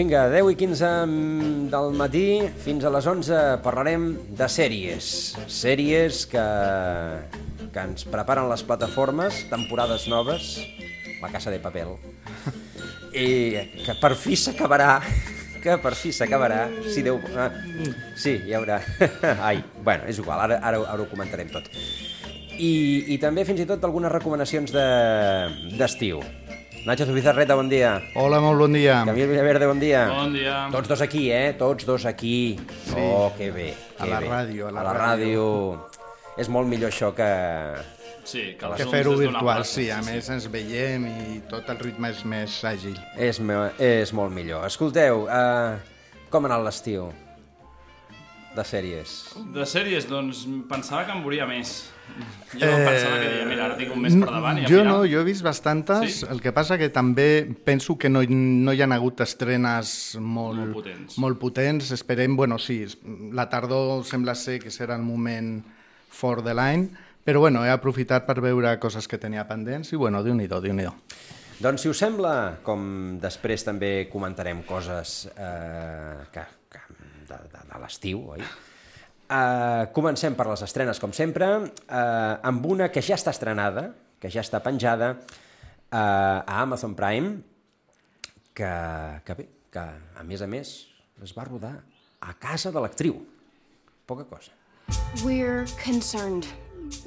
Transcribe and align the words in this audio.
Vinga, 0.00 0.30
10 0.32 0.46
i 0.48 0.56
15 0.56 0.90
del 1.68 1.90
matí, 1.92 2.40
fins 2.64 2.86
a 2.88 2.90
les 2.94 3.04
11 3.04 3.40
parlarem 3.60 4.06
de 4.32 4.46
sèries. 4.48 5.08
Sèries 5.44 6.22
que, 6.30 6.44
que 7.68 7.84
ens 7.84 8.06
preparen 8.08 8.48
les 8.48 8.64
plataformes, 8.64 9.42
temporades 9.52 10.06
noves, 10.08 10.54
La 11.20 11.28
Casa 11.28 11.52
de 11.52 11.60
Papel. 11.60 11.92
I 13.12 13.28
que 13.84 13.98
per 14.00 14.14
fi 14.16 14.40
s'acabarà, 14.40 15.02
que 15.60 15.76
per 15.84 15.92
fi 15.92 16.16
s'acabarà, 16.16 16.62
si 16.88 17.04
Déu... 17.04 17.20
Ah, 17.36 17.50
sí, 18.16 18.38
hi 18.48 18.56
haurà... 18.56 18.80
Ai, 19.50 19.60
bueno, 19.84 20.08
és 20.08 20.24
igual, 20.24 20.40
ara, 20.48 20.62
ara, 20.64 20.80
ara 20.80 21.04
ho 21.04 21.10
comentarem 21.12 21.52
tot. 21.52 21.68
I, 22.56 22.72
I 23.12 23.20
també 23.20 23.44
fins 23.44 23.60
i 23.60 23.68
tot 23.68 23.84
algunes 23.84 24.16
recomanacions 24.16 24.72
de- 24.72 25.76
d'estiu. 25.76 26.24
De, 26.24 26.39
Nacho 26.84 27.04
Zubizarreta, 27.04 27.54
bon 27.54 27.68
dia. 27.68 28.00
Hola, 28.14 28.40
molt 28.40 28.58
bon 28.58 28.72
dia. 28.72 29.02
Camil 29.04 29.28
Villaverde, 29.28 29.66
bon 29.68 29.80
dia. 29.80 30.06
Bon 30.08 30.32
dia. 30.32 30.54
Tots 30.72 30.88
dos 30.88 31.02
aquí, 31.04 31.26
eh? 31.30 31.52
Tots 31.58 31.84
dos 31.84 32.06
aquí. 32.08 32.56
Sí. 32.86 32.96
Oh, 32.96 33.30
que 33.36 33.50
bé. 33.52 33.74
A 33.98 34.04
que 34.04 34.10
la 34.10 34.20
bé. 34.20 34.30
ràdio, 34.30 34.68
a 34.68 34.72
la 34.72 34.80
a 34.80 34.84
la 34.88 34.94
ràdio. 34.96 35.44
És 36.40 36.48
molt 36.48 36.68
millor 36.70 36.88
això 36.88 37.12
que... 37.12 37.28
Sí, 38.24 38.56
que, 38.56 38.68
Que 38.76 38.86
fer-ho 38.88 39.12
virtual, 39.16 39.42
plaça, 39.42 39.74
sí, 39.74 39.86
a 39.90 39.98
més 40.06 40.28
ens 40.30 40.46
veiem 40.52 41.06
i 41.08 41.38
tot 41.50 41.68
el 41.72 41.78
ritme 41.80 42.10
és 42.12 42.24
més 42.24 42.58
àgil. 42.64 42.96
És, 43.16 43.40
me... 43.40 43.56
és 43.80 44.12
molt 44.16 44.32
millor. 44.32 44.64
Escolteu, 44.68 45.24
uh, 45.24 45.76
com 46.32 46.46
ha 46.46 46.52
anat 46.52 46.64
l'estiu? 46.64 47.10
De 48.56 48.64
sèries. 48.64 49.16
De 49.54 49.66
sèries, 49.68 50.08
doncs 50.08 50.44
pensava 50.70 51.04
que 51.08 51.16
em 51.16 51.24
veuria 51.24 51.48
més. 51.48 51.90
Jo 52.52 52.66
pensava 52.66 53.18
que 53.20 53.28
diria, 53.28 53.44
mira, 53.46 53.64
ara 53.68 53.76
tinc 53.78 53.92
un 53.94 54.00
mes 54.02 54.14
per 54.18 54.26
davant 54.32 54.58
i 54.58 54.64
jo 54.66 54.80
final... 54.80 54.86
no, 54.88 54.96
jo 55.06 55.20
he 55.20 55.24
vist 55.28 55.44
bastantes, 55.46 56.16
Sí? 56.20 56.26
el 56.30 56.40
que 56.42 56.50
passa 56.52 56.76
que 56.80 56.88
també 56.90 57.46
penso 57.64 57.96
que 57.96 58.08
no, 58.10 58.22
no 58.26 58.72
hi 58.74 58.82
ha 58.82 58.88
hagut 58.96 59.20
estrenes 59.22 60.16
molt, 60.18 60.58
Molt 60.58 60.74
potents. 60.74 61.18
molt 61.22 61.38
potents. 61.38 61.90
Esperem, 61.94 62.34
bueno, 62.36 62.58
sí, 62.58 62.82
la 63.32 63.48
tardor 63.48 64.04
sembla 64.04 64.34
ser 64.34 64.58
que 64.60 64.70
serà 64.74 64.96
el 64.98 65.02
moment 65.06 65.60
fort 66.10 66.42
de 66.44 66.54
l'any, 66.58 66.88
però 67.24 67.38
bueno, 67.44 67.62
he 67.64 67.70
aprofitat 67.70 68.26
per 68.26 68.40
veure 68.42 68.72
coses 68.82 69.06
que 69.06 69.18
tenia 69.18 69.46
pendents 69.46 69.92
i 69.92 69.96
bueno, 70.00 70.24
déu-n'hi-do, 70.26 70.60
déu 70.60 70.74
nhi 70.74 70.88
déu 70.88 70.96
Doncs, 71.60 71.82
si 71.84 71.90
us 71.92 71.98
sembla, 72.00 72.56
com 72.64 73.18
després 73.20 73.62
també 73.66 74.08
comentarem 74.10 74.62
coses 74.64 75.28
eh, 75.36 76.24
que, 76.32 76.44
que, 76.72 76.80
de, 77.28 77.36
de, 77.52 77.60
de 77.68 77.80
l'estiu, 77.82 78.22
oi? 78.32 78.40
Uh, 79.30 79.86
comencem 79.94 80.34
per 80.34 80.48
les 80.50 80.62
estrenes, 80.66 80.98
com 80.98 81.12
sempre, 81.14 81.46
uh, 81.62 82.34
amb 82.42 82.64
una 82.66 82.88
que 82.90 82.98
ja 82.98 83.14
està 83.14 83.30
estrenada, 83.30 83.92
que 84.18 84.26
ja 84.26 84.42
està 84.42 84.58
penjada 84.64 85.12
uh, 85.14 85.94
a 85.94 86.56
Amazon 86.64 86.96
Prime, 86.98 87.36
que, 88.58 88.72
que 89.22 89.36
bé, 89.38 89.46
que 89.70 89.84
a 90.18 90.24
més 90.26 90.42
a 90.42 90.48
més 90.50 90.72
es 91.22 91.36
va 91.36 91.46
rodar 91.46 91.76
a 92.26 92.34
casa 92.42 92.74
de 92.74 92.82
l'actriu. 92.82 93.22
Poca 94.10 94.26
cosa. 94.26 94.50
We're 95.22 95.64
concerned 95.78 96.48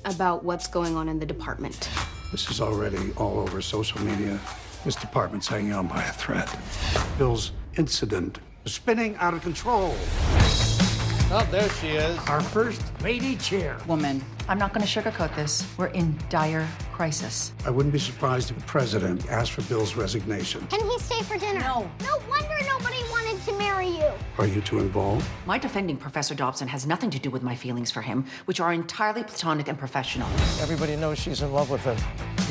about 0.06 0.46
what's 0.46 0.68
going 0.72 0.96
on 0.96 1.09
in 1.09 1.19
the 1.19 1.28
department. 1.28 1.90
This 2.31 2.50
is 2.50 2.62
already 2.62 3.12
all 3.18 3.38
over 3.38 3.62
social 3.62 4.00
media. 4.00 4.40
This 4.86 4.96
department's 4.96 5.48
hanging 5.48 5.74
on 5.74 5.88
by 5.88 6.02
a 6.03 6.14
thread. 6.14 6.48
Bill's 7.18 7.52
incident 7.78 8.40
is 8.64 8.74
spinning 8.74 9.18
out 9.18 9.34
of 9.34 9.42
control. 9.42 9.94
Oh, 11.36 11.48
there 11.50 11.68
she 11.82 11.88
is. 11.88 12.16
Our 12.28 12.42
first 12.42 12.80
lady 13.02 13.36
chair. 13.38 13.76
woman. 13.88 14.24
I'm 14.48 14.60
not 14.60 14.72
going 14.72 14.86
to 14.86 15.02
sugarcoat 15.02 15.36
this. 15.36 15.68
We're 15.78 15.88
in 15.88 16.16
dire 16.30 16.68
crisis. 16.92 17.54
I 17.66 17.72
wouldn't 17.72 17.92
be 17.92 17.98
surprised 17.98 18.52
if 18.52 18.58
the 18.60 18.64
president 18.66 19.28
asked 19.32 19.54
for 19.54 19.64
Bill's 19.64 19.96
resignation. 19.96 20.68
Can 20.68 20.88
he 20.88 21.00
stay 21.00 21.24
for 21.24 21.40
dinner? 21.40 21.62
No. 21.62 21.90
No 22.02 22.18
wonder 22.30 22.56
nobody 22.68 23.02
wanted 23.10 23.44
to 23.46 23.58
marry 23.58 23.88
you. 23.88 24.12
Are 24.38 24.46
you 24.46 24.62
too 24.62 24.78
involved? 24.78 25.28
My 25.48 25.58
defending 25.58 25.98
Professor 25.98 26.36
Dobson 26.36 26.68
has 26.68 26.86
nothing 26.86 27.10
to 27.10 27.18
do 27.18 27.32
with 27.32 27.42
my 27.42 27.56
feelings 27.56 27.90
for 27.90 28.04
him, 28.04 28.28
which 28.46 28.60
are 28.60 28.72
entirely 28.72 29.24
platonic 29.24 29.68
and 29.68 29.80
professional. 29.80 30.28
Everybody 30.62 30.96
knows 30.98 31.18
she's 31.18 31.42
in 31.42 31.52
love 31.52 31.72
with 31.72 31.82
him. 31.82 31.98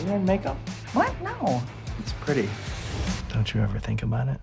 You 0.01 0.07
wearing 0.07 0.25
makeup? 0.25 0.57
What? 0.93 1.15
No. 1.23 1.63
It's 2.01 2.15
pretty. 2.15 2.49
Don't 3.33 3.55
you 3.55 3.61
ever 3.61 3.79
think 3.79 4.03
about 4.03 4.27
it? 4.27 4.41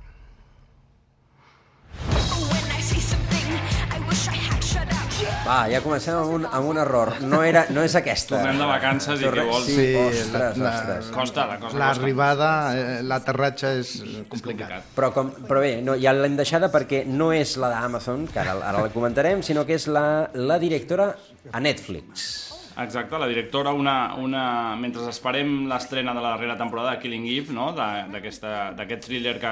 Va, 5.50 5.64
ja 5.66 5.80
comencem 5.82 6.14
amb 6.14 6.30
un, 6.36 6.44
amb 6.46 6.68
un 6.70 6.78
error. 6.78 7.10
No, 7.26 7.40
era, 7.42 7.64
no 7.74 7.82
és 7.82 7.96
aquesta. 7.98 8.36
Tornem 8.38 8.60
de 8.62 8.68
vacances 8.70 9.24
i 9.24 9.26
què 9.34 9.46
vols? 9.48 9.66
Sí, 9.66 9.76
Sí, 9.80 9.88
ostres, 10.04 10.58
la- 10.62 10.74
ostres. 10.76 11.08
Costa, 11.16 11.46
la 11.50 11.56
cosa 11.58 11.80
L'arribada, 11.82 12.50
eh, 12.78 13.00
l'aterratge 13.02 13.72
és 13.80 13.96
complicat. 14.30 14.84
Però, 14.96 15.10
com, 15.16 15.32
però 15.50 15.64
bé, 15.66 15.80
no, 15.82 15.96
ja 15.98 16.14
l'hem 16.14 16.38
deixada 16.38 16.70
perquè 16.70 17.02
no 17.08 17.32
és 17.34 17.56
la 17.58 17.72
d'Amazon, 17.74 18.28
que 18.30 18.40
ara, 18.44 18.60
ara 18.62 18.84
la 18.86 18.94
comentarem, 18.94 19.42
sinó 19.42 19.66
que 19.66 19.74
és 19.80 19.88
la, 19.90 20.30
la 20.34 20.60
directora 20.62 21.16
a 21.52 21.60
Netflix. 21.60 22.49
Exacte, 22.80 23.18
la 23.20 23.28
directora, 23.28 23.74
una, 23.76 24.14
una, 24.16 24.76
mentre 24.80 25.04
esperem 25.12 25.66
l'estrena 25.68 26.14
de 26.16 26.22
la 26.24 26.30
darrera 26.38 26.56
temporada 26.56 26.94
de 26.94 27.02
Killing 27.02 27.26
Eve, 27.28 27.52
no? 27.52 27.74
d'aquest 27.76 29.04
thriller 29.04 29.34
que 29.42 29.52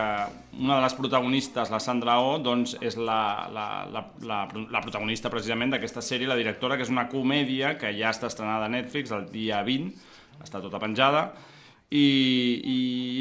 una 0.61 0.77
de 0.77 0.83
les 0.85 0.95
protagonistes, 0.95 1.71
la 1.73 1.81
Sandra 1.83 2.15
Oh, 2.23 2.37
doncs 2.39 2.77
és 2.79 2.95
la, 2.95 3.49
la, 3.51 3.65
la, 3.91 4.05
la, 4.23 4.39
la 4.71 4.83
protagonista 4.85 5.31
precisament 5.33 5.75
d'aquesta 5.75 6.05
sèrie, 6.05 6.29
la 6.29 6.39
directora, 6.39 6.77
que 6.79 6.87
és 6.87 6.93
una 6.93 7.09
comèdia 7.11 7.73
que 7.81 7.91
ja 7.99 8.13
està 8.15 8.31
estrenada 8.31 8.69
a 8.69 8.71
Netflix 8.71 9.11
el 9.11 9.27
dia 9.33 9.59
20, 9.67 9.91
està 10.47 10.63
tota 10.63 10.79
penjada, 10.79 11.27
i, 11.89 12.07
i 12.67 12.77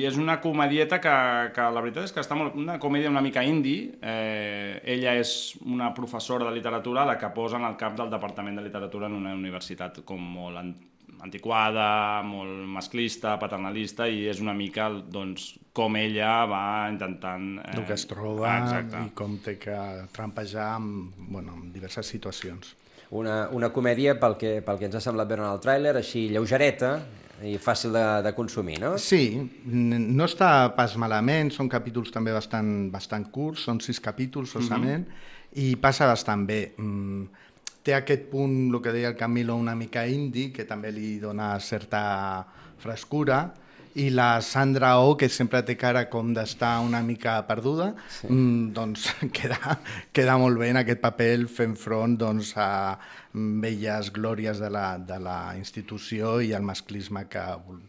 és 0.06 0.16
una 0.19 0.41
comedieta 0.43 0.99
que, 0.99 1.15
que 1.54 1.69
la 1.71 1.82
veritat 1.84 2.09
és 2.09 2.15
que 2.15 2.22
està 2.22 2.34
molt, 2.38 2.56
una 2.59 2.81
comèdia 2.82 3.12
una 3.12 3.22
mica 3.22 3.44
indie 3.47 3.93
eh, 4.03 4.82
ella 4.97 5.15
és 5.21 5.54
una 5.62 5.93
professora 5.94 6.49
de 6.49 6.56
literatura 6.56 7.06
la 7.06 7.15
que 7.21 7.31
posa 7.34 7.60
en 7.60 7.69
el 7.69 7.78
cap 7.78 7.94
del 7.99 8.10
departament 8.10 8.59
de 8.59 8.66
literatura 8.66 9.06
en 9.06 9.15
una 9.21 9.37
universitat 9.38 10.03
com 10.09 10.19
molt 10.19 10.62
an 10.62 10.75
antiquada, 11.22 12.22
molt 12.26 12.66
masclista, 12.69 13.37
paternalista 13.41 14.05
i 14.09 14.26
és 14.28 14.41
una 14.43 14.53
mica 14.56 14.91
doncs, 14.93 15.55
com 15.76 15.97
ella 15.97 16.44
va 16.50 16.65
intentant... 16.93 17.55
Eh, 17.62 17.76
el 17.78 17.87
que 17.88 17.97
es 17.97 18.05
troba 18.10 18.50
Exacte. 18.59 19.00
i 19.00 19.15
com 19.16 19.38
té 19.44 19.56
que 19.60 19.76
trampejar 20.16 20.75
amb, 20.76 21.15
bueno, 21.16 21.56
amb 21.56 21.71
diverses 21.75 22.10
situacions. 22.12 22.75
Una, 23.16 23.47
una 23.55 23.71
comèdia, 23.72 24.16
pel 24.21 24.37
que, 24.41 24.59
pel 24.66 24.81
que 24.81 24.91
ens 24.91 24.99
ha 24.99 25.05
semblat 25.05 25.31
veure 25.31 25.47
en 25.47 25.53
el 25.55 25.62
tràiler, 25.62 25.94
així 26.00 26.26
lleugereta 26.32 26.99
i 27.44 27.56
fàcil 27.60 27.92
de, 27.92 28.04
de 28.24 28.32
consumir, 28.36 28.78
no? 28.80 28.94
Sí, 29.00 29.36
no 29.66 30.24
està 30.24 30.70
pas 30.76 30.94
malament, 31.00 31.50
són 31.52 31.69
capítols 31.69 32.12
també 32.14 32.32
bastant, 32.32 32.88
bastant 32.92 33.26
curts, 33.32 33.66
són 33.69 33.80
sis 33.84 34.00
capítols 34.00 34.54
solament, 34.56 35.04
i 35.60 35.75
passa 35.80 36.08
bastant 36.08 36.46
bé. 36.48 36.60
Mm, 36.80 37.26
té 37.87 37.94
aquest 37.94 38.26
punt, 38.32 38.56
el 38.72 38.81
que 38.82 38.94
deia 38.94 39.12
el 39.12 39.19
Camilo, 39.19 39.56
una 39.56 39.76
mica 39.76 40.06
indie, 40.08 40.50
que 40.52 40.64
també 40.64 40.90
li 40.94 41.19
dona 41.22 41.52
certa 41.61 42.00
frescura, 42.82 43.44
i 43.96 44.08
la 44.12 44.40
Sandra 44.44 44.94
Oh, 45.00 45.16
que 45.16 45.28
sempre 45.32 45.62
té 45.64 45.76
cara 45.81 46.06
com 46.12 46.32
d'estar 46.37 46.78
una 46.84 47.00
mica 47.02 47.38
perduda, 47.48 47.94
sí. 48.08 48.28
mm, 48.28 48.72
doncs 48.76 49.06
queda, 49.37 49.78
queda 50.12 50.37
molt 50.40 50.58
bé 50.60 50.69
en 50.75 50.82
aquest 50.82 51.00
paper 51.00 51.46
fent 51.48 51.76
front 51.81 52.19
doncs, 52.20 52.52
a 52.56 52.98
velles 53.37 54.08
glòries 54.16 54.56
de 54.62 54.70
la, 54.72 54.96
de 54.96 55.19
la 55.20 55.52
institució 55.58 56.38
i 56.40 56.54
el 56.56 56.62
masclisme 56.64 57.26
que, 57.28 57.43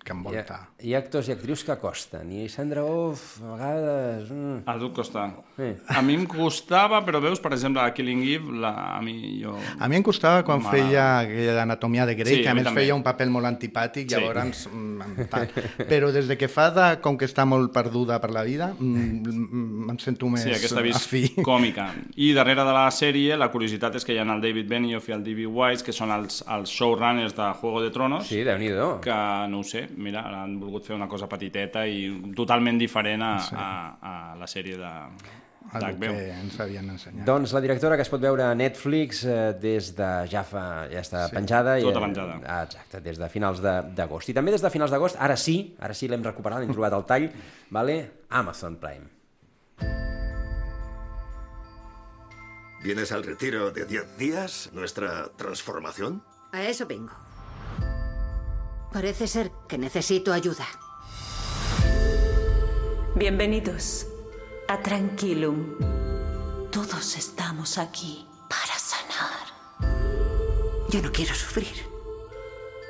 que 0.04 0.12
Hi 0.12 0.12
ha, 0.12 0.15
envolta. 0.18 0.57
hi 0.83 0.92
ha 0.94 1.00
actors 1.00 1.30
i 1.30 1.31
actrius 1.38 1.62
que 1.63 1.77
costen, 1.80 2.33
i 2.36 2.50
Sandra 2.51 2.83
Off, 2.83 3.38
a 3.42 3.53
vegades... 3.53 4.31
Mm, 4.36 4.57
A 4.68 4.75
tu 4.81 4.89
costa. 4.92 5.24
Sí. 5.56 5.69
A 5.95 6.01
mi 6.03 6.18
em 6.19 6.25
costava, 6.27 7.00
però 7.07 7.21
veus, 7.24 7.39
per 7.39 7.53
exemple, 7.56 7.80
a 7.80 7.94
Killing 7.95 8.25
Eve, 8.27 8.57
la, 8.60 8.74
a 8.98 9.00
mi 9.06 9.15
jo... 9.39 9.56
A 9.80 9.88
mi 9.88 9.95
em 10.01 10.03
costava 10.03 10.44
quan 10.44 10.60
M'agrada. 10.60 10.89
feia 10.89 11.06
aquella 11.21 11.56
d'anatomia 11.62 12.06
de 12.12 12.18
Grey, 12.19 12.36
Sí, 12.36 12.44
que 12.44 12.51
a 12.51 12.51
a 12.51 12.60
més 12.60 12.68
també. 12.68 12.83
feia 12.83 12.95
un 13.00 13.06
paper 13.07 13.30
molt 13.38 13.48
antipàtic, 13.53 14.12
Sí. 14.12 14.19
llavors... 14.19 14.65
mm, 14.68 15.30
Tal. 15.31 15.48
però 15.88 15.95
des 16.14 16.28
de 16.30 16.38
que 16.38 16.48
fa 16.48 16.70
de, 16.72 16.86
com 17.02 17.18
que 17.18 17.26
està 17.26 17.44
molt 17.46 17.72
perduda 17.74 18.20
per 18.22 18.30
la 18.32 18.44
vida, 18.44 18.70
mm, 18.78 19.34
mm, 19.34 19.90
em 19.90 19.98
sento 20.00 20.30
més 20.30 20.44
Sí, 20.44 20.52
aquesta 20.54 20.82
vis 20.86 20.96
afí. 20.96 21.24
còmica. 21.44 21.90
I 22.16 22.32
darrere 22.38 22.64
de 22.64 22.74
la 22.78 22.86
sèrie, 22.94 23.36
la 23.38 23.50
curiositat 23.52 23.96
és 23.98 24.06
que 24.06 24.14
hi 24.14 24.20
ha 24.22 24.28
el 24.28 24.42
David 24.42 24.68
Benioff 24.70 25.10
i 25.10 25.14
el 25.18 25.24
D.B. 25.26 25.48
Weiss, 25.48 25.84
que 25.84 25.92
són 25.92 26.12
els, 26.12 26.44
els 26.48 26.70
showrunners 26.70 27.34
de 27.36 27.50
Juego 27.62 27.82
de 27.82 27.90
Tronos, 27.90 28.28
Sí, 28.28 28.44
déu 28.44 28.58
nhi 28.62 28.70
que, 29.02 29.18
no 29.50 29.60
ho 29.60 29.64
sé, 29.64 29.88
mira, 29.98 30.22
han 30.44 30.60
volgut 30.60 30.86
fer 30.86 30.96
una 30.96 31.08
cosa 31.08 31.28
petiteta 31.28 31.88
i 31.88 32.32
totalment 32.36 32.78
diferent 32.78 33.24
a, 33.24 33.34
Sí. 33.40 33.56
a, 33.58 33.98
a 34.02 34.36
la 34.38 34.46
sèrie 34.48 34.78
de 34.78 34.92
el 35.74 35.81
d'HBO. 35.81 36.14
que 36.14 36.31
ens 36.31 36.60
havien 36.60 36.90
ensenyat. 36.90 37.25
Doncs 37.25 37.54
la 37.54 37.62
directora 37.62 37.96
que 37.96 38.02
es 38.04 38.10
pot 38.10 38.22
veure 38.22 38.44
a 38.44 38.54
Netflix 38.56 39.24
eh, 39.25 39.54
des 39.60 39.96
de 39.96 40.28
ja 40.31 40.44
fa 40.44 40.88
ja 40.92 41.02
està 41.02 41.28
Sí, 41.30 41.36
penjada 41.36 41.78
tota 41.80 42.00
i, 42.00 42.02
eh, 42.02 42.06
penjada. 42.08 42.40
ah, 42.46 42.64
exacte, 42.64 43.02
des 43.02 43.18
de 43.18 43.30
finals 43.30 43.62
de- 43.62 43.81
d'agost. 43.96 44.30
I 44.30 44.34
també 44.34 44.52
des 44.52 44.62
de 44.62 44.69
finals 44.69 44.92
d'agost, 44.92 45.16
ara 45.19 45.36
sí, 45.38 45.75
ara 45.80 45.94
sí 45.94 46.08
l'hem 46.08 46.24
recuperat, 46.24 46.62
hem 46.64 46.72
trobat 46.74 46.94
el 46.94 47.06
tall, 47.06 47.30
vale? 47.69 48.12
Amazon 48.30 48.78
Prime. 48.78 49.08
¿Vienes 52.84 53.12
al 53.12 53.24
retiro 53.24 53.72
de 53.72 53.86
10 53.86 54.18
días? 54.18 54.70
¿Nuestra 54.72 55.30
transformación? 55.36 56.24
A 56.54 56.63
eso 56.63 56.86
vengo. 56.86 57.12
Parece 58.94 59.28
ser 59.28 59.52
que 59.68 59.78
necesito 59.78 60.31
ayuda. 60.31 60.66
Bienvenidos 63.16 64.08
a 64.68 64.78
Tranquilum. 64.80 65.78
Todos 66.72 67.18
estamos 67.18 67.78
aquí 67.78 68.25
para 68.50 68.78
sanar. 68.78 69.48
Yo 70.90 71.02
no 71.02 71.12
quiero 71.12 71.34
sufrir. 71.34 71.88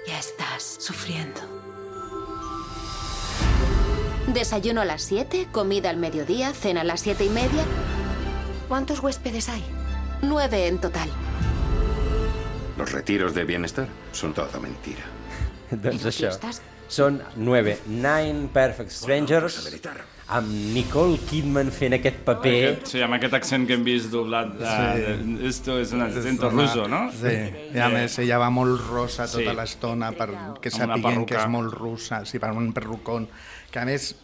Ya 0.07 0.19
estás 0.19 0.77
sufriendo. 0.79 1.39
Desayuno 4.33 4.81
a 4.81 4.85
las 4.85 5.03
7, 5.03 5.47
comida 5.51 5.89
al 5.89 5.97
mediodía, 5.97 6.53
cena 6.53 6.81
a 6.81 6.83
las 6.83 7.01
7 7.01 7.25
y 7.25 7.29
media. 7.29 7.63
¿Cuántos 8.67 8.99
huéspedes 8.99 9.49
hay? 9.49 9.63
Nueve 10.21 10.67
en 10.67 10.79
total. 10.79 11.09
Los 12.77 12.91
retiros 12.91 13.33
de 13.33 13.43
bienestar 13.43 13.87
son 14.11 14.33
toda 14.33 14.59
mentira. 14.59 15.03
són 16.87 17.19
9, 17.35 17.79
Nine 17.87 18.47
Perfect 18.53 18.91
Strangers, 18.95 19.59
amb 20.35 20.49
Nicole 20.75 21.17
Kidman 21.29 21.69
fent 21.71 21.95
aquest 21.95 22.17
paper... 22.27 22.53
Aquest, 22.73 22.89
sí, 22.91 23.01
amb 23.05 23.15
aquest 23.15 23.33
accent 23.37 23.65
que 23.67 23.77
hem 23.77 23.83
vist 23.85 24.11
doblat 24.11 24.53
de, 24.59 24.67
Sí. 24.67 25.01
de, 25.39 25.47
esto 25.47 25.79
es 25.79 25.93
un 25.95 26.01
acento 26.03 26.49
És 26.49 26.53
ruso, 26.53 26.87
no? 26.91 27.05
Sí, 27.15 27.35
i 27.73 27.79
a 27.79 27.87
més 27.93 28.17
ella 28.19 28.37
va 28.41 28.49
molt 28.51 28.81
rosa 28.89 29.27
tota 29.31 29.51
Sí. 29.51 29.55
l'estona 29.55 30.11
per 30.11 30.29
que 30.61 30.69
Amb 30.73 30.83
una 30.83 30.97
sapiguem 30.97 31.25
que 31.25 31.35
és 31.39 31.47
molt 31.47 31.73
russa, 31.73 32.25
sí, 32.25 32.39
per 32.39 32.51
un 32.51 32.73
perrucón, 32.73 33.29
que 33.71 33.79
a 33.79 33.85
més 33.85 34.15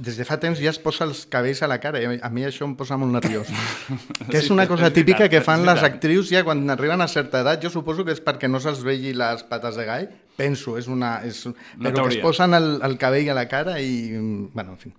des 0.00 0.16
de 0.16 0.24
fa 0.24 0.38
temps 0.40 0.56
ja 0.62 0.70
es 0.70 0.78
posa 0.80 1.04
els 1.04 1.26
cabells 1.28 1.60
a 1.62 1.68
la 1.68 1.76
cara 1.82 2.00
i 2.00 2.06
a 2.22 2.28
mi 2.32 2.44
això 2.46 2.64
em 2.64 2.72
posa 2.78 2.96
molt 2.96 3.12
nerviós. 3.12 3.50
que 4.30 4.38
és 4.38 4.48
una 4.48 4.64
és 4.64 4.70
cosa 4.70 4.86
veritat, 4.88 4.94
típica 4.96 5.28
que 5.28 5.42
fan 5.44 5.66
les 5.66 5.82
actrius 5.84 6.30
ja 6.32 6.40
quan 6.46 6.62
arriben 6.72 7.02
a 7.04 7.08
certa 7.08 7.42
edat. 7.44 7.60
Jo 7.62 7.68
suposo 7.68 8.06
que 8.06 8.14
és 8.16 8.22
perquè 8.24 8.48
no 8.48 8.62
se'ls 8.64 8.80
vegi 8.86 9.12
les 9.12 9.42
pates 9.50 9.76
de 9.76 9.84
gall. 9.84 10.08
Penso, 10.40 10.78
és 10.80 10.88
una... 10.88 11.18
És, 11.26 11.44
Una 11.44 11.90
però 11.90 12.06
que 12.08 12.14
es 12.16 12.22
posen 12.22 12.54
el, 12.56 12.78
el 12.86 12.96
cabell 12.96 13.28
a 13.28 13.34
la 13.36 13.46
cara 13.50 13.76
i... 13.82 14.16
Bueno, 14.54 14.72
en 14.72 14.78
fi. 14.78 14.94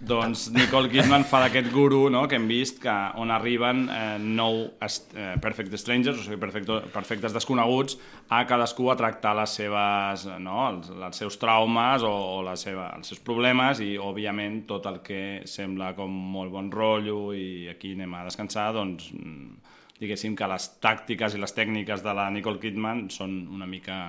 Doncs 0.00 0.46
Nicole 0.54 0.88
Kidman 0.88 1.26
fa 1.28 1.42
d'aquest 1.42 1.66
guru 1.74 2.06
no, 2.08 2.22
que 2.24 2.38
hem 2.38 2.46
vist 2.48 2.78
que 2.80 2.92
on 3.20 3.28
arriben 3.34 3.82
eh, 3.92 4.16
nou 4.16 4.62
eh, 4.80 5.34
perfect 5.44 5.76
strangers, 5.76 6.22
o 6.22 6.24
sigui, 6.24 6.38
perfecto, 6.40 6.78
perfectes 6.94 7.34
desconeguts, 7.36 7.98
a 8.32 8.38
cadascú 8.48 8.88
a 8.88 8.96
tractar 8.96 9.34
les 9.36 9.58
seves, 9.60 10.24
no, 10.40 10.56
els, 10.70 10.88
els 10.88 11.20
seus 11.20 11.36
traumes 11.42 12.06
o, 12.08 12.14
o 12.38 12.40
la 12.46 12.56
seva, 12.56 12.88
els 12.96 13.12
seus 13.12 13.20
problemes 13.20 13.84
i, 13.84 13.92
òbviament, 14.00 14.62
tot 14.70 14.88
el 14.88 15.02
que 15.04 15.22
sembla 15.44 15.92
com 15.98 16.08
molt 16.08 16.54
bon 16.56 16.72
rotllo 16.72 17.34
i 17.36 17.68
aquí 17.68 17.92
anem 17.98 18.16
a 18.16 18.24
descansar, 18.30 18.70
doncs 18.78 19.12
mm, 19.12 19.76
diguéssim 20.00 20.32
que 20.32 20.48
les 20.48 20.70
tàctiques 20.80 21.36
i 21.36 21.44
les 21.44 21.52
tècniques 21.52 22.00
de 22.00 22.16
la 22.16 22.30
Nicole 22.32 22.62
Kidman 22.62 23.10
són 23.12 23.42
una 23.52 23.68
mica 23.68 24.00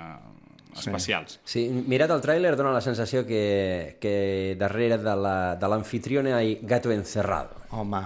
especials. 0.79 1.39
Sí, 1.43 1.67
mirat 1.87 2.09
el 2.11 2.21
tràiler 2.21 2.55
dona 2.55 2.71
la 2.71 2.81
sensació 2.81 3.25
que, 3.25 3.97
que 3.99 4.55
darrere 4.59 4.97
de 4.97 5.15
la- 5.15 5.55
de 5.55 5.67
l'anfitriona 5.67 6.41
hi 6.43 6.59
ha 6.61 6.67
gato 6.67 6.91
encerrado. 6.91 7.49
Home, 7.71 8.01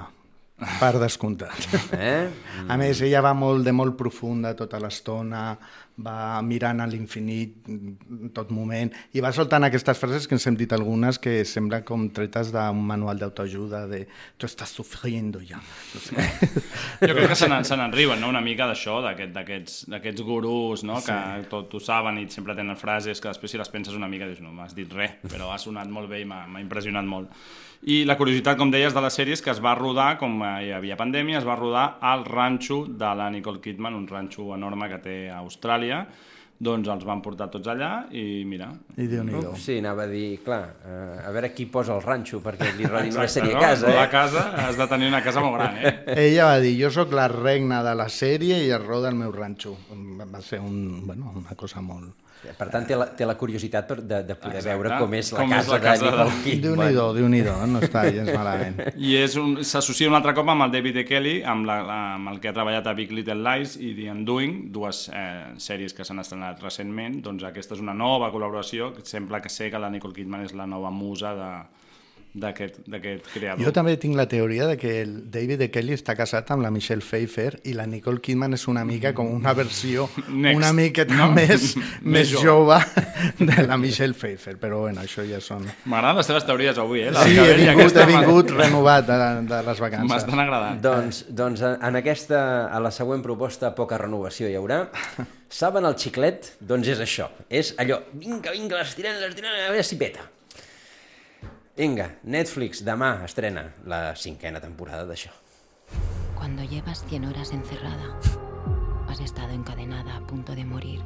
per 0.55 0.93
descomptat. 1.01 1.65
Eh? 1.97 2.29
A 2.71 2.77
més, 2.79 3.01
ella 3.03 3.19
va 3.25 3.33
molt 3.35 3.65
de 3.67 3.73
molt 3.75 3.97
profunda 3.99 4.53
tota 4.55 4.79
l'estona, 4.79 5.49
va 5.95 6.41
mirant 6.43 6.81
a 6.83 6.85
l'infinit 6.91 7.67
en 7.71 8.31
tot 8.35 8.49
moment, 8.51 8.89
i 9.15 9.21
va 9.23 9.29
soltant 9.31 9.63
aquestes 9.63 9.95
frases 9.99 10.25
que 10.27 10.35
ens 10.35 10.43
hem 10.49 10.57
dit 10.59 10.73
algunes 10.75 11.15
que 11.23 11.37
sembla 11.47 11.79
com 11.87 12.09
tretes 12.11 12.49
d'un 12.51 12.81
manual 12.83 13.19
d'autoajuda 13.21 13.85
de 13.87 14.01
tu 14.35 14.47
estàs 14.49 14.73
sufriendo 14.75 15.39
ja. 15.39 15.55
No 15.93 16.01
sé. 16.03 16.25
Jo 17.07 17.13
crec 17.15 17.29
que 17.31 17.37
se 17.39 17.47
n'en- 17.47 17.63
se 17.63 17.77
n'enriuen 17.79 18.19
no? 18.19 18.27
una 18.33 18.41
mica 18.43 18.67
d'això, 18.67 18.97
d'aquest- 19.05 19.31
d'aquests 19.37 19.77
d'aquests 19.91 20.25
gurús 20.27 20.83
no? 20.83 20.99
que 20.99 21.15
Sí. 21.15 21.47
tot 21.51 21.71
ho 21.75 21.79
saben 21.79 22.19
i 22.19 22.27
sempre 22.31 22.55
tenen 22.59 22.75
frases 22.75 23.21
que 23.23 23.31
després 23.31 23.51
si 23.55 23.57
les 23.61 23.71
penses 23.71 23.95
una 23.95 24.07
mica 24.11 24.27
dius 24.27 24.43
no 24.43 24.51
m'has 24.51 24.75
dit 24.75 24.91
res, 24.91 25.15
però 25.31 25.53
ha 25.55 25.59
sonat 25.59 25.87
molt 25.87 26.11
bé 26.11 26.23
i 26.23 26.27
m'ha 26.27 26.43
impressionat 26.59 27.07
molt. 27.07 27.31
I 27.85 27.99
la 28.01 28.15
curiositat, 28.17 28.57
com 28.57 28.71
deies, 28.73 28.95
de 28.95 29.01
la 29.03 29.11
sèrie 29.13 29.35
és 29.37 29.43
que 29.45 29.51
es 29.53 29.59
va 29.61 29.75
rodar, 29.77 30.15
com 30.17 30.39
hi 30.41 30.71
havia 30.73 30.95
pandèmia, 30.97 31.37
es 31.37 31.45
va 31.45 31.57
rodar 31.59 31.99
al 32.01 32.23
ranxo 32.25 32.79
de 32.89 33.11
la 33.19 33.27
Nicole 33.29 33.61
Kidman, 33.61 33.93
un 33.93 34.07
ranxo 34.09 34.47
enorme 34.55 34.87
que 34.89 34.97
té 35.03 35.17
a 35.29 35.43
Austràlia, 35.43 35.99
doncs 36.65 36.89
els 36.89 37.05
van 37.05 37.21
portar 37.21 37.49
tots 37.53 37.69
allà 37.69 38.07
i 38.15 38.41
mira... 38.47 38.71
I 38.97 39.05
déu 39.11 39.21
nhi 39.27 39.43
Sí, 39.61 39.77
anava 39.83 40.07
a 40.07 40.09
dir, 40.09 40.39
clar, 40.41 40.61
eh, 40.81 41.27
a 41.27 41.35
veure 41.35 41.51
qui 41.53 41.67
posa 41.69 41.93
el 41.93 42.01
ranxo 42.01 42.41
perquè 42.41 42.71
li 42.73 42.89
rodin 42.89 43.13
una 43.13 43.29
sèrie 43.29 43.53
no? 43.53 43.59
a 43.59 43.67
casa, 43.67 43.91
eh? 43.91 43.95
La 43.99 44.09
casa, 44.09 44.47
has 44.65 44.81
de 44.81 44.89
tenir 44.89 45.11
una 45.11 45.21
casa 45.21 45.45
molt 45.45 45.59
gran, 45.59 45.77
eh? 45.77 45.95
Ella 46.25 46.49
va 46.55 46.59
dir, 46.63 46.73
jo 46.79 46.89
sóc 46.95 47.13
la 47.13 47.27
regna 47.29 47.83
de 47.85 47.93
la 48.01 48.09
sèrie 48.09 48.63
i 48.65 48.71
es 48.73 48.81
roda 48.81 49.13
el 49.13 49.19
meu 49.19 49.35
ranxo. 49.35 49.75
Va 50.25 50.41
ser 50.41 50.63
un, 50.63 51.03
bueno, 51.05 51.35
una 51.37 51.53
cosa 51.59 51.85
molt... 51.85 52.24
Per 52.57 52.67
tant, 52.69 52.85
té 52.87 52.95
la, 52.95 53.05
té 53.17 53.25
la 53.25 53.35
curiositat 53.39 53.87
per, 53.87 53.97
de, 54.01 54.21
de 54.23 54.35
poder 54.35 54.59
Exacte. 54.61 54.73
veure 54.77 54.99
com 54.99 55.13
és 55.17 55.31
la 55.33 55.39
Com 55.39 55.51
és 55.53 55.57
casa, 55.57 55.71
la 55.73 55.79
casa 55.81 56.05
de 56.05 56.11
Nicole 56.11 56.29
de- 56.35 56.43
Kidman. 56.43 56.61
Déu-n'hi-do, 56.77 57.05
déu-n'hi-do, 57.17 57.55
no 57.67 57.79
està 57.81 58.03
gens 58.11 58.31
malament. 58.39 58.81
I 58.95 59.15
és 59.23 59.35
un- 59.41 59.63
s'associa 59.63 60.07
un 60.09 60.15
altre 60.15 60.33
cop 60.37 60.49
amb 60.53 60.67
el 60.67 60.71
David 60.71 60.97
E. 60.97 61.05
Kelly, 61.05 61.35
amb, 61.43 61.65
la, 61.65 61.79
amb 62.15 62.29
el 62.33 62.39
que 62.39 62.49
ha 62.49 62.53
treballat 62.53 62.87
a 62.87 62.93
Big 62.93 63.11
Little 63.11 63.39
Lies 63.41 63.77
i 63.81 63.93
The 63.97 64.11
Undoing, 64.11 64.71
dues 64.71 65.09
eh, 65.13 65.53
sèries 65.57 65.93
que 65.97 66.05
s'han 66.05 66.19
estrenat 66.19 66.61
recentment. 66.63 67.21
Doncs 67.25 67.43
aquesta 67.47 67.73
és 67.75 67.81
una 67.81 67.93
nova 67.93 68.31
col·laboració, 68.31 68.93
que 68.95 69.05
sembla 69.05 69.41
que 69.41 69.49
sé 69.49 69.71
que 69.71 69.79
la 69.79 69.89
Nicole 69.89 70.13
Kidman 70.13 70.43
és 70.45 70.53
la 70.53 70.65
nova 70.67 70.91
musa 70.91 71.33
de 71.35 71.49
d'aquest 72.35 73.29
creador. 73.33 73.63
Jo 73.63 73.71
també 73.75 73.95
tinc 74.01 74.17
la 74.19 74.25
teoria 74.27 74.67
de 74.67 74.75
que 74.77 75.01
el 75.01 75.13
David 75.31 75.61
E. 75.65 75.69
Kelly 75.71 75.95
està 75.95 76.15
casat 76.19 76.49
amb 76.51 76.65
la 76.65 76.71
Michelle 76.73 77.01
Pfeiffer 77.03 77.61
i 77.63 77.73
la 77.77 77.85
Nicole 77.87 78.19
Kidman 78.23 78.53
és 78.57 78.65
una 78.67 78.83
mica 78.85 79.13
com 79.15 79.29
una 79.31 79.53
versió 79.55 80.09
Next, 80.27 80.57
una 80.59 80.73
miqueta 80.75 81.15
no? 81.15 81.29
més, 81.37 81.75
Més 82.01 82.03
més 82.03 82.33
jove. 82.33 82.79
jove 82.81 83.45
de 83.51 83.65
la 83.67 83.77
Michelle 83.79 84.13
Pfeiffer, 84.17 84.57
però 84.61 84.81
bueno, 84.85 85.01
això 85.05 85.23
ja 85.27 85.39
són... 85.43 85.63
M'agraden 85.85 86.19
les 86.19 86.29
teves 86.31 86.45
teories 86.47 86.81
avui, 86.81 87.05
eh? 87.07 87.13
La 87.15 87.23
Sí, 87.25 87.37
he 87.39 87.55
vingut, 87.61 87.95
he 87.95 88.05
vingut 88.11 88.51
renovat 88.55 89.07
de, 89.07 89.17
de 89.49 89.61
les 89.69 89.81
vacances. 89.87 90.11
M'estan 90.11 90.43
agradant. 90.43 90.81
Doncs, 90.83 91.23
doncs 91.35 91.63
en 91.65 91.99
aquesta, 92.01 92.43
a 92.67 92.83
la 92.83 92.91
següent 92.93 93.23
proposta, 93.25 93.71
poca 93.77 93.97
renovació 94.01 94.51
hi 94.51 94.59
haurà. 94.59 94.83
Saben 95.49 95.85
el 95.87 95.95
xiclet? 96.01 96.53
Doncs 96.59 96.89
és 96.95 97.01
això. 97.03 97.29
És 97.49 97.73
allò, 97.81 98.01
vinga, 98.13 98.51
vinga, 98.55 98.79
l'estirem, 98.81 99.17
l'estirem, 99.23 99.51
a 99.65 99.71
veure 99.71 99.85
si 99.87 99.97
peta. 100.01 100.25
Vinga, 101.75 102.05
Netflix, 102.23 102.85
demà 102.87 103.25
estrena 103.25 103.65
la 103.83 104.13
cinquena 104.15 104.61
temporada 104.63 105.03
d'això. 105.03 105.33
Cuando 106.37 106.63
llevas 106.63 107.03
100 107.09 107.25
horas 107.27 107.51
encerrada, 107.51 108.15
has 109.09 109.19
estado 109.19 109.51
encadenada 109.51 110.15
a 110.15 110.21
punto 110.21 110.55
de 110.55 110.63
morir 110.63 111.01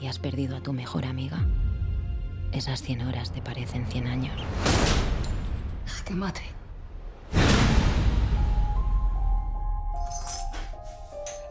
y 0.00 0.08
has 0.08 0.18
perdido 0.18 0.56
a 0.56 0.62
tu 0.62 0.72
mejor 0.72 1.04
amiga, 1.04 1.44
esas 2.52 2.80
100 2.80 3.06
horas 3.06 3.32
te 3.32 3.42
parecen 3.42 3.86
100 3.86 4.06
años. 4.06 4.42
Que 6.06 6.14
mate. 6.14 6.42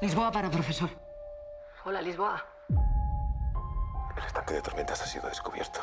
Lisboa 0.01 0.31
para 0.31 0.49
profesor. 0.49 0.89
Hola, 1.85 2.01
Lisboa. 2.01 2.43
El 4.17 4.23
estanque 4.25 4.55
de 4.55 4.61
tormentas 4.63 4.99
ha 4.99 5.05
sido 5.05 5.29
descubierto. 5.29 5.79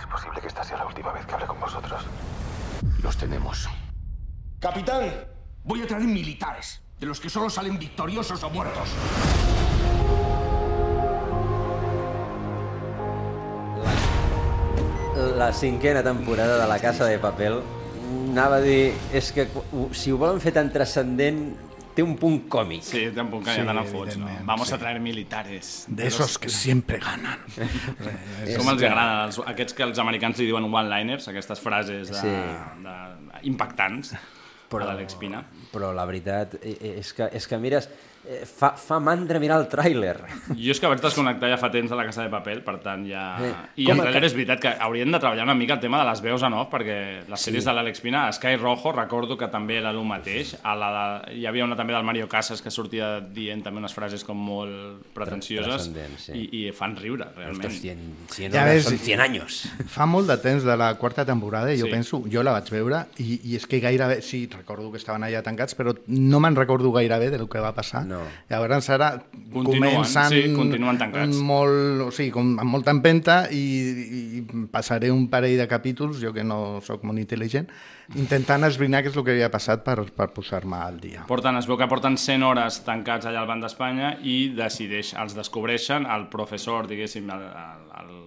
Es 0.00 0.06
posible 0.06 0.40
que 0.40 0.46
esta 0.46 0.64
sea 0.64 0.78
la 0.78 0.86
última 0.86 1.12
vez 1.12 1.26
que 1.26 1.34
hable 1.34 1.46
con 1.46 1.60
vosotros. 1.60 2.02
Los 3.02 3.18
tenemos. 3.18 3.68
Capitán, 4.58 5.10
voy 5.62 5.82
a 5.82 5.86
traer 5.86 6.04
militares, 6.04 6.80
de 6.98 7.06
los 7.06 7.20
que 7.20 7.28
solo 7.28 7.50
salen 7.50 7.78
victoriosos 7.78 8.42
o 8.42 8.48
muertos. 8.48 8.88
La 15.36 15.52
cinquena 15.52 16.02
temporada 16.02 16.62
de 16.62 16.66
La 16.66 16.78
Casa 16.78 17.04
de 17.04 17.18
Papel 17.18 17.60
anava 18.30 18.56
a 18.56 18.64
dir, 18.64 18.94
és 19.12 19.28
que 19.36 19.44
si 19.92 20.12
ho 20.14 20.16
volen 20.16 20.40
fer 20.40 20.54
tan 20.56 20.70
transcendent 20.72 21.42
té 21.94 22.02
un 22.02 22.16
punt 22.20 22.42
còmic. 22.48 22.82
Sí, 22.86 23.06
té 23.14 23.20
un 23.22 23.30
punt 23.30 23.44
que 23.44 23.54
Sí, 23.54 23.60
sí, 23.60 23.66
ja 23.66 23.74
te 23.82 23.84
fots, 23.90 24.16
no? 24.20 24.28
Vamos 24.44 24.68
sí. 24.68 24.74
a 24.74 24.78
traer 24.78 25.00
militares. 25.00 25.84
De 25.88 26.06
esos 26.06 26.38
que 26.38 26.48
siempre 26.48 26.98
ganan. 26.98 27.38
Com 28.56 28.68
els 28.68 28.82
agrada, 28.82 29.24
els, 29.26 29.40
aquests 29.46 29.74
que 29.74 29.82
els 29.86 29.98
americans 29.98 30.38
li 30.38 30.46
diuen 30.50 30.68
one-liners, 30.70 31.28
aquestes 31.32 31.60
frases 31.60 32.10
de, 32.12 32.20
Sí. 32.20 32.28
de, 32.84 32.96
impactants 33.48 34.14
Però- 34.70 34.84
a 34.86 34.92
l'Àlex 34.92 35.16
Pina. 35.18 35.42
Però 35.72 35.92
la 35.94 36.04
veritat 36.06 36.54
eh, 36.62 36.96
és 37.00 37.12
que, 37.12 37.26
és 37.32 37.46
que 37.48 37.58
mires, 37.58 37.88
eh, 37.88 38.19
fa, 38.44 38.72
fa 38.76 38.98
mandra 39.00 39.38
mirar 39.40 39.56
el 39.62 39.68
tràiler. 39.72 40.16
Jo 40.54 40.70
és 40.74 40.80
que 40.80 40.86
vaig 40.90 41.00
desconnectar 41.00 41.48
ja 41.50 41.56
fa 41.60 41.70
temps 41.72 41.90
de 41.90 41.96
la 41.96 42.04
Casa 42.06 42.22
de 42.26 42.30
Papel, 42.32 42.60
per 42.62 42.76
tant 42.84 43.06
ja... 43.08 43.24
Eh, 43.40 43.52
I 43.84 43.90
a 43.90 43.96
trailer 43.96 44.20
ca- 44.20 44.26
és 44.28 44.34
veritat 44.36 44.60
que 44.60 44.72
haurien 44.86 45.10
de 45.10 45.18
treballar 45.18 45.44
una 45.48 45.54
mica 45.54 45.74
el 45.74 45.80
tema 45.80 45.98
de 46.02 46.08
les 46.10 46.20
veus 46.22 46.42
en 46.46 46.52
off, 46.58 46.68
perquè 46.72 46.98
les 47.28 47.40
Sí. 47.40 47.50
sèries 47.50 47.64
de 47.64 47.72
l'Àlex 47.72 48.00
Pina, 48.04 48.26
Sky 48.32 48.56
Rojo, 48.60 48.92
recordo 48.92 49.38
que 49.40 49.48
també 49.48 49.78
era 49.80 49.90
el 49.90 50.02
mateix. 50.04 50.54
A 50.62 50.74
la 50.76 50.90
de, 50.96 51.38
hi 51.40 51.46
havia 51.46 51.64
una 51.64 51.76
també 51.76 51.94
del 51.96 52.04
Mario 52.04 52.28
Casas 52.28 52.60
que 52.62 52.70
sortia 52.70 53.20
dient 53.20 53.62
també 53.64 53.80
unes 53.80 53.94
frases 53.96 54.22
com 54.24 54.36
molt 54.36 55.00
pretensioses 55.14 55.90
sí. 56.18 56.32
i, 56.36 56.66
i 56.68 56.72
fan 56.76 56.96
riure, 57.00 57.26
realment. 57.36 57.64
Ostres, 57.66 57.80
cien, 57.82 58.00
cien 58.30 58.52
Ja 58.52 58.62
hores 58.66 58.84
ves, 58.84 58.88
són 58.90 58.98
100 59.06 59.24
anys. 59.26 59.58
Fa 59.90 60.06
molt 60.10 60.28
de 60.30 60.36
temps 60.42 60.64
de 60.66 60.76
la 60.76 60.92
quarta 61.00 61.24
temporada, 61.24 61.72
i 61.72 61.78
jo 61.80 61.86
Sí. 61.86 61.92
penso, 61.92 62.22
jo 62.30 62.42
la 62.44 62.52
vaig 62.58 62.68
veure, 62.70 63.04
i, 63.18 63.40
i 63.50 63.56
és 63.56 63.66
que 63.66 63.80
gairebé, 63.80 64.20
sí, 64.22 64.44
recordo 64.52 64.90
que 64.92 64.98
estaven 65.00 65.24
allà 65.26 65.42
tancats, 65.42 65.74
però 65.78 65.94
no 66.06 66.40
me'n 66.40 66.56
recordo 66.56 66.92
gairebé 66.92 67.30
del 67.30 67.48
que 67.48 67.58
va 67.62 67.72
passar. 67.74 68.04
No. 68.10 68.20
Llavors 68.50 68.88
ara 68.90 69.10
Continuen, 69.52 69.94
comencen 69.94 70.28
sí, 70.32 70.42
continuen 70.54 70.98
tancats. 71.00 71.38
molt, 71.46 72.04
o 72.06 72.10
sigui, 72.14 72.32
com, 72.34 72.52
amb 72.60 72.74
molta 72.74 72.94
empenta 72.94 73.40
i, 73.54 73.62
i 74.40 74.42
passaré 74.72 75.10
un 75.14 75.28
parell 75.32 75.56
de 75.60 75.66
capítols, 75.70 76.20
jo 76.22 76.34
que 76.36 76.44
no 76.46 76.80
sóc 76.86 77.04
molt 77.06 77.22
intel·ligent, 77.22 77.70
intentant 78.18 78.66
esbrinar 78.66 79.02
què 79.04 79.12
és 79.12 79.18
el 79.18 79.26
que 79.26 79.34
havia 79.36 79.50
passat 79.52 79.84
per, 79.86 79.98
per 80.16 80.30
posar-me 80.36 80.78
al 80.78 80.98
dia. 81.02 81.24
Porten, 81.30 81.58
es 81.60 81.68
veu 81.70 81.78
que 81.80 81.88
porten 81.90 82.18
100 82.20 82.46
hores 82.46 82.80
tancats 82.86 83.30
allà 83.30 83.44
al 83.44 83.50
Banc 83.50 83.64
d'Espanya 83.66 84.16
i 84.22 84.40
decideix, 84.56 85.14
els 85.20 85.36
descobreixen, 85.38 86.08
el 86.10 86.28
professor, 86.32 86.90
diguéssim, 86.90 87.30
el, 87.30 87.46
el, 87.46 87.86
el 88.02 88.18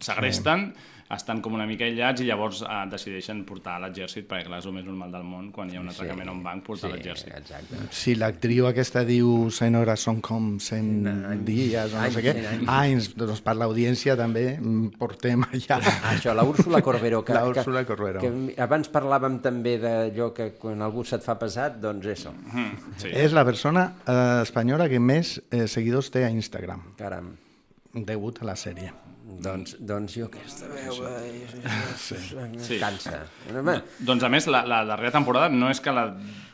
segresten, 0.00 0.70
sí. 0.74 0.89
Estan 1.10 1.40
com 1.42 1.56
una 1.56 1.66
mica 1.66 1.84
aïllats 1.84 2.22
i 2.22 2.26
llavors 2.28 2.60
eh, 2.62 2.74
decideixen 2.92 3.40
portar 3.48 3.78
l'exèrcit, 3.82 4.28
perquè 4.30 4.46
clar, 4.46 4.60
és 4.62 4.68
el 4.70 4.74
més 4.76 4.84
normal 4.86 5.10
del 5.10 5.24
món, 5.26 5.48
quan 5.54 5.70
hi 5.72 5.78
ha 5.78 5.82
un 5.82 5.90
atracament 5.90 6.28
a 6.30 6.34
un 6.36 6.42
banc, 6.44 6.62
portar 6.66 6.90
sí, 6.90 6.96
l'exèrcit. 6.96 7.32
Exacte. 7.34 7.80
Si 7.98 8.14
l'actriu 8.14 8.68
aquesta 8.70 9.02
diu 9.08 9.48
100 9.50 9.80
hores 9.80 10.04
són 10.06 10.20
com 10.22 10.52
100 10.62 11.42
dies 11.48 11.90
o 11.90 11.96
no 11.96 12.04
Anys, 12.04 12.14
sé 12.14 12.24
què, 12.28 12.36
100 12.38 12.52
anys. 12.54 12.70
anys, 12.76 13.10
doncs 13.18 13.42
per 13.42 13.56
l'audiència 13.58 14.16
també 14.20 14.44
mm, 14.60 14.94
portem 15.00 15.42
allà. 15.48 15.80
Ah, 15.80 16.14
això, 16.14 16.34
la 16.36 16.46
Úrsula 16.46 16.80
Corbero. 16.86 17.24
Que, 17.26 17.34
La 17.34 17.44
Úrsula 17.50 17.82
que, 17.84 17.90
Corbero. 17.90 18.22
Que 18.22 18.54
abans 18.62 18.90
parlàvem 18.94 19.40
també 19.42 19.76
d'allò 19.82 20.30
que 20.36 20.52
quan 20.60 20.80
algú 20.86 21.04
se't 21.04 21.26
fa 21.26 21.34
pesat, 21.40 21.80
doncs 21.82 22.06
això. 22.06 22.30
Mm, 22.52 22.96
sí. 23.02 23.10
És 23.12 23.34
la 23.36 23.44
persona 23.44 23.88
eh, 24.06 24.42
espanyola 24.46 24.88
que 24.88 25.02
més 25.02 25.40
eh, 25.50 25.66
seguidors 25.66 26.10
té 26.14 26.24
a 26.24 26.30
Instagram, 26.30 26.92
Caram. 26.98 27.32
Degut 27.94 28.42
a 28.42 28.50
la 28.50 28.56
sèrie. 28.58 28.92
Doncs, 29.40 29.76
doncs 29.86 30.16
jo 30.18 30.26
aquesta 30.26 30.68
veu... 30.70 30.96
Sí. 32.00 32.16
Sí. 32.58 32.78
Cansa. 32.80 33.20
Home, 33.52 33.76
Doncs 33.98 34.24
a 34.26 34.30
més, 34.32 34.46
la, 34.50 34.64
la 34.66 34.82
darrera 34.88 35.12
temporada 35.14 35.48
no 35.52 35.70
és 35.70 35.80
que 35.82 35.92
la 35.94 36.08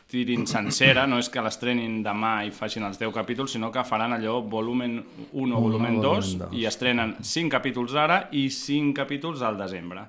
tirin 0.07 0.45
sencera, 0.47 1.03
no 1.09 1.17
és 1.19 1.27
que 1.31 1.41
l'estrenin 1.43 1.99
demà 2.05 2.45
i 2.47 2.51
facin 2.55 2.85
els 2.87 2.99
10 2.99 3.11
capítols, 3.15 3.55
sinó 3.57 3.71
que 3.73 3.83
faran 3.87 4.15
allò 4.15 4.37
volumen 4.47 5.01
1 5.33 5.57
o 5.57 5.61
volumen 5.63 5.97
2 5.99 6.05
volumen 6.05 6.39
dos. 6.45 6.55
i 6.55 6.63
estrenen 6.69 7.17
5 7.19 7.51
capítols 7.51 7.97
ara 7.99 8.21
i 8.31 8.47
5 8.53 8.95
capítols 8.95 9.43
al 9.43 9.59
desembre. 9.59 10.05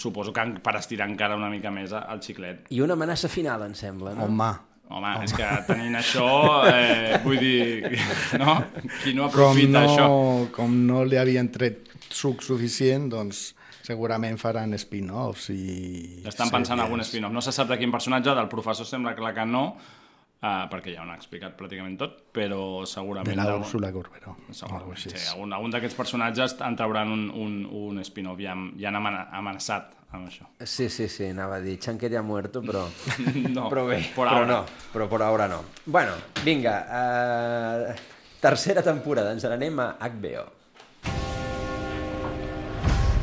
Suposo 0.00 0.32
que 0.32 0.44
per 0.64 0.76
estirar 0.80 1.08
encara 1.08 1.36
una 1.36 1.50
mica 1.52 1.70
més 1.72 1.92
el 1.92 2.20
xiclet. 2.24 2.68
I 2.72 2.80
una 2.84 2.96
amenaça 2.96 3.28
final, 3.28 3.64
em 3.68 3.74
sembla, 3.76 4.14
no? 4.16 4.28
Home, 4.28 4.52
Home, 4.92 5.10
és 5.24 5.32
que 5.32 5.46
tenint 5.64 5.96
això, 5.96 6.28
eh, 6.68 7.16
vull 7.24 7.40
dir, 7.40 7.96
no? 8.42 8.58
Qui 9.00 9.14
no 9.16 9.30
com 9.32 9.56
aprofita 9.56 9.80
no, 9.80 9.84
això? 9.88 10.08
com 10.54 10.74
no 10.86 11.02
li 11.08 11.16
havien 11.18 11.48
tret 11.52 11.88
suc 12.12 12.44
suficient, 12.44 13.08
doncs 13.14 13.46
segurament 13.84 14.36
faran 14.40 14.76
spin-offs 14.80 15.50
i... 15.52 16.22
Estan 16.28 16.52
pensant 16.52 16.78
en 16.78 16.84
algun 16.86 17.04
spin-off. 17.04 17.32
No 17.34 17.42
se 17.44 17.52
sap 17.52 17.68
de 17.72 17.78
quin 17.80 17.92
personatge, 17.92 18.36
del 18.36 18.48
professor 18.52 18.88
sembla 18.88 19.16
clar 19.16 19.32
que 19.36 19.48
no, 19.48 19.64
uh, 19.74 20.52
perquè 20.72 20.94
ja 20.94 21.02
ho 21.02 21.08
han 21.08 21.16
explicat 21.16 21.56
pràcticament 21.58 21.98
tot, 22.00 22.20
però 22.36 22.84
segurament... 22.88 23.32
De 23.32 23.40
la 23.40 23.58
Úrsula 23.60 23.92
Corbero. 23.92 24.36
Segurament, 24.52 25.00
sí, 25.00 25.16
algun, 25.32 25.52
algun 25.56 25.74
d'aquests 25.74 25.98
personatges 25.98 26.56
en 26.64 26.78
trauran 26.80 27.12
un, 27.12 27.26
un, 27.44 27.58
un 27.88 28.04
spin-off, 28.04 28.40
ja, 28.44 28.56
ja 28.80 28.92
han 28.92 29.00
amena- 29.00 29.26
amenaçat 29.40 29.92
amb 30.16 30.28
això. 30.30 30.46
Sí, 30.64 30.88
sí, 30.88 31.08
sí, 31.08 31.28
anava 31.30 31.56
a 31.56 31.60
dir 31.64 31.78
Chanque 31.78 32.08
ja 32.10 32.22
muerto, 32.22 32.62
però... 32.62 32.86
No, 33.54 33.68
però 33.68 33.86
bé, 33.86 34.00
por 34.14 34.26
però 34.28 34.40
ahora. 34.42 34.46
no, 34.46 34.64
però 34.92 35.08
per 35.08 35.22
ara 35.22 35.46
no. 35.48 35.62
Bueno, 35.84 36.12
vinga, 36.42 36.74
uh, 36.88 37.94
tercera 38.40 38.82
temporada, 38.82 39.32
ens 39.32 39.44
n'anem 39.44 39.78
a 39.80 39.96
HBO. 40.00 40.44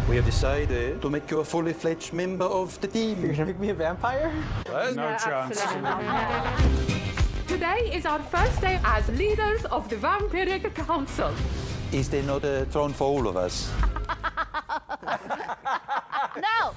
We 0.10 0.17
have 0.17 0.25
decided 0.25 1.00
to 1.01 1.10
make 1.10 1.31
you 1.31 1.39
a 1.39 1.45
fully 1.45 1.71
fledged 1.71 2.12
member 2.12 2.43
of 2.45 2.77
the 2.81 2.88
team. 2.88 3.21
You're 3.21 3.31
gonna 3.33 3.45
make 3.45 3.60
me 3.60 3.69
a 3.69 3.74
vampire? 3.74 4.31
No 4.93 5.15
chance. 5.17 5.62
Today 7.48 7.91
is 7.93 8.05
our 8.05 8.19
first 8.24 8.60
day 8.60 8.79
as 8.83 9.07
leaders 9.10 9.63
of 9.65 9.88
the 9.88 9.95
Vampiric 9.95 10.74
Council. 10.75 11.31
Is 11.93 12.10
there 12.10 12.24
not 12.24 12.43
a 12.43 12.65
throne 12.65 12.91
for 12.91 13.07
all 13.07 13.27
of 13.27 13.38
us? 13.38 13.71
No! 16.38 16.74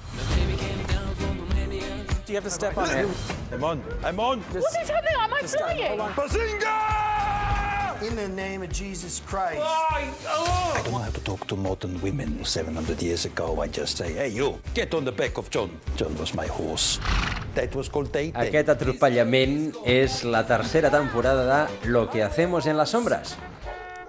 Do 2.25 2.33
you 2.33 2.37
have 2.37 2.43
to 2.43 2.49
step 2.49 2.77
on 2.77 2.89
it? 2.89 3.07
I'm 3.51 3.63
on. 3.63 3.83
I'm 4.03 4.19
on. 4.19 4.41
What 4.41 4.81
is 4.81 4.89
happening? 4.89 5.13
Am 5.19 5.33
I 5.33 5.41
flying? 5.41 5.99
Bazinga! 6.17 8.01
In 8.01 8.15
the 8.15 8.27
name 8.27 8.63
of 8.63 8.71
Jesus 8.71 9.21
Christ. 9.25 9.61
I 9.61 10.81
don't 10.85 11.01
have 11.01 11.13
to 11.13 11.21
talk 11.21 11.47
to 11.47 11.55
modern 11.55 12.01
women 12.01 12.43
700 12.43 13.01
years 13.01 13.25
ago. 13.25 13.61
I 13.61 13.67
just 13.67 13.97
say, 13.97 14.13
hey, 14.13 14.29
you, 14.29 14.59
get 14.73 14.93
on 14.93 15.05
the 15.05 15.11
back 15.11 15.37
of 15.37 15.49
John. 15.49 15.69
John 15.95 16.17
was 16.17 16.33
my 16.33 16.47
horse. 16.47 16.99
That 17.53 17.73
was 17.73 17.87
called 17.87 18.11
dating. 18.11 18.35
Aquest 18.35 18.67
atropellament 18.73 19.75
és 19.85 20.23
la 20.25 20.43
tercera 20.45 20.89
temporada 20.91 21.45
de 21.45 21.87
Lo 21.89 22.09
que 22.09 22.23
hacemos 22.23 22.65
en 22.65 22.75
las 22.75 22.89
sombras. 22.89 23.37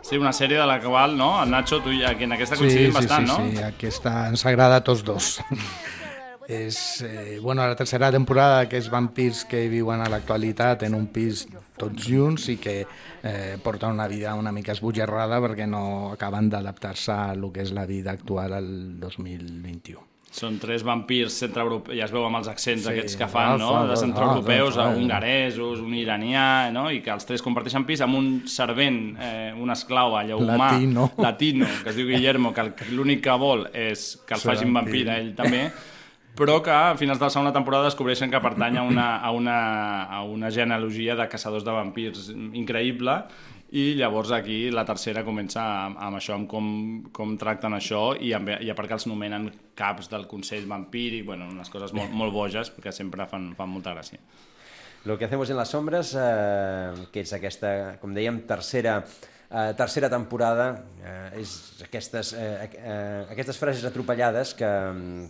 Sí, 0.06 0.16
una 0.16 0.30
sèrie 0.30 0.58
de 0.60 0.66
la 0.70 0.78
qual, 0.78 1.16
no? 1.18 1.42
El 1.42 1.50
Nacho, 1.50 1.80
tu 1.82 1.90
en 1.90 2.32
aquesta 2.32 2.54
Sí, 2.54 2.62
coincidim 2.62 2.92
sí, 2.92 2.94
bastant, 2.94 3.26
sí, 3.26 3.32
no? 3.32 3.50
sí, 3.50 3.62
aquesta 3.64 4.28
ens 4.28 4.46
agrada 4.46 4.76
a 4.78 4.84
tots 4.86 5.02
dos. 5.02 5.40
és 6.46 7.02
eh, 7.02 7.40
bueno, 7.42 7.66
la 7.66 7.75
tercera 7.75 8.12
temporada 8.14 8.68
que 8.70 8.78
és 8.78 8.86
vampirs 8.86 9.42
que 9.50 9.64
viuen 9.66 9.98
a 9.98 10.06
l'actualitat 10.06 10.84
en 10.86 10.94
un 10.94 11.08
pis 11.10 11.42
tots 11.75 12.06
junts 12.06 12.46
i 12.54 12.56
que 12.62 12.76
eh, 12.86 13.58
porten 13.64 13.98
una 13.98 14.06
vida 14.06 14.38
una 14.38 14.54
mica 14.54 14.76
esbojarrada 14.78 15.40
perquè 15.42 15.66
no 15.66 16.12
acaben 16.12 16.52
d'adaptar-se 16.54 17.12
a 17.12 17.34
lo 17.34 17.50
que 17.50 17.66
és 17.66 17.75
la 17.75 17.86
vida 17.90 18.14
actual 18.14 18.54
al 18.54 18.68
2021. 19.00 20.15
Són 20.37 20.59
tres 20.61 20.83
vampirs 20.85 21.33
centreeuropeus, 21.40 21.97
ja 21.97 22.05
es 22.05 22.12
veu 22.12 22.26
amb 22.26 22.37
els 22.37 22.49
accents 22.52 22.83
Sí, 22.85 22.90
aquests 22.93 23.16
que 23.16 23.28
fan, 23.33 23.55
no? 23.62 23.71
Rafa, 23.73 23.87
De 23.88 23.97
centreeuropeus, 24.02 24.75
Rafa, 24.75 24.90
Rafa. 24.90 25.00
hongaresos, 25.00 25.81
un 25.81 25.95
iranià, 25.97 26.71
no? 26.75 26.90
I 26.93 27.00
que 27.00 27.11
els 27.14 27.25
tres 27.25 27.40
comparteixen 27.45 27.87
pis 27.88 28.02
amb 28.05 28.19
un 28.19 28.28
servent, 28.52 29.00
eh, 29.16 29.55
un 29.57 29.73
esclau 29.73 30.19
allò 30.19 30.37
humà, 30.43 30.73
Latino. 30.75 31.11
latino, 31.26 31.66
que 31.83 31.88
es 31.95 31.97
diu 31.97 32.11
Guillermo, 32.11 32.52
que 32.52 32.69
l'únic 32.93 33.23
que 33.25 33.38
vol 33.40 33.64
és 33.73 34.11
que 34.26 34.37
el 34.37 34.40
Ser 34.45 34.52
facin 34.52 34.76
vampir. 34.76 35.07
a 35.09 35.16
ell 35.23 35.33
també, 35.38 35.71
però 36.37 36.59
que 36.61 36.71
a 36.71 36.93
finals 37.00 37.19
de 37.19 37.25
la 37.25 37.33
segona 37.33 37.52
temporada 37.57 37.88
descobreixen 37.88 38.28
que 38.28 38.40
pertany 38.45 38.76
a 38.76 38.83
una, 38.85 39.07
a 39.25 39.31
una, 39.33 39.59
a 40.05 40.23
una 40.28 40.50
genealogia 40.52 41.16
de 41.16 41.25
caçadors 41.33 41.64
de 41.64 41.73
vampirs 41.73 42.28
increïble 42.52 43.23
i 43.75 43.96
llavors 43.99 44.30
aquí 44.30 44.70
la 44.70 44.85
tercera 44.87 45.25
comença 45.26 45.62
amb, 45.62 45.96
amb 45.99 46.18
això, 46.20 46.37
amb 46.37 46.46
com, 46.50 46.66
com 47.12 47.35
tracten 47.40 47.75
això 47.75 48.12
i, 48.14 48.30
amb, 48.37 48.52
i 48.62 48.70
a 48.70 48.76
part 48.78 48.92
que 48.92 48.99
els 48.99 49.08
nomenen 49.11 49.49
caps 49.75 50.11
del 50.12 50.28
Consell 50.30 50.68
Vampíric, 50.70 51.25
bueno, 51.26 51.49
unes 51.50 51.70
coses 51.73 51.94
molt, 51.96 52.14
molt 52.14 52.35
boges 52.35 52.70
que 52.82 52.94
sempre 52.94 53.26
fan, 53.26 53.50
fan 53.58 53.73
molta 53.73 53.96
gràcia. 53.96 54.23
Lo 55.06 55.18
que 55.18 55.25
hacemos 55.25 55.50
en 55.50 55.56
las 55.56 55.70
sombras, 55.70 56.16
eh, 56.18 57.06
que 57.12 57.23
és 57.23 57.32
aquesta, 57.35 57.96
com 58.02 58.14
dèiem, 58.14 58.40
tercera, 58.46 59.00
eh, 59.50 59.73
tercera 59.76 60.11
temporada, 60.11 60.85
eh, 61.03 61.41
és 61.41 61.83
aquestes, 61.85 62.33
eh, 62.35 62.69
eh, 62.76 63.26
aquestes 63.31 63.59
frases 63.59 63.85
atropellades 63.85 64.55
que, 64.55 64.71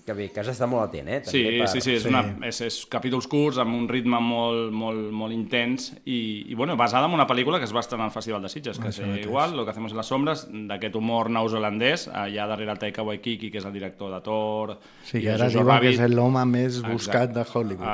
que 0.06 0.16
bé, 0.16 0.28
que 0.32 0.40
has 0.40 0.50
d'estar 0.50 0.68
molt 0.70 0.86
atent, 0.88 1.08
eh? 1.08 1.20
Sí, 1.26 1.42
també 1.44 1.68
sí, 1.72 1.82
sí, 1.84 1.96
és, 1.98 2.06
Una, 2.08 2.22
és, 2.48 2.60
és 2.66 2.78
capítols 2.90 3.28
curts 3.30 3.60
amb 3.62 3.76
un 3.76 3.86
ritme 3.90 4.20
molt, 4.22 4.72
molt, 4.72 5.10
molt 5.12 5.36
intens 5.36 5.92
i, 6.04 6.46
i 6.48 6.58
bueno, 6.58 6.76
basada 6.76 7.10
en 7.10 7.16
una 7.16 7.26
pel·lícula 7.28 7.60
que 7.60 7.68
es 7.68 7.74
va 7.76 7.84
estrenar 7.84 8.08
al 8.08 8.14
Festival 8.14 8.44
de 8.46 8.52
Sitges, 8.52 8.80
que 8.80 8.92
és 8.94 9.00
igual, 9.22 9.56
Lo 9.56 9.64
que 9.64 9.70
hacemos 9.70 9.92
en 9.92 9.96
las 9.96 10.06
sombras, 10.06 10.46
d'aquest 10.50 10.96
humor 10.96 11.30
neozelandès, 11.30 12.08
allà 12.08 12.46
darrere 12.50 12.72
el 12.74 12.80
Taika 12.80 13.04
Waititi, 13.06 13.50
que 13.50 13.60
és 13.60 13.66
el 13.68 13.72
director 13.72 14.12
de 14.12 14.20
Thor... 14.24 14.76
Sí, 15.06 15.20
i 15.20 15.26
que 15.26 15.34
ara 15.36 15.48
diuen 15.52 15.80
que 15.80 15.92
és 15.94 16.12
l'home 16.12 16.42
més 16.50 16.80
Exacte. 16.80 16.92
buscat 16.92 17.34
de 17.36 17.44
Hollywood. 17.46 17.86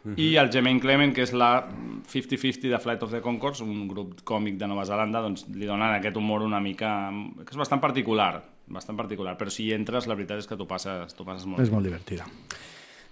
Exacte. 0.00 0.22
I 0.22 0.36
el 0.40 0.48
Jermaine 0.48 0.80
Clement, 0.80 1.12
que 1.12 1.24
és 1.26 1.32
la 1.36 1.66
50-50 2.08 2.70
de 2.72 2.78
Flight 2.80 3.02
of 3.04 3.12
the 3.12 3.20
Conchords, 3.20 3.60
un 3.60 3.86
grup 3.88 4.22
còmic 4.24 4.56
de 4.56 4.68
Nova 4.70 4.86
Zelanda, 4.88 5.20
doncs 5.20 5.44
li 5.52 5.68
donen 5.68 5.92
aquest 5.98 6.16
humor 6.16 6.46
una 6.46 6.60
mica... 6.60 7.10
que 7.42 7.52
és 7.52 7.60
bastant 7.60 7.82
particular, 7.82 8.38
bastant 8.72 8.96
particular, 8.96 9.36
però 9.36 9.52
si 9.52 9.66
hi 9.68 9.74
entres, 9.76 10.08
la 10.08 10.16
veritat 10.16 10.40
és 10.40 10.48
que 10.48 10.56
t'ho 10.56 10.66
passes, 10.70 11.12
passes 11.12 11.44
molt 11.44 11.60
És 11.60 11.68
bé. 11.68 11.74
molt 11.76 11.90
divertida. 11.90 12.24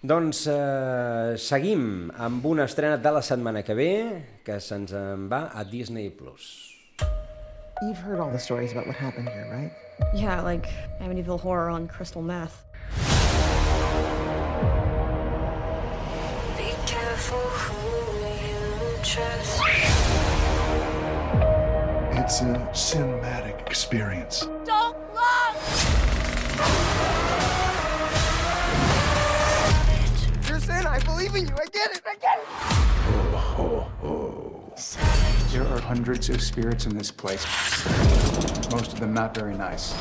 Doncs 0.00 0.44
eh, 0.46 1.34
seguim 1.36 2.08
amb 2.16 2.44
una 2.46 2.64
estrena 2.70 2.96
de 3.02 3.12
la 3.12 3.20
setmana 3.20 3.64
que 3.66 3.74
ve, 3.74 3.92
que 4.46 4.60
se'ns 4.62 4.94
en 4.94 5.26
va 5.28 5.48
a 5.52 5.64
Disney+. 5.66 6.08
Plus. 6.14 6.72
You've 7.82 7.98
heard 7.98 8.18
all 8.18 8.30
the 8.30 8.38
stories 8.38 8.72
about 8.72 8.86
what 8.86 8.96
happened 8.96 9.28
here, 9.28 9.46
right? 9.50 9.72
Yeah, 10.14 10.40
like 10.40 10.66
Amityville 11.02 11.40
Horror 11.40 11.68
on 11.68 11.86
crystal 11.86 12.22
meth. 12.22 12.64
It's 22.28 22.40
a 22.40 22.68
cinematic 22.72 23.66
experience. 23.66 24.40
Don't 24.64 24.96
look! 25.14 25.54
You're 30.48 30.60
Sin, 30.60 30.86
I 30.86 31.00
believe 31.04 31.34
in 31.34 31.46
you. 31.48 31.54
I 31.54 31.66
get 31.66 31.90
it. 31.90 32.02
I 32.06 32.14
get 32.16 32.38
it. 32.38 32.46
There 35.52 35.66
are 35.66 35.80
hundreds 35.80 36.28
of 36.30 36.40
spirits 36.42 36.86
in 36.86 36.96
this 36.96 37.10
place. 37.10 37.44
Most 38.70 38.92
of 38.92 39.00
them 39.00 39.12
not 39.12 39.34
very 39.34 39.54
nice. 39.54 39.94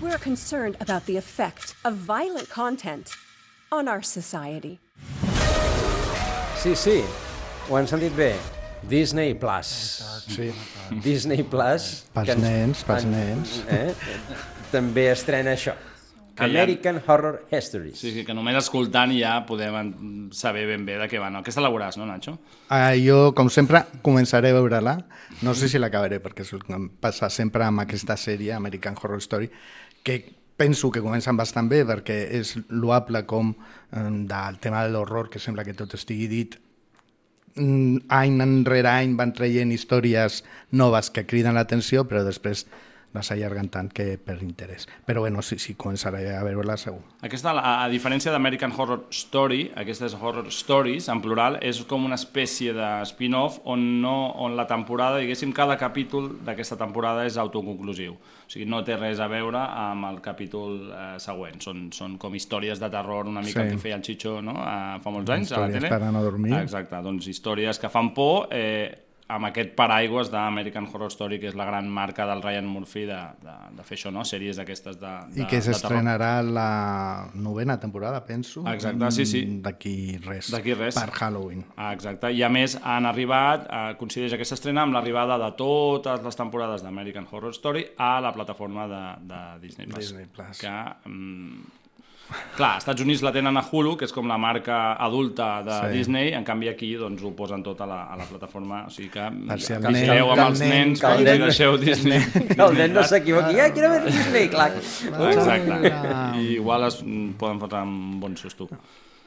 We're 0.00 0.18
concerned 0.18 0.76
about 0.80 1.06
the 1.06 1.16
effect 1.16 1.74
of 1.84 1.94
violent 1.94 2.48
content 2.48 3.16
on 3.72 3.88
our 3.88 4.02
society. 4.02 4.80
Sí, 6.62 6.74
sí, 6.74 7.02
ho 7.70 7.76
han 7.78 7.86
sentit 7.88 8.14
bé. 8.16 8.32
Disney 8.88 9.34
Plus. 9.34 9.68
Sí. 10.28 10.50
Disney 11.02 11.42
Plus. 11.42 12.04
Pels 12.14 12.28
ens- 12.34 12.42
nens, 12.42 12.84
pels 12.86 13.04
en- 13.04 13.10
nens. 13.12 13.62
Eh? 13.68 13.94
També 14.72 15.08
estrena 15.12 15.52
això. 15.54 15.74
Que 16.38 16.44
American 16.44 17.00
Horror 17.04 17.46
Histories. 17.50 17.98
Sí, 17.98 18.12
sí, 18.14 18.24
que 18.24 18.32
només 18.34 18.54
escoltant 18.60 19.10
ja 19.10 19.40
podem 19.46 20.28
saber 20.30 20.66
ben 20.68 20.84
bé 20.86 20.94
de 21.00 21.08
què 21.10 21.18
va. 21.18 21.30
No? 21.30 21.40
Aquesta 21.42 21.60
la 21.60 21.70
veuràs, 21.70 21.96
no, 21.98 22.06
Nacho? 22.06 22.36
Uh, 22.70 22.94
jo, 23.02 23.34
com 23.34 23.50
sempre, 23.50 23.82
començaré 24.02 24.50
a 24.50 24.58
veure-la. 24.60 25.00
No 25.42 25.54
sé 25.54 25.68
si 25.68 25.78
l'acabaré, 25.78 26.20
perquè 26.22 26.46
passa 27.00 27.28
sempre 27.28 27.64
amb 27.64 27.80
aquesta 27.80 28.16
sèrie, 28.16 28.52
American 28.54 28.94
Horror 29.02 29.18
Story, 29.18 29.50
que 30.04 30.37
penso 30.58 30.90
que 30.90 31.00
comencen 31.00 31.38
bastant 31.38 31.70
bé, 31.70 31.84
perquè 31.86 32.16
és 32.40 32.56
loable 32.68 33.22
com 33.30 33.52
eh, 33.54 34.02
del 34.32 34.58
tema 34.60 34.82
de 34.84 34.90
l'horror, 34.92 35.30
que 35.30 35.40
sembla 35.40 35.64
que 35.64 35.76
tot 35.78 35.94
estigui 35.94 36.26
dit, 36.28 36.58
mm, 37.54 38.08
any 38.18 38.42
enrere 38.42 38.90
any 38.90 39.14
van 39.16 39.32
traient 39.32 39.72
històries 39.72 40.42
noves 40.82 41.12
que 41.14 41.26
criden 41.30 41.54
l'atenció, 41.54 42.04
però 42.10 42.24
després 42.26 42.66
les 43.14 43.30
allarguen 43.32 43.68
tant 43.72 43.88
que 43.92 44.18
per 44.20 44.36
interès. 44.44 44.84
Però 45.06 45.22
bueno, 45.24 45.40
sí, 45.42 45.56
sí, 45.58 45.74
començaré 45.74 46.26
a 46.36 46.42
veure-la 46.44 46.76
segur. 46.76 47.00
Aquesta, 47.24 47.54
a, 47.56 47.72
a 47.84 47.88
diferència 47.88 48.30
d'American 48.34 48.72
Horror 48.76 49.06
Story, 49.10 49.70
aquestes 49.80 50.14
Horror 50.14 50.50
Stories, 50.52 51.08
en 51.08 51.22
plural, 51.24 51.56
és 51.64 51.80
com 51.88 52.04
una 52.04 52.18
espècie 52.20 52.74
de 52.76 52.88
spin-off 53.08 53.60
on, 53.64 53.86
no, 54.02 54.14
on 54.44 54.54
la 54.56 54.66
temporada, 54.70 55.18
diguéssim, 55.22 55.52
cada 55.56 55.78
capítol 55.80 56.28
d'aquesta 56.44 56.76
temporada 56.76 57.24
és 57.26 57.38
autoconclusiu. 57.40 58.12
O 58.14 58.50
sigui, 58.52 58.64
no 58.68 58.82
té 58.84 58.96
res 58.96 59.18
a 59.20 59.26
veure 59.28 59.58
amb 59.60 60.06
el 60.08 60.20
capítol 60.24 60.78
eh, 60.92 61.08
següent. 61.20 61.58
Són, 61.64 61.88
són 61.92 62.14
com 62.20 62.34
històries 62.38 62.80
de 62.80 62.88
terror 62.92 63.26
una 63.28 63.42
mica 63.44 63.64
Sí. 63.64 63.72
que 63.74 63.78
feia 63.82 63.96
el 63.98 64.04
Xitxo 64.04 64.38
no? 64.42 64.54
a, 64.62 65.00
fa 65.02 65.10
molts 65.10 65.28
anys 65.34 65.50
a 65.52 65.58
la 65.60 65.66
Històries 65.66 65.82
tele. 65.82 65.90
per 65.90 66.02
a 66.06 66.12
no 66.12 66.22
dormir. 66.22 66.54
Exacte, 66.62 67.00
doncs 67.02 67.26
històries 67.28 67.78
que 67.80 67.88
fan 67.92 68.12
por 68.14 68.48
eh, 68.52 69.07
amb 69.28 69.44
aquest 69.50 69.74
paraigües 69.76 70.30
d'American 70.32 70.86
Horror 70.88 71.12
Story, 71.12 71.36
que 71.40 71.50
és 71.50 71.56
la 71.58 71.66
gran 71.68 71.88
marca 71.92 72.24
del 72.28 72.40
Ryan 72.40 72.68
Murphy 72.68 73.04
de, 73.08 73.18
de, 73.44 73.56
de 73.76 73.84
fer 73.84 73.98
això, 73.98 74.12
no? 74.14 74.24
sèries 74.24 74.56
d'aquestes 74.56 74.96
de, 75.00 75.12
de, 75.34 75.42
I 75.42 75.48
que 75.50 75.60
s'estrenarà 75.64 76.30
la 76.46 76.68
novena 77.36 77.76
temporada, 77.80 78.22
penso. 78.24 78.64
Exacte, 78.72 79.10
sí, 79.12 79.26
sí. 79.28 79.42
Mm, 79.44 79.60
D'aquí 79.66 79.94
res. 80.24 80.48
D'aquí 80.54 80.72
res. 80.78 80.96
Per 80.96 81.12
Halloween. 81.12 81.66
Ah, 81.76 81.92
exacte, 81.92 82.32
i 82.32 82.40
a 82.44 82.48
més 82.52 82.78
han 82.80 83.08
arribat, 83.08 83.68
eh, 83.68 83.82
coincideix 84.00 84.38
aquesta 84.38 84.56
estrena 84.56 84.86
amb 84.86 84.96
l'arribada 84.96 85.36
de 85.44 85.50
totes 85.60 86.24
les 86.24 86.40
temporades 86.40 86.86
d'American 86.86 87.28
Horror 87.28 87.52
Story 87.56 87.84
a 88.00 88.14
la 88.24 88.32
plataforma 88.32 88.88
de, 88.88 89.02
de 89.28 89.42
Disney+. 89.66 89.90
Plus. 89.92 90.08
Disney 90.08 90.30
Plus. 90.32 90.64
Que, 90.64 90.74
mm, 91.04 91.77
clar, 92.56 92.74
als 92.74 92.82
Estats 92.84 93.00
Units 93.04 93.22
la 93.24 93.32
tenen 93.32 93.56
a 93.56 93.62
Hulu, 93.64 93.94
que 93.96 94.04
és 94.04 94.12
com 94.12 94.26
la 94.28 94.36
marca 94.38 94.92
adulta 95.00 95.62
de 95.64 95.78
Sí. 95.78 95.96
Disney, 95.96 96.32
en 96.36 96.44
canvi 96.44 96.68
aquí 96.68 96.92
doncs, 97.00 97.22
ho 97.24 97.30
posen 97.36 97.62
tot 97.62 97.80
a 97.80 97.86
la, 97.86 98.02
a 98.12 98.16
la 98.16 98.24
plataforma, 98.28 98.84
o 98.86 98.90
sigui 98.90 99.08
que, 99.14 99.24
Per 99.48 99.60
si 99.60 99.72
que 99.74 99.78
nen- 99.94 100.10
amb 100.10 100.32
el 100.34 100.44
els 100.46 100.60
nen- 100.60 100.68
nens, 100.74 101.00
que 101.00 101.12
nen- 101.24 101.44
deixeu 101.46 101.76
Disney. 101.78 102.20
Que 102.54 102.62
el 102.62 102.74
nen 102.76 102.92
no 102.92 103.02
s'equivoqui. 103.02 103.54
Ja, 103.56 103.70
quiero 103.72 103.90
ver 103.90 104.04
Disney, 104.06 104.48
clar. 104.48 104.72
Exacte. 104.76 105.92
I 106.38 106.54
igual 106.58 106.84
es 106.88 107.02
mm, 107.02 107.32
poden 107.40 107.60
fotre 107.60 107.82
un 107.82 108.18
bon 108.20 108.36
susto. 108.36 108.68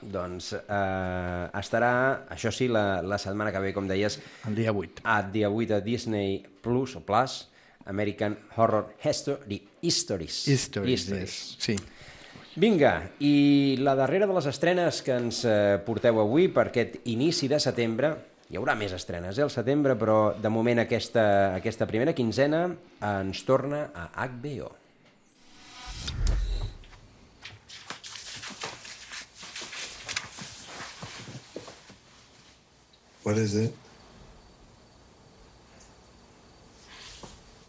Doncs 0.02 0.54
eh, 0.58 1.50
estarà, 1.60 2.26
això 2.34 2.50
sí, 2.52 2.68
la, 2.68 3.02
la 3.06 3.18
setmana 3.22 3.52
que 3.54 3.60
ve, 3.62 3.74
com 3.74 3.86
deies... 3.88 4.20
El 4.50 4.56
dia 4.58 4.72
8. 4.74 5.04
El 5.06 5.32
dia 5.32 5.50
8 5.50 5.76
a 5.76 5.82
Disney 5.82 6.40
Plus 6.62 6.96
o 6.98 7.02
Plus, 7.06 7.48
American 7.86 8.38
Horror 8.56 8.96
History, 9.04 9.62
Histories. 9.82 10.48
Histories, 10.48 11.06
yes. 11.10 11.56
sí. 11.60 11.76
Vinga, 12.56 13.08
i 13.24 13.78
la 13.80 13.94
darrera 13.96 14.28
de 14.28 14.34
les 14.36 14.48
estrenes 14.50 14.98
que 15.06 15.16
ens 15.16 15.38
eh, 15.48 15.80
porteu 15.86 16.18
avui 16.20 16.50
per 16.52 16.66
aquest 16.68 16.98
inici 17.08 17.48
de 17.48 17.62
setembre, 17.64 18.10
hi 18.52 18.60
haurà 18.60 18.76
més 18.76 18.92
estrenes 18.92 19.40
eh, 19.40 19.46
al 19.46 19.54
setembre, 19.54 19.96
però 19.96 20.34
de 20.36 20.52
moment 20.52 20.84
aquesta, 20.84 21.24
aquesta 21.56 21.88
primera 21.88 22.12
quinzena 22.12 22.66
ens 23.08 23.46
torna 23.48 23.86
a 23.96 24.28
HBO. 24.28 24.68
What 33.24 33.38
is 33.38 33.56
it? 33.56 33.72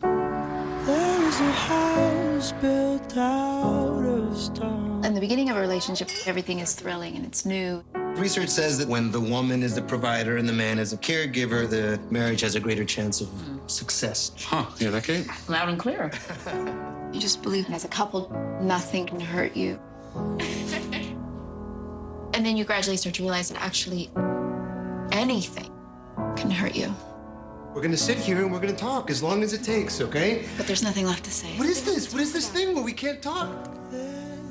There 0.00 1.28
is 1.28 1.40
a 1.40 1.52
house 1.52 2.52
built 2.60 3.16
out. 3.16 3.81
In 4.50 5.14
the 5.14 5.20
beginning 5.20 5.50
of 5.50 5.56
a 5.56 5.60
relationship, 5.60 6.10
everything 6.26 6.58
is 6.58 6.74
thrilling 6.74 7.14
and 7.14 7.24
it's 7.24 7.44
new. 7.44 7.84
Research 7.94 8.48
says 8.48 8.76
that 8.78 8.88
when 8.88 9.12
the 9.12 9.20
woman 9.20 9.62
is 9.62 9.76
the 9.76 9.82
provider 9.82 10.36
and 10.36 10.48
the 10.48 10.52
man 10.52 10.80
is 10.80 10.92
a 10.92 10.96
caregiver, 10.96 11.70
the 11.70 12.00
marriage 12.10 12.40
has 12.40 12.56
a 12.56 12.60
greater 12.60 12.84
chance 12.84 13.20
of 13.20 13.28
success. 13.68 14.32
Huh, 14.38 14.66
yeah, 14.78 14.90
that 14.90 15.04
Kate? 15.04 15.28
Loud 15.48 15.68
and 15.68 15.78
clear. 15.78 16.10
you 17.12 17.20
just 17.20 17.42
believe 17.42 17.70
as 17.70 17.84
a 17.84 17.88
couple, 17.88 18.30
nothing 18.60 19.06
can 19.06 19.20
hurt 19.20 19.56
you. 19.56 19.78
and 22.34 22.44
then 22.44 22.56
you 22.56 22.64
gradually 22.64 22.96
start 22.96 23.14
to 23.14 23.22
realize 23.22 23.48
that 23.48 23.62
actually 23.62 24.10
anything 25.12 25.70
can 26.36 26.50
hurt 26.50 26.74
you. 26.74 26.92
We're 27.74 27.82
gonna 27.82 27.96
sit 27.96 28.18
here 28.18 28.42
and 28.42 28.52
we're 28.52 28.60
gonna 28.60 28.72
talk 28.74 29.08
as 29.08 29.22
long 29.22 29.44
as 29.44 29.52
it 29.52 29.62
takes, 29.62 30.00
okay? 30.00 30.46
But 30.56 30.66
there's 30.66 30.82
nothing 30.82 31.06
left 31.06 31.24
to 31.24 31.30
say. 31.30 31.56
What 31.56 31.68
is 31.68 31.84
this? 31.84 32.12
What 32.12 32.20
is 32.20 32.32
this 32.32 32.50
thing 32.50 32.74
where 32.74 32.82
we 32.82 32.92
can't 32.92 33.22
talk? 33.22 33.72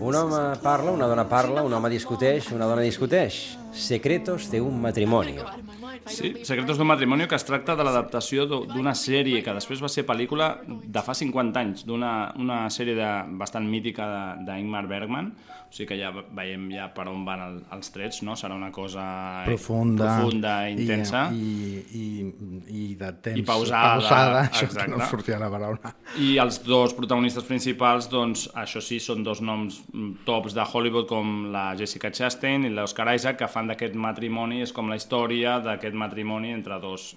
Un 0.02 0.16
home 0.16 0.58
parla, 0.64 0.90
una 0.90 1.06
dona 1.06 1.28
parla, 1.30 1.62
un 1.62 1.74
home 1.78 1.90
discuteix, 1.94 2.48
una 2.56 2.66
dona 2.66 2.82
discuteix. 2.82 3.36
Secretos 3.72 4.48
de 4.50 4.60
un 4.60 4.80
matrimonio. 4.82 5.46
Sí, 6.08 6.34
Secretos 6.46 6.78
d'un 6.78 6.88
matrimoni 6.88 7.28
que 7.28 7.36
es 7.36 7.46
tracta 7.46 7.76
de 7.76 7.84
l'adaptació 7.84 8.46
d'u- 8.48 8.66
d'una 8.70 8.94
sèrie 8.98 9.42
que 9.44 9.54
després 9.54 9.82
va 9.84 9.90
ser 9.90 10.06
pel·lícula 10.08 10.52
de 10.68 11.02
fa 11.06 11.14
50 11.14 11.60
anys, 11.60 11.86
d'una 11.86 12.34
una 12.40 12.66
sèrie 12.70 12.96
de, 12.96 13.10
bastant 13.38 13.68
mítica 13.68 14.08
de- 14.12 14.46
d'Ingmar 14.52 14.88
Bergman, 14.88 15.32
o 15.72 15.74
sigui 15.74 15.88
que 15.88 15.98
ja 16.02 16.10
veiem 16.36 16.66
ja 16.74 16.90
per 16.94 17.06
on 17.08 17.24
van 17.24 17.40
el, 17.46 17.54
els 17.72 17.92
trets, 17.96 18.22
no? 18.28 18.34
Serà 18.36 18.56
una 18.58 18.72
cosa 18.76 19.44
Profunda. 19.46 20.18
profunda 20.20 20.70
intensa. 20.70 21.30
I, 21.32 21.86
i, 21.96 22.02
i, 22.02 22.88
i 22.92 22.96
de 23.00 23.12
temps. 23.24 23.40
I 23.40 23.44
pausada, 23.48 23.94
pausada 23.96 24.42
això 24.52 24.66
que 24.68 24.74
exacte. 24.74 24.98
no 24.98 25.06
sortia 25.08 25.40
la 25.40 25.50
paraula. 25.50 25.94
I 26.20 26.34
els 26.44 26.60
dos 26.66 26.94
protagonistes 26.98 27.46
principals, 27.48 28.10
doncs, 28.12 28.50
això 28.54 28.82
sí, 28.84 29.00
són 29.00 29.24
dos 29.24 29.40
noms 29.42 29.82
tops 30.28 30.54
de 30.58 30.62
Hollywood 30.74 31.08
com 31.08 31.52
la 31.54 31.70
Jessica 31.80 32.12
Chastain 32.12 32.66
i 32.68 32.74
l'Oscar 32.76 33.08
Isaac, 33.16 33.38
que 33.40 33.48
fan 33.48 33.72
d'aquest 33.72 33.96
matrimoni, 33.96 34.62
és 34.66 34.74
com 34.76 34.90
la 34.92 35.00
història 35.00 35.60
d'aquest 35.82 35.98
matrimoni 35.98 36.54
entre 36.54 36.78
dos. 36.80 37.16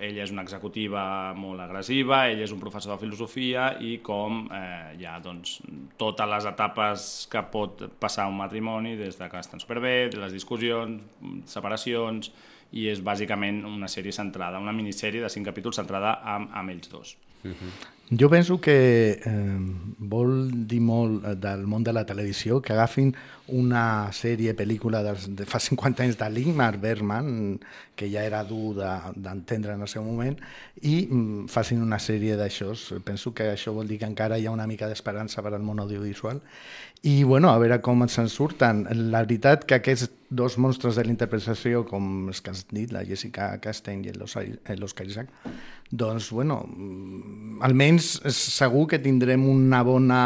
Ella 0.00 0.24
és 0.24 0.32
una 0.32 0.42
executiva 0.46 1.34
molt 1.36 1.60
agressiva, 1.60 2.24
ell 2.32 2.40
és 2.40 2.54
un 2.54 2.60
professor 2.62 2.94
de 2.94 3.02
filosofia 3.02 3.74
i 3.84 3.98
com 4.04 4.46
eh, 4.48 4.96
hi 4.96 5.04
ha 5.04 5.18
doncs, 5.20 5.58
totes 6.00 6.30
les 6.32 6.48
etapes 6.48 7.08
que 7.30 7.44
pot 7.52 7.84
passar 8.00 8.28
un 8.32 8.40
matrimoni, 8.40 8.96
des 8.96 9.20
de 9.20 9.28
que 9.28 9.42
estan 9.42 9.60
superbé, 9.60 10.08
les 10.16 10.32
discussions, 10.32 11.04
separacions, 11.44 12.32
i 12.72 12.88
és 12.88 13.00
bàsicament 13.04 13.62
una 13.68 13.88
sèrie 13.88 14.12
centrada, 14.12 14.60
una 14.60 14.76
minissèrie 14.76 15.22
de 15.24 15.30
cinc 15.32 15.48
capítols 15.48 15.80
centrada 15.80 16.18
amb, 16.24 16.50
amb 16.52 16.72
ells 16.72 16.90
dos. 16.92 17.14
Jo 18.10 18.30
penso 18.30 18.58
que 18.58 19.20
eh, 19.20 19.58
vol 19.98 20.66
dir 20.66 20.78
molt 20.80 21.26
eh, 21.28 21.34
del 21.36 21.66
món 21.68 21.82
de 21.84 21.92
la 21.92 22.06
televisió 22.08 22.62
que 22.64 22.72
agafin 22.72 23.10
una 23.52 24.08
sèrie, 24.16 24.54
pel·lícula 24.56 25.02
dels, 25.04 25.26
de 25.36 25.44
fa 25.44 25.60
50 25.60 26.06
anys 26.06 26.16
de 26.16 26.28
l'Ingmar 26.32 26.78
Bergman, 26.80 27.58
que 27.96 28.08
ja 28.08 28.24
era 28.24 28.40
dur 28.48 28.78
d'entendre 28.78 29.74
de, 29.74 29.76
en 29.76 29.84
el 29.84 29.92
seu 29.92 30.06
moment, 30.06 30.38
i 30.80 31.04
mm, 31.04 31.50
facin 31.52 31.84
una 31.84 32.00
sèrie 32.00 32.38
d'això. 32.40 32.72
Penso 33.04 33.34
que 33.36 33.50
això 33.52 33.76
vol 33.76 33.88
dir 33.92 34.00
que 34.00 34.08
encara 34.08 34.40
hi 34.40 34.48
ha 34.48 34.56
una 34.56 34.68
mica 34.70 34.88
d'esperança 34.88 35.44
per 35.44 35.52
al 35.52 35.64
món 35.64 35.84
audiovisual. 35.84 36.40
I, 37.02 37.22
bueno, 37.22 37.50
a 37.50 37.58
veure 37.62 37.78
com 37.84 38.02
se'n 38.10 38.28
surten. 38.32 38.82
La 39.12 39.22
veritat 39.22 39.64
que 39.68 39.78
aquests 39.78 40.10
dos 40.30 40.58
monstres 40.58 40.98
de 40.98 41.04
la 41.06 41.12
interpretació, 41.12 41.84
com 41.86 42.28
els 42.32 42.40
que 42.42 42.50
has 42.50 42.64
dit, 42.72 42.90
la 42.92 43.04
Jessica 43.06 43.52
Chastain 43.62 44.02
i 44.04 44.14
l'Oscar 44.16 45.06
Isaac, 45.06 45.30
doncs, 45.90 46.32
bueno, 46.34 46.64
mm, 46.66 47.60
almenys 47.64 48.10
segur 48.34 48.88
que 48.90 48.98
tindrem 48.98 49.46
una 49.48 49.82
bona 49.86 50.22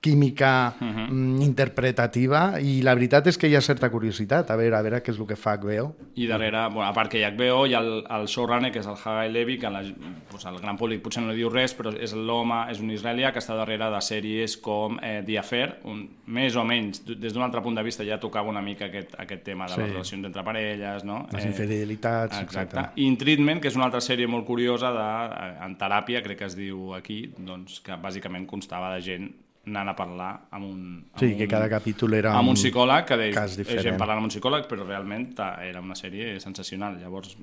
química 0.00 0.74
uh 0.80 0.86
-huh. 0.86 1.42
interpretativa 1.42 2.58
i 2.60 2.80
la 2.82 2.94
veritat 2.94 3.26
és 3.26 3.36
que 3.36 3.48
hi 3.48 3.54
ha 3.54 3.60
certa 3.60 3.90
curiositat 3.90 4.50
a 4.50 4.56
veure, 4.56 4.76
a 4.76 4.82
veure 4.82 5.02
què 5.02 5.10
és 5.10 5.18
el 5.18 5.26
que 5.26 5.36
fa 5.36 5.58
HBO 5.58 5.94
i 6.14 6.26
darrere, 6.26 6.68
bueno, 6.68 6.88
a 6.88 6.92
part 6.92 7.10
que 7.10 7.18
hi 7.18 7.24
ha 7.24 7.30
HBO 7.30 7.66
hi 7.66 7.74
ha 7.74 7.80
el, 7.80 8.04
el 8.08 8.26
showrunner 8.26 8.72
que 8.72 8.78
és 8.78 8.86
el 8.86 8.96
Hagai 8.96 9.30
Levi 9.30 9.58
que 9.58 9.70
la, 9.70 9.82
pues, 10.30 10.44
el 10.46 10.58
gran 10.58 10.76
públic 10.76 11.02
potser 11.02 11.22
no 11.22 11.34
diu 11.34 11.50
res 11.50 11.76
però 11.76 11.92
és 11.92 12.14
l'home, 12.14 12.70
és 12.70 12.80
un 12.80 12.90
israelià 12.90 13.32
que 13.32 13.38
està 13.38 13.54
darrere 13.54 13.90
de 13.90 14.00
sèries 14.00 14.56
com 14.56 14.98
eh, 15.02 15.22
The 15.26 15.38
Affair 15.38 15.80
un, 15.84 16.08
més 16.26 16.56
o 16.56 16.64
menys, 16.64 17.04
des 17.04 17.32
d'un 17.34 17.42
altre 17.42 17.60
punt 17.60 17.74
de 17.74 17.82
vista 17.82 18.04
ja 18.04 18.18
tocava 18.18 18.48
una 18.48 18.62
mica 18.62 18.86
aquest, 18.86 19.14
aquest 19.18 19.44
tema 19.44 19.66
de 19.66 19.74
sí. 19.74 19.80
les 19.80 19.90
relacions 19.90 20.24
entre 20.24 20.42
parelles 20.42 21.04
no? 21.04 21.26
les 21.32 21.44
eh, 21.44 21.48
infidelitats 21.48 22.40
exacte. 22.40 22.78
exacte. 22.78 23.00
i 23.02 23.06
In 23.10 23.16
Treatment, 23.16 23.60
que 23.60 23.68
és 23.68 23.76
una 23.76 23.84
altra 23.84 24.00
sèrie 24.00 24.26
molt 24.26 24.46
curiosa 24.46 24.92
de, 24.92 25.34
eh, 25.34 25.64
en 25.66 25.76
teràpia, 25.76 26.22
crec 26.22 26.38
que 26.38 26.44
es 26.46 26.56
diu 26.56 26.94
aquí 26.94 27.34
doncs, 27.36 27.80
que 27.84 27.92
bàsicament 28.00 28.46
constava 28.46 28.94
de 28.94 29.00
gent 29.02 29.30
anant 29.66 29.92
a 29.92 29.94
parlar 29.96 30.30
amb 30.50 30.64
un... 30.64 30.82
Amb 31.12 31.22
sí, 31.22 31.32
un, 31.32 31.38
que 31.38 31.48
cada 31.48 31.68
capítol 31.68 32.16
era 32.16 32.34
amb 32.38 32.52
un 32.52 32.58
psicòleg 32.58 33.06
que 33.08 33.18
deia, 33.20 33.34
cas 33.36 33.56
diferent. 33.60 33.84
gent 33.90 33.98
parlant 34.00 34.22
amb 34.22 34.30
un 34.30 34.34
psicòleg, 34.34 34.68
però 34.70 34.86
realment 34.86 35.32
era 35.66 35.82
una 35.84 35.96
sèrie 35.98 36.38
sensacional. 36.40 36.96
Llavors, 37.02 37.36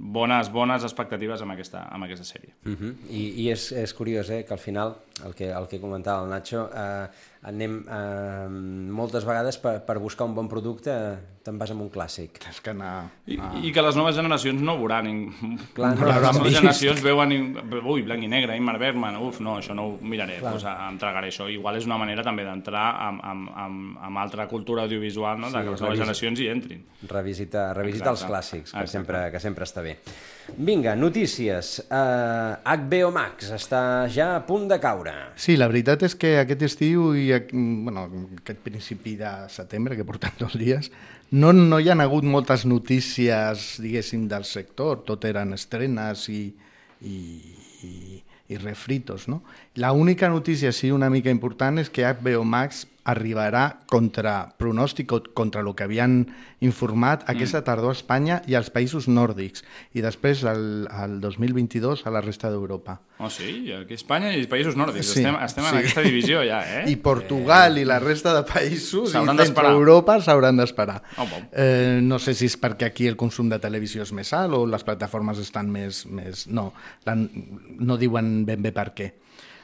bones, 0.00 0.48
bones 0.52 0.84
expectatives 0.86 1.42
amb 1.44 1.54
aquesta, 1.54 1.84
amb 1.92 2.06
aquesta 2.06 2.24
sèrie. 2.24 2.54
Uh 2.64 2.72
-huh. 2.72 2.94
I, 3.10 3.22
I 3.44 3.50
és, 3.50 3.72
és 3.72 3.94
curiós 3.94 4.30
eh, 4.30 4.44
que 4.44 4.54
al 4.54 4.58
final, 4.58 4.96
el 5.24 5.34
que, 5.34 5.50
el 5.50 5.68
que 5.68 5.80
comentava 5.80 6.24
el 6.24 6.30
Nacho, 6.30 6.70
eh, 6.72 7.08
anem 7.48 7.80
eh, 7.88 8.48
moltes 8.92 9.24
vegades 9.24 9.56
per, 9.62 9.78
per 9.86 9.96
buscar 10.02 10.26
un 10.28 10.34
bon 10.36 10.48
producte 10.50 10.92
te'n 11.40 11.56
vas 11.56 11.70
amb 11.72 11.80
un 11.80 11.88
clàssic. 11.92 12.36
És 12.50 12.58
que 12.60 12.72
anar... 12.74 13.08
I, 13.24 13.38
I 13.64 13.70
que 13.72 13.80
les 13.80 13.96
noves 13.96 14.12
generacions 14.18 14.60
no 14.60 14.74
veuran. 14.76 15.08
Clar, 15.76 15.94
no, 15.96 16.08
les 16.10 16.36
noves 16.36 16.52
generacions 16.58 17.00
veuen, 17.04 17.32
ui, 17.80 18.02
blanc 18.04 18.26
i 18.26 18.28
negre, 18.28 18.58
Ingmar 18.60 18.76
Bergman, 18.82 19.16
uf, 19.24 19.40
no, 19.40 19.56
això 19.62 19.76
no 19.76 19.86
ho 19.88 19.94
miraré, 20.04 20.36
Clar. 20.42 20.52
doncs 20.52 20.66
em 20.68 20.98
tragaré 21.00 21.30
això. 21.32 21.48
Igual 21.48 21.80
és 21.80 21.88
una 21.88 21.96
manera 22.00 22.24
també 22.26 22.44
d'entrar 22.44 22.84
amb, 23.06 23.24
amb, 23.24 23.54
amb, 23.64 23.94
amb 24.10 24.20
altra 24.20 24.44
cultura 24.50 24.84
audiovisual, 24.84 25.40
no? 25.40 25.48
de 25.48 25.56
sí, 25.56 25.64
que 25.64 25.76
les 25.78 25.86
noves 25.86 26.02
generacions 26.02 26.44
hi 26.44 26.50
entrin. 26.52 26.84
Revisita, 27.08 27.70
revisita 27.76 28.12
els 28.12 28.26
clàssics, 28.28 28.76
que 28.76 28.86
sempre, 28.90 29.24
que 29.32 29.40
sempre 29.40 29.68
està 29.68 29.86
bé. 29.86 29.96
Vinga, 30.56 30.94
notícies. 30.96 31.78
Uh, 31.90 32.56
eh, 32.64 32.76
HBO 32.76 33.10
Max 33.14 33.50
està 33.54 34.08
ja 34.12 34.34
a 34.36 34.42
punt 34.46 34.66
de 34.70 34.78
caure. 34.82 35.12
Sí, 35.40 35.56
la 35.60 35.68
veritat 35.70 36.02
és 36.06 36.16
que 36.18 36.34
aquest 36.40 36.64
estiu 36.66 37.10
i 37.16 37.28
bueno, 37.52 38.06
aquest 38.40 38.60
principi 38.64 39.16
de 39.20 39.30
setembre, 39.52 39.96
que 39.96 40.06
portem 40.08 40.34
dos 40.40 40.56
dies, 40.58 40.90
no, 41.30 41.52
no 41.52 41.78
hi 41.78 41.90
han 41.92 42.02
hagut 42.02 42.26
moltes 42.26 42.66
notícies, 42.66 43.76
diguéssim, 43.82 44.26
del 44.28 44.44
sector, 44.44 45.04
tot 45.06 45.24
eren 45.28 45.54
estrenes 45.54 46.26
i, 46.32 46.42
i, 47.06 47.18
i, 47.86 48.22
i 48.50 48.58
refritos, 48.58 49.28
no? 49.30 49.42
La 49.76 49.92
única 49.92 50.28
notícia, 50.28 50.72
sí, 50.72 50.90
una 50.90 51.10
mica 51.10 51.30
important, 51.30 51.78
és 51.78 51.90
que 51.90 52.04
HBO 52.04 52.42
Max 52.44 52.86
arribarà 53.10 53.64
contra 53.90 54.54
pronòstic 54.58 55.12
o 55.12 55.20
contra 55.36 55.62
el 55.64 55.70
que 55.74 55.86
havien 55.86 56.22
informat 56.64 57.24
aquesta 57.30 57.60
mm. 57.60 57.66
tardor 57.66 57.94
a 57.94 57.96
Espanya 57.96 58.40
i 58.48 58.56
als 58.58 58.70
països 58.72 59.08
nòrdics 59.08 59.64
i 59.96 60.04
després 60.04 60.44
el, 60.48 60.86
el 60.90 61.18
2022 61.22 62.04
a 62.06 62.12
la 62.14 62.22
resta 62.24 62.50
d'Europa. 62.52 62.98
Oh 63.20 63.28
sí, 63.32 63.72
aquí 63.76 63.96
Espanya 63.98 64.32
i 64.36 64.46
països 64.50 64.76
nòrdics, 64.78 65.12
sí, 65.12 65.20
estem, 65.20 65.38
estem 65.44 65.64
sí. 65.66 65.70
en 65.70 65.80
aquesta 65.80 66.04
divisió 66.06 66.44
ja, 66.46 66.60
eh? 66.64 66.84
I 66.92 66.96
Portugal 67.02 67.78
eh... 67.78 67.84
i 67.84 67.88
la 67.88 68.00
resta 68.02 68.34
de 68.36 68.44
països 68.48 69.16
i 69.16 69.24
d'esperar. 69.40 69.74
Europa 69.76 70.18
s'hauran 70.24 70.60
d'esperar. 70.60 71.00
Oh, 71.16 71.26
bon. 71.30 71.48
eh, 71.52 71.98
no 72.04 72.20
sé 72.22 72.36
si 72.38 72.48
és 72.50 72.56
perquè 72.60 72.90
aquí 72.90 73.08
el 73.10 73.18
consum 73.20 73.50
de 73.52 73.60
televisió 73.62 74.06
és 74.06 74.14
més 74.16 74.32
alt 74.36 74.56
o 74.56 74.64
les 74.68 74.86
plataformes 74.86 75.40
estan 75.42 75.72
més... 75.72 76.04
més... 76.06 76.46
No, 76.50 76.70
la, 77.08 77.16
no 77.16 77.98
diuen 78.00 78.40
ben 78.48 78.62
bé 78.64 78.72
per 78.76 78.90
què. 78.96 79.10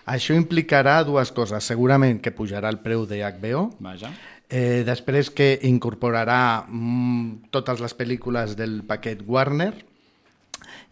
Això 0.07 0.37
implicarà 0.39 1.01
dues 1.05 1.33
coses. 1.35 1.67
Segurament 1.67 2.21
que 2.23 2.31
pujarà 2.35 2.71
el 2.71 2.79
preu 2.85 3.05
de 3.11 3.21
HBO. 3.27 3.67
Vaja. 3.83 4.13
Eh, 4.47 4.85
després 4.87 5.33
que 5.35 5.57
incorporarà 5.67 6.63
mm, 6.69 7.51
totes 7.51 7.83
les 7.83 7.95
pel·lícules 7.99 8.55
del 8.59 8.85
paquet 8.87 9.25
Warner. 9.27 9.73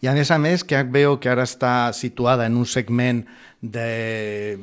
I 0.03 0.11
a 0.11 0.14
més 0.16 0.33
a 0.35 0.38
més 0.42 0.64
que 0.66 0.77
HBO, 0.83 1.20
que 1.22 1.31
ara 1.31 1.46
està 1.46 1.92
situada 1.94 2.48
en 2.50 2.59
un 2.59 2.66
segment 2.66 3.22
de 3.62 4.59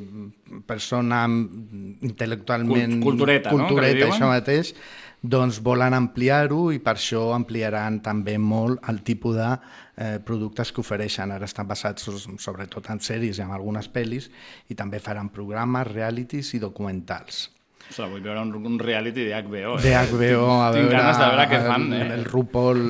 persona 0.68 1.24
intel·lectualment... 1.26 3.00
Cultureta, 3.02 3.50
cultureta 3.50 4.04
no? 4.04 4.12
això 4.12 4.28
mateix, 4.30 4.74
doncs 5.22 5.58
volen 5.64 5.96
ampliar-ho 5.96 6.68
i 6.74 6.78
per 6.82 6.98
això 6.98 7.30
ampliaran 7.34 8.00
també 8.04 8.36
molt 8.38 8.84
el 8.90 9.00
tipus 9.06 9.38
de 9.38 9.48
eh, 9.96 10.18
productes 10.24 10.72
que 10.72 10.82
ofereixen. 10.82 11.32
Ara 11.32 11.48
estan 11.48 11.68
basats 11.68 12.08
sobretot 12.42 12.90
en 12.92 13.00
sèries 13.00 13.40
i 13.40 13.46
en 13.46 13.54
algunes 13.54 13.90
pel·lis 13.92 14.30
i 14.68 14.78
també 14.78 15.02
faran 15.02 15.32
programes, 15.32 15.90
realities 15.92 16.54
i 16.56 16.62
documentals. 16.62 17.48
Ostres, 17.92 18.08
vull 18.08 18.22
veure 18.24 18.40
un, 18.40 18.52
un 18.64 18.78
reality 18.80 19.26
de 19.26 19.34
HBO. 19.36 19.74
Eh? 19.76 19.82
De 19.84 19.90
HBO, 19.92 20.46
a 20.62 20.70
Tinc 20.72 20.86
veure... 20.86 20.96
ganes 20.96 21.18
de 21.18 21.26
veure 21.26 21.44
què 21.50 21.58
fan, 21.66 21.86
eh? 21.92 22.06
El 22.14 22.22
RuPaul 22.24 22.80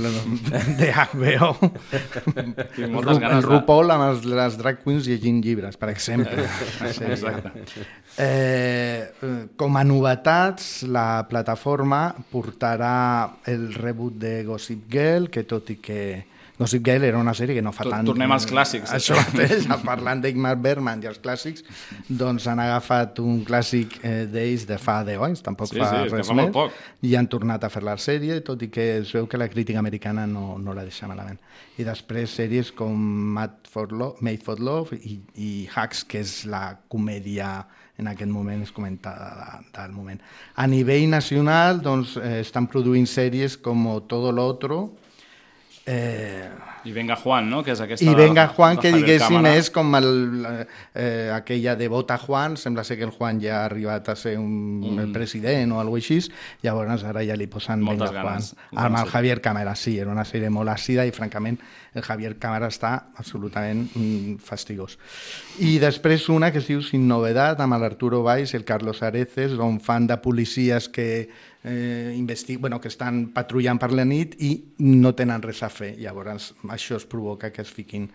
de 0.79 0.91
HBO. 0.93 1.49
Tinc 2.77 2.93
moltes 2.93 3.19
ganes 3.19 3.39
el 3.41 3.47
RuPaul 3.49 3.95
amb 3.97 4.07
els, 4.07 4.29
les 4.31 4.59
drag 4.61 4.83
queens 4.85 5.09
llegint 5.11 5.41
llibres, 5.43 5.79
per 5.81 5.91
exemple. 5.91 6.47
Exacte. 7.09 7.65
Eh, 8.23 9.49
com 9.59 9.81
a 9.81 9.83
novetats, 9.89 10.85
la 10.87 11.25
plataforma 11.31 12.05
portarà 12.31 12.95
el 13.51 13.73
reboot 13.75 14.21
de 14.23 14.37
Gossip 14.47 14.87
Girl, 14.93 15.33
que 15.33 15.43
tot 15.49 15.73
i 15.75 15.81
que 15.83 16.03
Gossip 16.63 16.85
Girl 16.87 17.05
era 17.09 17.19
una 17.19 17.35
sèrie 17.35 17.57
que 17.59 17.63
no 17.65 17.73
fa 17.75 17.89
tant... 17.89 18.07
Tornem 18.07 18.33
als 18.35 18.47
clàssics. 18.47 18.93
Això 18.95 19.17
mateix, 19.19 19.67
parlant 19.83 20.23
d'Igmar 20.23 20.55
Bergman 20.63 21.03
i 21.03 21.11
els 21.11 21.19
clàssics, 21.23 21.65
doncs 22.07 22.47
han 22.51 22.63
agafat 22.63 23.19
un 23.23 23.43
clàssic 23.49 23.99
eh, 24.01 24.25
d'ells 24.31 24.69
de 24.71 24.79
fa 24.79 25.01
10 25.07 25.27
anys, 25.27 25.43
tampoc 25.43 25.73
sí, 25.73 25.81
fa 25.83 25.91
sí, 25.91 26.15
res 26.15 26.31
fa 26.31 26.39
més, 26.39 26.53
poc. 26.55 26.79
i 27.03 27.17
han 27.19 27.27
tornat 27.33 27.67
a 27.67 27.73
fer 27.73 27.83
la 27.87 27.97
sèrie, 27.99 28.39
tot 28.47 28.63
i 28.63 28.71
que 28.71 28.89
es 29.01 29.11
veu 29.17 29.27
que 29.27 29.41
la 29.41 29.51
crítica 29.51 29.83
americana 29.83 30.29
no, 30.31 30.57
no 30.63 30.77
la 30.77 30.87
deixa 30.87 31.11
malament. 31.11 31.43
I 31.83 31.87
després 31.89 32.39
sèries 32.39 32.71
com 32.77 32.95
Mad 33.37 33.59
for 33.69 33.91
Love, 33.91 34.23
Made 34.23 34.47
for 34.47 34.63
Love 34.63 34.99
i, 35.03 35.19
i 35.35 35.53
Hacks, 35.75 36.07
que 36.07 36.23
és 36.23 36.43
la 36.47 36.69
comèdia 36.93 37.57
en 37.99 38.09
aquest 38.11 38.31
moment 38.31 38.63
és 38.63 38.73
comentada 38.73 39.61
del 39.75 39.93
moment. 39.95 40.21
A 40.57 40.67
nivell 40.71 41.09
nacional 41.11 41.83
doncs, 41.83 42.17
eh, 42.17 42.41
estan 42.41 42.69
produint 42.71 43.07
sèries 43.09 43.59
com 43.59 43.85
Todo 44.09 44.33
lo 44.33 44.47
Otro, 44.47 44.83
Eh, 45.87 46.49
I 46.85 46.93
Venga 46.93 47.17
Juan, 47.17 47.49
no? 47.51 47.63
Que 47.63 47.73
és 47.75 47.81
aquesta 47.83 48.07
I 48.07 48.15
Venga 48.15 48.47
Juan, 48.55 48.77
de 48.79 48.83
que 48.83 48.93
diguéssim 48.95 49.47
és 49.51 49.71
com 49.75 49.95
el, 49.99 50.09
eh, 50.95 51.31
aquella 51.35 51.75
de 51.79 51.89
Vota 51.91 52.19
Juan, 52.19 52.57
sembla 52.57 52.85
ser 52.85 52.99
que 52.99 53.07
el 53.07 53.15
Juan 53.15 53.41
ja 53.43 53.61
ha 53.61 53.65
arribat 53.67 54.09
a 54.09 54.17
ser 54.17 54.37
un 54.39 54.83
mm. 54.83 55.13
president 55.15 55.75
o 55.75 55.81
alguna 55.83 56.03
així, 56.03 56.21
llavors 56.63 57.05
ara 57.07 57.23
ja 57.27 57.37
li 57.39 57.47
posen 57.51 57.83
Moltes 57.83 58.11
Venga 58.11 58.23
ganes. 58.23 58.53
Juan. 58.71 58.85
Amb 58.85 59.03
el 59.03 59.11
Javier 59.15 59.41
Cámara, 59.41 59.77
sí, 59.77 59.99
era 59.99 60.11
una 60.11 60.27
sèrie 60.27 60.51
molt 60.51 60.71
àcida 60.71 61.07
i 61.07 61.15
francament 61.15 61.61
el 61.95 62.03
Javier 62.03 62.37
Cámara 62.41 62.71
està 62.73 62.93
absolutament 63.21 63.85
mm, 63.93 64.37
fastigós. 64.45 64.97
I 65.61 65.77
després 65.83 66.29
una 66.33 66.51
que 66.53 66.63
es 66.63 66.69
diu 66.71 66.83
Sin 66.85 67.07
Novedad, 67.09 67.61
amb 67.61 67.77
l'Arturo 67.81 68.23
Valls 68.25 68.55
el 68.57 68.65
Carlos 68.65 69.03
Areces, 69.03 69.59
on 69.61 69.81
fan 69.81 70.09
de 70.09 70.17
policies 70.23 70.89
que 70.89 71.09
eh, 71.65 72.15
investi 72.17 72.57
bueno, 72.57 72.81
que 72.81 72.89
estan 72.89 73.27
patrullant 73.35 73.81
per 73.81 73.93
la 73.93 74.07
nit 74.09 74.39
i 74.41 74.55
no 74.87 75.15
tenen 75.15 75.43
res 75.45 75.63
a 75.63 75.71
fer. 75.73 75.95
Llavors, 76.01 76.53
això 76.71 76.97
es 76.97 77.09
provoca 77.09 77.53
que 77.53 77.63
es 77.63 77.71
fiquin 77.71 78.09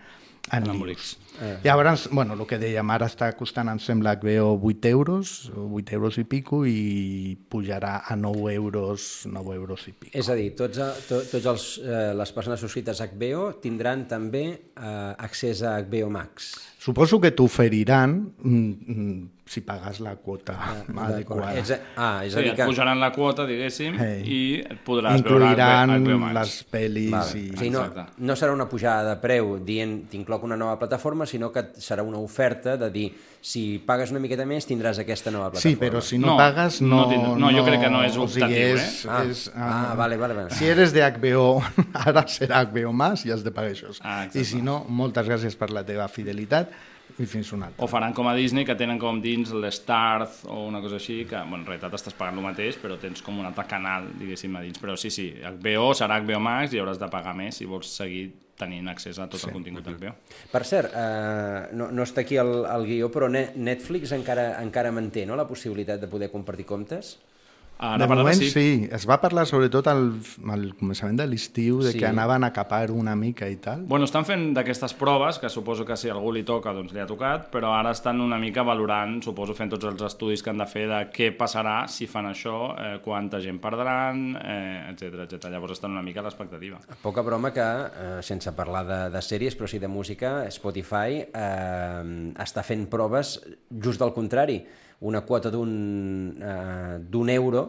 en 0.51 0.85
líos. 0.85 1.17
Eh. 1.41 1.59
Llavors, 1.63 2.09
bueno, 2.11 2.33
el 2.33 2.45
que 2.49 2.57
dèiem, 2.57 2.89
ara 2.93 3.05
està 3.09 3.29
costant, 3.37 3.69
em 3.69 3.79
sembla, 3.83 4.15
HBO 4.17 4.55
8 4.57 4.89
euros, 4.89 5.33
8 5.53 5.93
euros 5.93 6.17
i 6.17 6.23
pico, 6.25 6.63
i 6.65 7.37
pujarà 7.49 7.99
a 8.09 8.15
9 8.17 8.53
euros, 8.55 9.27
9 9.29 9.55
euros 9.55 9.85
i 9.87 9.93
pico. 9.93 10.13
És 10.17 10.31
a 10.33 10.37
dir, 10.39 10.49
tots, 10.57 10.81
a, 10.81 10.89
to, 11.07 11.21
tots 11.29 11.49
els, 11.53 11.67
eh, 11.83 12.13
les 12.17 12.33
persones 12.33 12.63
subscrites 12.63 13.03
a 13.03 13.09
HBO 13.11 13.51
tindran 13.61 14.07
també 14.09 14.45
eh, 14.49 15.13
accés 15.27 15.61
a 15.61 15.77
HBO 15.85 16.09
Max. 16.17 16.55
Suposo 16.87 17.19
que 17.19 17.33
t'oferiran 17.35 18.13
mm, 18.39 18.71
mm, 18.87 19.25
si 19.47 19.61
pagues 19.63 19.99
la 20.03 20.13
quota 20.19 20.55
adequada. 21.03 21.53
Ets 21.59 21.71
a- 21.71 21.79
ah, 21.95 22.25
és 22.25 22.33
a 22.35 22.39
sí, 22.39 22.43
dir 22.45 22.51
et 22.53 22.57
que... 22.59 22.65
pujaran 22.67 22.99
la 22.99 23.11
quota, 23.15 23.45
diguéssim, 23.47 23.95
Ei. 24.03 24.17
i 24.27 24.39
et 24.59 24.81
podràs 24.87 25.19
Incluiran 25.21 25.91
veure 25.93 26.01
HBO 26.03 26.17
Max. 26.23 26.35
les 26.39 26.55
pel·lis 26.71 27.11
Vale. 27.13 27.39
i... 27.39 27.45
O 27.53 27.59
sigui, 27.61 27.69
no, 27.75 27.85
no 28.27 28.35
serà 28.39 28.55
una 28.55 28.67
pujada 28.71 29.13
de 29.13 29.21
preu 29.23 29.57
dient 29.67 30.01
t'incloc 30.11 30.43
una 30.47 30.57
nova 30.59 30.75
plataforma, 30.79 31.27
sinó 31.27 31.51
que 31.55 31.63
serà 31.79 32.03
una 32.07 32.19
oferta 32.23 32.75
de 32.79 32.89
dir 32.91 33.07
si 33.47 33.77
pagues 33.87 34.11
una 34.11 34.19
miqueta 34.19 34.43
més 34.49 34.65
tindràs 34.67 34.99
aquesta 34.99 35.31
nova 35.31 35.51
plataforma. 35.53 35.75
Sí, 35.75 35.79
però 35.79 36.01
si 36.03 36.19
no, 36.19 36.35
pagues 36.39 36.81
no... 36.83 37.03
no 37.03 37.07
tindrà- 37.11 37.35
no, 37.39 37.51
jo 37.55 37.63
crec 37.67 37.83
que 37.85 37.91
no 37.93 38.03
és 38.03 38.17
o 38.19 38.27
sigui, 38.27 38.47
optatiu, 38.47 38.81
és, 38.81 38.99
eh? 39.05 39.11
Ah, 39.13 39.23
és, 39.23 39.43
ah, 39.55 39.93
vale, 39.95 40.17
vale, 40.19 40.35
vale. 40.41 40.55
Si 40.57 40.67
eres 40.67 40.91
de 40.95 41.05
HBO, 41.07 41.61
ara 42.07 42.25
serà 42.27 42.65
HBO 42.67 42.91
Más 42.91 43.23
i 43.27 43.31
has 43.31 43.43
de 43.47 43.55
pagar 43.55 43.71
això. 43.75 43.93
Ah, 44.03 44.25
I 44.27 44.43
si 44.47 44.59
no, 44.63 44.81
moltes 44.89 45.27
gràcies 45.29 45.55
per 45.55 45.71
la 45.71 45.85
teva 45.87 46.09
fidelitat 46.11 46.73
i 47.19 47.25
fins 47.25 47.51
una 47.55 47.67
altra. 47.71 47.83
O 47.83 47.87
faran 47.89 48.13
com 48.13 48.27
a 48.29 48.35
Disney, 48.37 48.65
que 48.65 48.75
tenen 48.77 48.99
com 49.01 49.21
dins 49.21 49.51
l'Starz 49.55 50.43
o 50.45 50.63
una 50.67 50.81
cosa 50.83 50.99
així, 50.99 51.23
que 51.25 51.37
bueno, 51.37 51.63
en 51.63 51.69
realitat 51.71 51.95
estàs 51.97 52.15
pagant 52.17 52.37
el 52.37 52.45
mateix, 52.45 52.77
però 52.81 52.97
tens 53.01 53.23
com 53.25 53.39
un 53.41 53.47
altre 53.49 53.65
canal, 53.69 54.09
diguéssim, 54.19 54.55
a 54.55 54.61
dins. 54.65 54.77
Però 54.81 54.95
sí, 54.99 55.09
sí, 55.13 55.31
HBO 55.41 55.93
serà 55.97 56.19
HBO 56.21 56.41
Max 56.43 56.75
i 56.75 56.81
hauràs 56.83 56.99
de 57.01 57.09
pagar 57.09 57.33
més 57.37 57.57
si 57.57 57.65
vols 57.65 57.89
seguir 57.89 58.27
tenint 58.57 58.89
accés 58.89 59.19
a 59.21 59.27
tot 59.29 59.39
sí. 59.39 59.47
el 59.49 59.53
contingut 59.53 59.85
d'HBO. 59.85 60.13
Per 60.51 60.63
cert, 60.65 60.93
eh, 60.97 61.67
no, 61.77 61.91
no 61.93 62.05
està 62.05 62.23
aquí 62.25 62.39
el, 62.41 62.53
el 62.65 62.85
guió, 62.89 63.09
però 63.13 63.29
Ne- 63.29 63.51
Netflix 63.55 64.13
encara, 64.17 64.55
encara 64.63 64.91
manté 64.91 65.25
no, 65.29 65.37
la 65.37 65.47
possibilitat 65.47 66.01
de 66.01 66.09
poder 66.09 66.31
compartir 66.33 66.65
comptes? 66.65 67.17
Ara 67.79 68.07
de 68.07 68.15
moment 68.15 68.35
sí. 68.39 68.49
sí. 68.49 68.89
Es 68.91 69.03
va 69.05 69.19
parlar 69.21 69.43
sobretot 69.45 69.85
al, 69.91 70.07
al 70.49 70.63
començament 70.79 71.17
de 71.19 71.27
l'estiu 71.29 71.81
de 71.83 71.91
Sí. 71.91 71.99
que 71.99 72.07
anaven 72.07 72.43
a 72.43 72.51
capar 72.53 72.89
una 72.91 73.15
mica 73.15 73.47
i 73.49 73.57
tal. 73.61 73.83
Bueno, 73.85 74.05
estan 74.05 74.25
fent 74.25 74.47
d'aquestes 74.55 74.95
proves, 74.97 75.37
que 75.37 75.49
suposo 75.49 75.85
que 75.85 75.95
si 75.97 76.09
algú 76.09 76.31
li 76.33 76.41
toca, 76.43 76.73
doncs 76.73 76.93
li 76.93 76.99
ha 76.99 77.05
tocat, 77.05 77.51
però 77.53 77.75
ara 77.77 77.91
estan 77.93 78.19
una 78.21 78.39
mica 78.41 78.63
valorant, 78.65 79.21
suposo 79.21 79.53
fent 79.53 79.69
tots 79.75 79.85
els 79.85 80.01
estudis 80.01 80.41
que 80.41 80.49
han 80.49 80.57
de 80.57 80.65
fer 80.65 80.87
de 80.89 81.03
què 81.13 81.29
passarà 81.37 81.87
si 81.87 82.07
fan 82.09 82.25
això, 82.31 82.73
eh, 82.79 82.97
quanta 83.05 83.39
gent 83.43 83.61
perdran, 83.61 84.35
eh, 84.41 84.89
etc 84.95 85.27
etc. 85.27 85.51
Llavors 85.53 85.73
estan 85.77 85.91
una 85.91 86.01
mica 86.01 86.21
a 86.21 86.23
l'expectativa. 86.23 86.79
Poca 87.03 87.21
broma 87.21 87.53
que, 87.53 87.61
eh, 87.61 88.17
sense 88.21 88.51
parlar 88.57 88.85
de, 88.87 88.99
de 89.13 89.21
sèries, 89.21 89.55
però 89.57 89.67
sí 89.69 89.77
de 89.77 89.87
música, 89.87 90.47
Spotify 90.49 91.21
eh, 91.29 92.33
està 92.41 92.63
fent 92.65 92.87
proves 92.89 93.37
just 93.69 93.99
del 94.01 94.13
contrari, 94.17 94.63
una 95.01 95.21
quota 95.21 95.51
d'un 95.53 96.37
eh, 96.41 96.97
d'un 96.99 97.29
euro 97.29 97.65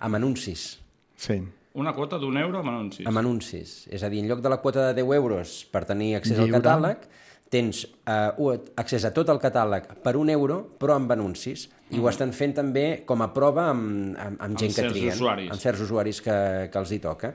amb 0.00 0.14
anuncis. 0.18 0.78
Sí. 1.16 1.40
Una 1.74 1.92
quota 1.94 2.18
d'un 2.18 2.36
euro 2.36 2.58
amb 2.58 2.68
anuncis. 2.68 3.06
Amb 3.06 3.18
anuncis. 3.18 3.86
És 3.88 4.02
a 4.02 4.08
dir, 4.12 4.20
en 4.20 4.28
lloc 4.28 4.40
de 4.44 4.50
la 4.50 4.58
quota 4.60 4.88
de 4.92 5.02
10 5.02 5.14
euros 5.16 5.64
per 5.72 5.84
tenir 5.88 6.16
accés 6.16 6.36
Lliure. 6.36 6.56
al 6.56 6.60
catàleg, 6.62 7.06
tens 7.48 7.84
eh, 8.06 8.30
un- 8.38 8.60
accés 8.76 9.04
a 9.04 9.12
tot 9.14 9.28
el 9.28 9.38
catàleg 9.40 9.86
per 10.02 10.16
un 10.16 10.28
euro, 10.30 10.58
però 10.78 10.96
amb 10.96 11.10
anuncis. 11.12 11.68
I 11.92 11.98
ho 12.00 12.08
estan 12.08 12.32
fent 12.32 12.54
també 12.56 13.02
com 13.06 13.20
a 13.22 13.28
prova 13.32 13.68
amb, 13.70 14.16
amb, 14.18 14.40
amb 14.40 14.58
gent 14.58 14.72
que 14.74 14.82
certs 14.82 14.92
trien. 14.96 15.12
usuaris. 15.14 15.50
Amb 15.52 15.60
certs 15.60 15.80
usuaris 15.84 16.20
que, 16.24 16.68
que 16.72 16.78
els 16.80 16.92
hi 16.92 16.98
toca. 16.98 17.34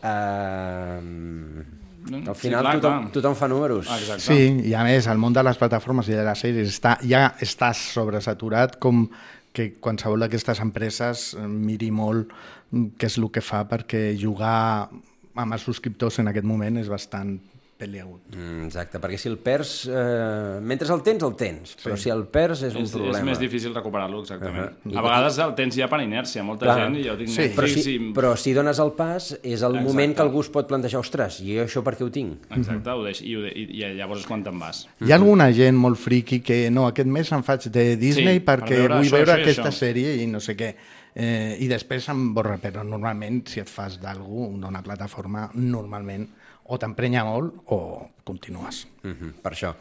Uh, 0.00 1.64
al 2.08 2.34
Sí, 2.34 2.40
final 2.48 2.62
clar, 2.64 2.74
tothom, 2.80 3.02
clar. 3.04 3.12
tothom 3.12 3.34
fa 3.36 3.48
números. 3.48 3.86
Ah, 3.90 3.98
exacte. 3.98 4.22
Sí, 4.24 4.68
i 4.70 4.74
a 4.74 4.84
més, 4.86 5.06
el 5.10 5.18
món 5.18 5.32
de 5.36 5.42
les 5.46 5.58
plataformes 5.60 6.08
i 6.08 6.16
de 6.16 6.24
les 6.24 6.38
sèries 6.44 6.68
està, 6.72 6.96
ja 7.06 7.34
està 7.40 7.72
sobresaturat 7.76 8.78
com 8.80 9.08
que 9.52 9.72
qualsevol 9.82 10.20
d'aquestes 10.24 10.60
empreses 10.62 11.34
eh, 11.34 11.46
miri 11.46 11.90
molt 11.90 12.30
mm, 12.70 12.92
què 12.98 13.08
és 13.10 13.18
el 13.18 13.30
que 13.34 13.42
fa 13.42 13.64
perquè 13.68 14.14
jugar 14.18 14.88
amb 15.34 15.52
els 15.56 15.62
subscriptors 15.66 16.20
en 16.22 16.28
aquest 16.30 16.46
moment 16.46 16.76
és 16.78 16.88
bastant 16.90 17.36
peleagut. 17.80 18.28
Mm, 18.34 18.66
exacte, 18.68 19.00
perquè 19.02 19.18
si 19.20 19.30
el 19.30 19.38
perds... 19.40 19.72
Eh, 19.88 20.58
mentre 20.62 20.88
el 20.92 21.02
tens, 21.06 21.24
el 21.26 21.34
tens, 21.40 21.74
però 21.80 21.96
si 21.98 22.12
el 22.12 22.26
perds 22.30 22.66
és 22.68 22.76
un 22.76 22.84
és, 22.84 22.92
problema. 22.94 23.18
és 23.18 23.26
més 23.30 23.40
difícil 23.42 23.74
recuperar-lo, 23.74 24.20
exactament. 24.22 24.76
Uh 24.84 24.92
-huh. 24.92 24.98
A 24.98 25.04
vegades 25.06 25.38
el 25.46 25.54
tens 25.58 25.76
ja 25.76 25.88
per 25.88 26.00
inèrcia, 26.04 26.44
molta 26.44 26.66
Clar. 26.66 26.78
gent, 26.84 26.96
i 27.00 27.08
jo 27.08 27.16
tinc 27.16 27.28
sí, 27.28 27.40
Netflix 27.40 27.74
però, 27.74 27.82
si, 27.82 27.94
i... 27.94 28.12
però 28.14 28.36
si 28.36 28.54
dones 28.54 28.78
el 28.78 28.92
pas 28.92 29.32
és 29.42 29.62
el 29.62 29.74
Exacte. 29.74 29.88
moment 29.88 30.14
que 30.16 30.22
algú 30.22 30.40
es 30.40 30.48
pot 30.48 30.66
plantejar 30.68 31.00
ostres, 31.00 31.40
i 31.40 31.56
jo 31.56 31.64
això 31.64 31.82
per 31.82 31.96
què 31.96 32.04
ho 32.04 32.10
tinc? 32.10 32.46
Exacte, 32.50 32.90
ho 32.90 33.02
deix, 33.04 33.22
i, 33.22 33.36
ho 33.36 33.42
de, 33.42 33.52
i, 33.54 33.66
i 33.80 33.94
llavors 33.96 34.20
és 34.20 34.26
quan 34.26 34.44
te'n 34.44 34.58
vas. 34.58 34.86
Hi 35.00 35.12
ha 35.12 35.16
alguna 35.16 35.50
gent 35.52 35.76
molt 35.76 35.98
friqui 35.98 36.40
que 36.40 36.70
no, 36.70 36.86
aquest 36.86 37.08
mes 37.08 37.32
em 37.32 37.42
faig 37.42 37.68
de 37.70 37.96
Disney 37.96 38.38
Sí, 38.38 38.40
per 38.40 38.60
perquè 38.60 38.76
veure 38.76 38.94
vull 38.94 39.06
això, 39.06 39.16
veure 39.16 39.32
això 39.32 39.42
aquesta 39.42 39.68
això. 39.68 39.78
sèrie 39.86 40.22
i 40.22 40.26
no 40.26 40.40
sé 40.40 40.56
què. 40.56 40.74
Eh, 41.14 41.56
I 41.60 41.66
després 41.66 42.06
em 42.12 42.34
borra, 42.34 42.56
però 42.62 42.84
normalment 42.86 43.42
si 43.50 43.60
et 43.60 43.68
fas 43.68 43.98
d'algú 44.00 44.50
d'una 44.60 44.82
plataforma, 44.82 45.48
normalment 45.54 46.28
o 46.70 46.78
t'emprenya 46.78 47.26
molt 47.26 47.74
o 47.74 47.80
continues. 48.24 48.86
Uh 49.02 49.10
-huh, 49.10 49.32
per 49.42 49.52
això. 49.52 49.74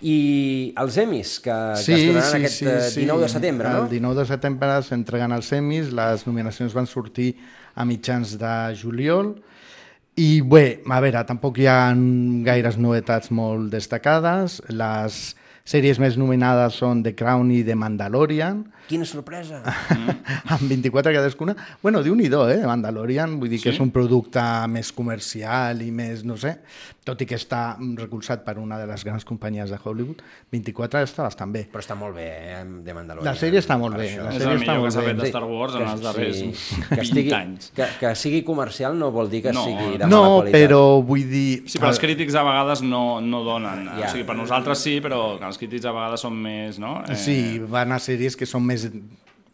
I 0.00 0.72
els 0.78 0.96
Emmys, 0.96 1.40
que, 1.40 1.56
que 1.84 1.94
es 1.94 2.06
donaran 2.06 2.34
aquest 2.36 2.62
eh, 2.62 3.00
19 3.00 3.22
de 3.22 3.28
setembre, 3.28 3.68
no? 3.68 3.82
El 3.82 3.88
19 3.88 4.20
de 4.20 4.26
setembre 4.26 4.82
s'entreguen 4.82 5.32
els 5.32 5.52
Emmys, 5.52 5.90
les 5.90 6.26
nominacions 6.26 6.74
van 6.74 6.86
sortir 6.86 7.34
a 7.74 7.84
mitjans 7.84 8.38
de 8.38 8.54
juliol, 8.78 9.34
i 10.18 10.40
bé, 10.40 10.80
a 10.90 11.00
veure, 11.00 11.20
tampoc 11.24 11.58
hi 11.58 11.66
ha 11.70 11.94
gaires 12.46 12.76
novetats 12.76 13.30
molt 13.30 13.70
destacades. 13.70 14.62
Les 14.68 15.36
sèries 15.68 16.00
més 16.00 16.16
nominades 16.16 16.78
són 16.80 17.02
The 17.04 17.14
Crown 17.18 17.50
i 17.52 17.62
The 17.66 17.76
Mandalorian, 17.76 18.64
Quina 18.88 19.04
sorpresa! 19.04 19.58
amb 20.54 20.62
24 20.64 21.12
cadascuna. 21.12 21.52
Bueno, 21.82 22.00
diu 22.02 22.14
nhi 22.16 22.24
eh, 22.30 22.62
Mandalorian, 22.64 23.34
vull 23.38 23.50
dir 23.52 23.58
que 23.60 23.68
Sí? 23.68 23.74
és 23.76 23.80
un 23.84 23.90
producte 23.92 24.40
més 24.72 24.88
comercial 24.96 25.82
i 25.84 25.90
més, 25.92 26.22
no 26.24 26.38
sé, 26.40 26.54
tot 27.04 27.20
i 27.20 27.26
que 27.28 27.36
està 27.36 27.76
recolzat 27.98 28.46
per 28.46 28.54
una 28.58 28.78
de 28.80 28.86
les 28.88 29.04
grans 29.04 29.26
companyies 29.28 29.68
de 29.68 29.76
Hollywood, 29.84 30.22
24 30.50 31.02
està 31.04 31.26
bastant 31.26 31.52
bé. 31.52 31.66
Però 31.72 31.82
està 31.84 31.94
molt 32.00 32.16
bé, 32.16 32.28
eh, 32.54 32.62
de 32.64 32.94
Mandalorian. 32.96 33.28
La 33.28 33.36
sèrie 33.36 33.60
està 33.60 33.76
molt 33.76 33.96
bé, 34.00 34.06
això. 34.14 34.24
la 34.24 34.32
És 34.32 34.40
sèrie 34.40 34.54
el 34.54 34.62
està 34.62 34.72
millor 34.72 34.80
molt 34.80 34.88
que 34.88 34.94
s'ha 34.96 35.04
fet 35.10 35.20
de 35.20 35.28
Star 35.34 35.44
Wars 35.44 35.74
en 35.76 35.84
Que 35.84 35.92
els 35.92 36.06
darrers 36.06 36.38
sí, 36.38 36.48
20 36.48 36.88
que, 36.94 37.00
estigui, 37.02 37.32
anys. 37.42 37.70
que, 37.76 37.90
que 38.00 38.14
sigui 38.16 38.42
comercial 38.42 38.96
no 38.98 39.10
vol 39.12 39.28
dir 39.28 39.42
que 39.42 39.52
No, 39.52 39.66
sigui 39.68 39.98
de 39.98 40.06
mala 40.06 40.08
No, 40.16 40.22
qualitat. 40.38 40.62
però 40.62 40.80
vull 41.04 41.28
dir... 41.28 41.46
Sí, 41.68 41.76
però 41.76 41.92
els 41.92 42.00
crítics 42.00 42.34
a 42.40 42.46
vegades 42.48 42.80
no, 42.80 43.20
no 43.20 43.44
donen. 43.44 43.84
Ja. 43.98 44.08
O 44.08 44.12
sigui, 44.16 44.24
per 44.24 44.36
nosaltres 44.40 44.78
sí, 44.80 44.96
però 45.04 45.36
els 45.44 45.57
crítics 45.58 45.84
a 45.84 45.92
vegades 45.92 46.20
són 46.24 46.36
més, 46.42 46.78
no? 46.78 47.02
Eh, 47.08 47.16
Sí, 47.16 47.58
van 47.68 47.92
a 47.92 47.98
sèries 47.98 48.36
que 48.38 48.46
són 48.46 48.64
més 48.64 48.88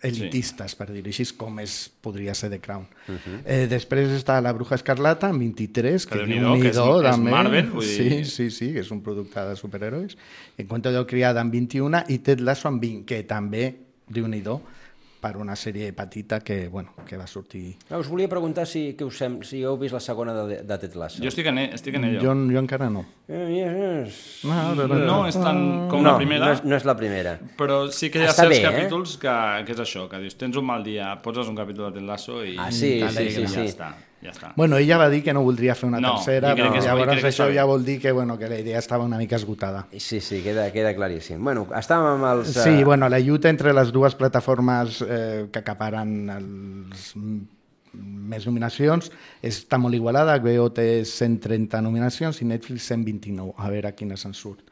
elitistes, 0.05 0.75
per 0.77 0.91
dir-ho 0.93 1.09
així, 1.09 1.25
com 1.39 1.59
és, 1.63 1.75
podria 2.05 2.35
ser 2.37 2.51
The 2.53 2.59
Crown. 2.61 2.85
Uh 3.09 3.15
-huh. 3.15 3.39
eh, 3.47 3.67
després 3.71 4.11
està 4.11 4.41
La 4.43 4.53
Bruja 4.53 4.75
Escarlata, 4.75 5.29
amb 5.29 5.39
23, 5.41 6.07
Que 6.07 6.19
que, 6.19 6.27
diu 6.27 6.61
que 6.61 6.69
és- 6.69 6.77
Nidó, 6.77 7.01
és 7.03 7.11
també. 7.11 7.31
Marvel, 7.31 7.71
vull 7.71 7.83
sí, 7.85 8.03
dir- 8.09 8.27
sí, 8.27 8.51
sí, 8.51 8.73
que 8.75 8.81
és 8.81 8.91
un 8.91 9.01
producte 9.03 9.41
de 9.41 9.57
superherois. 9.57 10.17
En 10.59 10.67
Cuento 10.67 10.93
de 10.93 11.07
Criada 11.07 11.41
amb 11.41 11.51
21 11.53 12.05
i 12.09 12.19
Ted 12.19 12.41
Lasso 12.41 12.69
amb 12.69 12.83
20, 12.83 13.05
que 13.07 13.23
també, 13.23 13.77
diu 14.09 14.27
nhi 14.29 14.43
per 15.25 15.39
una 15.41 15.55
sèrie 15.57 15.89
petita 15.97 16.41
que, 16.45 16.67
bueno, 16.69 16.93
que 17.09 17.17
va 17.17 17.25
sortir... 17.27 17.71
Ah, 17.89 17.97
Us 17.97 18.11
volia 18.13 18.29
preguntar 18.29 18.67
si, 18.69 18.91
que 18.99 19.07
us 19.09 19.17
sem 19.17 19.39
si 19.47 19.63
heu 19.65 19.79
vist 19.81 19.97
la 19.97 20.01
segona 20.05 20.35
de, 20.37 20.59
de 20.69 20.79
Ted 20.83 20.99
Lasso. 21.01 21.23
Jo 21.25 21.31
estic 21.33 21.49
en, 21.49 21.63
e- 21.63 21.71
estic 21.79 21.97
en 21.97 22.05
ello. 22.11 22.21
Jo, 22.21 22.35
jo 22.53 22.61
encara 22.61 22.91
no. 22.93 23.07
Eh, 23.29 24.05
No, 24.45 24.75
no, 24.77 24.87
No 24.87 25.19
és 25.29 25.37
tan 25.41 25.89
com 25.89 26.03
no, 26.05 26.11
la 26.13 26.17
primera. 26.21 26.45
No 26.45 26.53
és, 26.59 26.63
no 26.69 26.77
és 26.77 26.85
la 26.85 26.95
primera. 26.99 27.39
Però 27.57 27.79
sí 27.89 28.11
que 28.13 28.21
hi 28.21 28.27
ha 28.29 28.33
Està 28.35 28.45
certs 28.45 28.53
bé, 28.59 28.61
eh? 28.61 28.67
capítols 28.69 29.17
que, 29.23 29.37
que 29.65 29.73
és 29.79 29.81
això, 29.87 30.05
que 30.13 30.21
dius, 30.21 30.37
tens 30.41 30.59
un 30.61 30.67
mal 30.69 30.85
dia, 30.85 31.15
poses 31.25 31.49
un 31.49 31.57
capítol 31.57 31.89
de 31.89 31.99
Ted 32.01 32.09
Lasso 32.09 32.43
i... 32.45 32.57
Ah, 32.61 32.69
sí, 32.73 32.99
i 33.01 33.09
sí, 33.09 33.31
sí, 33.39 33.47
ja 33.47 33.55
sí. 33.55 33.65
està, 33.73 33.95
ja 34.25 34.33
està. 34.33 34.53
Bueno, 34.57 34.79
ella 34.81 34.97
va 34.99 35.11
dir 35.13 35.23
que 35.23 35.35
no 35.37 35.43
voldria 35.45 35.75
fer 35.77 35.87
una 35.91 36.01
No, 36.01 36.15
tercera, 36.17 36.55
però 36.57 36.73
que 36.73 36.79
és- 36.81 36.87
llavors 36.89 37.11
crec 37.13 37.21
que 37.23 37.29
això 37.29 37.49
ja 37.55 37.65
vol 37.69 37.85
dir 37.85 38.01
que, 38.01 38.11
bueno, 38.13 38.39
que 38.39 38.49
la 38.49 38.59
idea 38.59 38.79
estava 38.79 39.05
una 39.05 39.19
mica 39.19 39.37
esgotada. 39.37 39.87
Sí, 39.97 40.21
sí, 40.21 40.41
queda, 40.43 40.71
queda 40.73 40.95
claríssim. 40.97 41.43
Bueno, 41.45 41.67
estàvem 41.77 42.15
amb 42.17 42.25
els... 42.33 42.55
Sí, 42.57 42.71
eh, 42.81 42.85
bueno, 42.85 43.09
la 43.09 43.21
lluita 43.21 43.51
entre 43.53 43.73
les 43.77 43.93
dues 43.93 44.15
plataformes 44.17 45.03
eh, 45.07 45.47
que 45.53 45.59
acaparen 45.61 46.17
els 46.31 47.13
més 47.95 48.45
nominacions 48.49 49.11
està 49.43 49.79
molt 49.79 49.95
igualada. 49.95 50.35
HBO 50.41 50.71
té 50.75 51.05
130 51.07 51.81
nominacions 51.85 52.41
i 52.43 52.49
Netflix 52.49 52.89
129. 52.91 53.55
A 53.59 53.69
veure 53.71 53.93
quina 53.95 54.17
se'n 54.19 54.35
surt. 54.35 54.65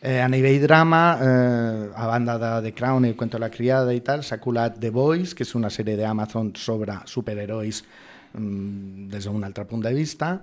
Eh, 0.00 0.20
a 0.22 0.28
nivell 0.30 0.60
drama, 0.62 1.18
eh, 1.20 1.88
a 1.96 2.06
banda 2.06 2.36
de 2.38 2.50
The 2.68 2.74
Crown 2.74 3.04
i 3.06 3.08
El 3.08 3.16
cuento 3.16 3.36
de 3.36 3.40
la 3.40 3.50
criada 3.50 3.94
i 3.94 4.00
tal, 4.06 4.22
s'ha 4.22 4.38
colat 4.38 4.76
The 4.78 4.90
Boys, 4.94 5.32
que 5.34 5.42
és 5.42 5.54
una 5.58 5.70
sèrie 5.74 5.96
d'Amazon 5.98 6.52
sobre 6.54 7.00
superherois 7.04 7.80
des 8.34 9.24
d'un 9.24 9.42
altre 9.42 9.64
punt 9.66 9.78
de 9.78 9.88
vista. 9.88 10.42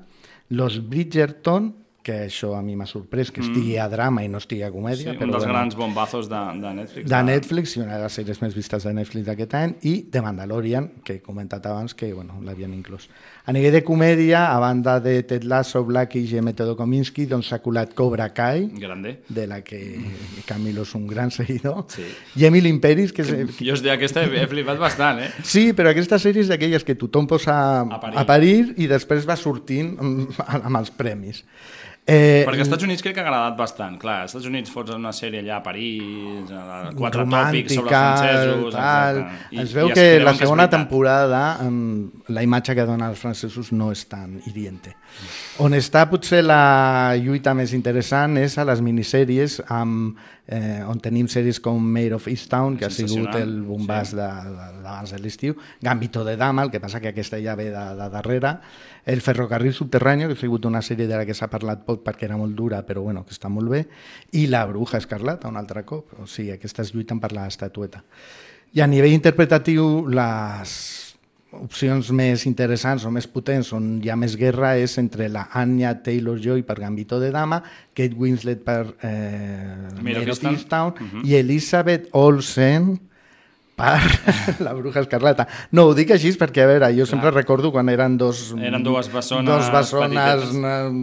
Los 0.50 0.80
Bridgerton, 0.80 1.74
que 2.06 2.28
això 2.28 2.52
a 2.54 2.62
mi 2.62 2.76
m'ha 2.78 2.86
sorprès, 2.86 3.32
que 3.34 3.41
Mm. 3.41 3.48
estigui 3.50 3.78
a 3.82 3.88
drama 3.89 4.22
i 4.24 4.28
no 4.30 4.38
estigui 4.38 4.62
a 4.62 4.68
Sí, 4.70 4.74
comèdia. 4.76 5.12
un 5.12 5.18
però 5.18 5.32
dels 5.32 5.44
bueno. 5.44 5.54
grans 5.54 5.76
bombazos 5.76 6.30
de, 6.30 6.38
de 6.62 6.74
Netflix. 6.78 7.10
De 7.10 7.24
Netflix, 7.24 7.76
i 7.76 7.80
una 7.82 7.98
de 7.98 8.04
les 8.04 8.13
sèries 8.20 8.41
més 8.44 8.54
vistes 8.54 8.84
de 8.86 8.94
Netflix 8.94 9.26
d'aquest 9.26 9.54
any, 9.58 9.74
i 9.82 9.94
The 10.13 10.22
Mandalorian, 10.22 10.91
que 11.04 11.15
he 11.15 11.22
comentat 11.22 11.65
abans 11.65 11.96
que 11.96 12.13
bueno, 12.13 12.38
l'havien 12.46 12.74
inclòs. 12.78 13.10
A 13.48 13.54
nivell 13.54 13.74
de 13.74 13.84
comèdia, 13.84 14.52
a 14.54 14.60
banda 14.60 15.00
de 15.00 15.24
Ted 15.24 15.44
Lasso, 15.46 15.84
Blackish 15.84 16.34
i 16.34 16.41
Método 16.41 16.76
Kominsky, 16.78 17.26
doncs 17.26 17.48
s'ha 17.50 17.60
colat 17.60 17.94
Cobra 17.96 18.30
Kai, 18.34 18.68
Grande. 18.78 19.22
de 19.28 19.48
la 19.48 19.62
que 19.63 19.82
Camilo 20.46 20.84
és 20.84 20.94
un 20.96 21.08
gran 21.08 21.32
seguidor, 21.32 21.86
Sí. 21.89 22.04
i 22.36 22.46
Emily 22.46 22.70
in 22.70 22.80
Paris, 22.80 23.12
que 23.13 23.22
és... 23.24 23.58
Jo 23.60 23.74
és 23.74 23.82
d'aquesta 23.82 24.24
he, 24.24 24.44
he 24.44 24.48
flipat 24.48 24.78
bastant, 24.80 25.20
eh? 25.20 25.32
Sí, 25.44 25.74
però 25.74 25.89
aquesta 25.89 26.20
sèrie 26.20 26.41
és 26.41 26.48
d'aquelles 26.50 26.84
que 26.84 26.94
tothom 26.96 27.26
posa 27.28 27.82
A 27.82 28.00
parir. 28.00 28.18
a 28.18 28.26
parir 28.26 28.74
i 28.78 28.86
després 28.88 29.26
va 29.26 29.36
sortint 29.36 29.96
amb, 30.00 30.30
amb 30.48 30.78
els 30.78 30.91
premis. 30.91 31.44
Eh, 32.08 32.44
Perquè 32.46 32.62
als 32.62 32.68
Estats 32.68 32.86
Units 32.86 33.02
crec 33.02 33.15
que 33.18 33.22
ha 33.24 33.26
agradat 33.26 33.56
bastant. 33.58 33.96
Clar, 33.98 34.20
als 34.22 34.36
Estats 34.36 34.46
Units 34.46 34.70
fots 34.70 34.94
una 34.94 35.10
sèrie 35.15 35.39
allà 35.41 35.56
a 35.58 35.63
París, 35.65 36.52
a 36.54 36.91
quatre 36.94 37.24
tòpics 37.26 37.74
sobre 37.80 37.89
els 37.89 38.20
francesos... 38.20 38.76
tal. 38.76 39.22
exacte. 39.24 39.62
es 39.63 39.74
veu 39.74 39.89
es 39.89 39.98
que 39.98 40.06
la 40.22 40.36
segona 40.38 40.68
veritat. 40.68 40.76
temporada 40.76 41.41
la 42.38 42.44
imatge 42.46 42.76
que 42.78 42.86
dona 42.86 43.10
als 43.10 43.24
francesos 43.26 43.72
no 43.74 43.89
és 43.96 44.06
tan 44.12 44.38
hiriente. 44.46 44.94
On 45.65 45.74
està 45.74 46.06
potser 46.12 46.44
la 46.46 47.15
lluita 47.18 47.56
més 47.58 47.74
interessant 47.74 48.38
és 48.38 48.60
a 48.62 48.68
les 48.70 48.86
minissèries 48.86 49.58
amb, 49.65 50.22
eh, 50.47 50.84
on 50.86 50.99
tenim 51.01 51.27
sèries 51.31 51.60
com 51.63 51.81
Mayor 51.81 52.17
of 52.19 52.27
Easttown, 52.29 52.77
que 52.77 52.86
ha 52.88 52.91
sigut 52.93 53.34
el 53.39 53.58
bombàs 53.65 54.13
de, 54.15 54.25
de, 54.25 54.67
d'abans 54.84 55.15
de 55.15 55.19
l'estiu, 55.21 55.55
Gambito 55.81 56.23
de 56.25 56.36
Dama, 56.38 56.65
el 56.65 56.71
que 56.73 56.81
passa 56.84 57.01
que 57.01 57.12
aquesta 57.13 57.39
ja 57.41 57.55
ve 57.58 57.71
de, 57.71 57.86
de 57.99 58.10
darrere, 58.13 58.58
El 59.05 59.21
ferrocarril 59.21 59.73
subterrani, 59.73 60.25
que 60.25 60.34
ha 60.34 60.39
sigut 60.39 60.65
una 60.65 60.81
sèrie 60.81 61.05
de 61.05 61.13
la 61.13 61.25
que 61.27 61.36
s'ha 61.38 61.45
parlat 61.45 61.84
poc 61.86 62.01
perquè 62.01 62.25
era 62.25 62.39
molt 62.41 62.55
dura, 62.58 62.81
però 62.88 63.03
bueno, 63.05 63.21
que 63.25 63.36
està 63.36 63.51
molt 63.53 63.69
bé, 63.69 63.84
i 64.34 64.47
La 64.49 64.65
bruja 64.65 64.97
escarlata, 64.97 65.47
un 65.47 65.58
altre 65.62 65.84
cop. 65.86 66.15
O 66.17 66.25
sigui, 66.25 66.49
aquestes 66.55 66.89
lluiten 66.95 67.21
per 67.21 67.29
l'estatueta. 67.38 68.01
I 68.73 68.81
a 68.81 68.88
nivell 68.89 69.13
interpretatiu, 69.13 70.08
les 70.10 71.05
opcions 71.63 72.12
més 72.12 72.46
interessants 72.46 73.06
o 73.06 73.12
més 73.12 73.28
potents 73.28 73.72
on 73.74 74.02
hi 74.04 74.10
ha 74.10 74.15
més 74.15 74.36
guerra 74.38 74.76
és 74.78 74.98
entre 74.98 75.30
la 75.30 75.48
Anya 75.54 75.94
Taylor-Joy 76.04 76.63
per 76.68 76.76
Gambito 76.80 77.20
de 77.20 77.32
Dama, 77.32 77.62
Kate 77.94 78.15
Winslet 78.18 78.63
per 78.63 78.96
eh, 79.02 79.89
of 79.96 80.28
Easttown. 80.28 80.54
Easttown 80.56 80.94
Mhm. 81.00 81.26
i 81.26 81.36
Elizabeth 81.36 82.10
Olsen 82.12 83.00
per 83.75 83.99
la 84.65 84.73
bruja 84.73 85.01
escarlata. 85.03 85.45
No, 85.75 85.83
ho 85.89 85.93
dic 85.97 86.13
així 86.15 86.31
perquè, 86.39 86.63
a 86.63 86.69
veure, 86.69 86.89
jo 86.95 87.05
sempre 87.09 87.31
recordo 87.35 87.71
quan 87.73 87.89
eren 87.91 88.15
dos... 88.17 88.53
Eren 88.55 88.83
dues 88.83 89.09
bessones 89.11 89.49
Dos 89.51 89.71
bessones 89.73 90.53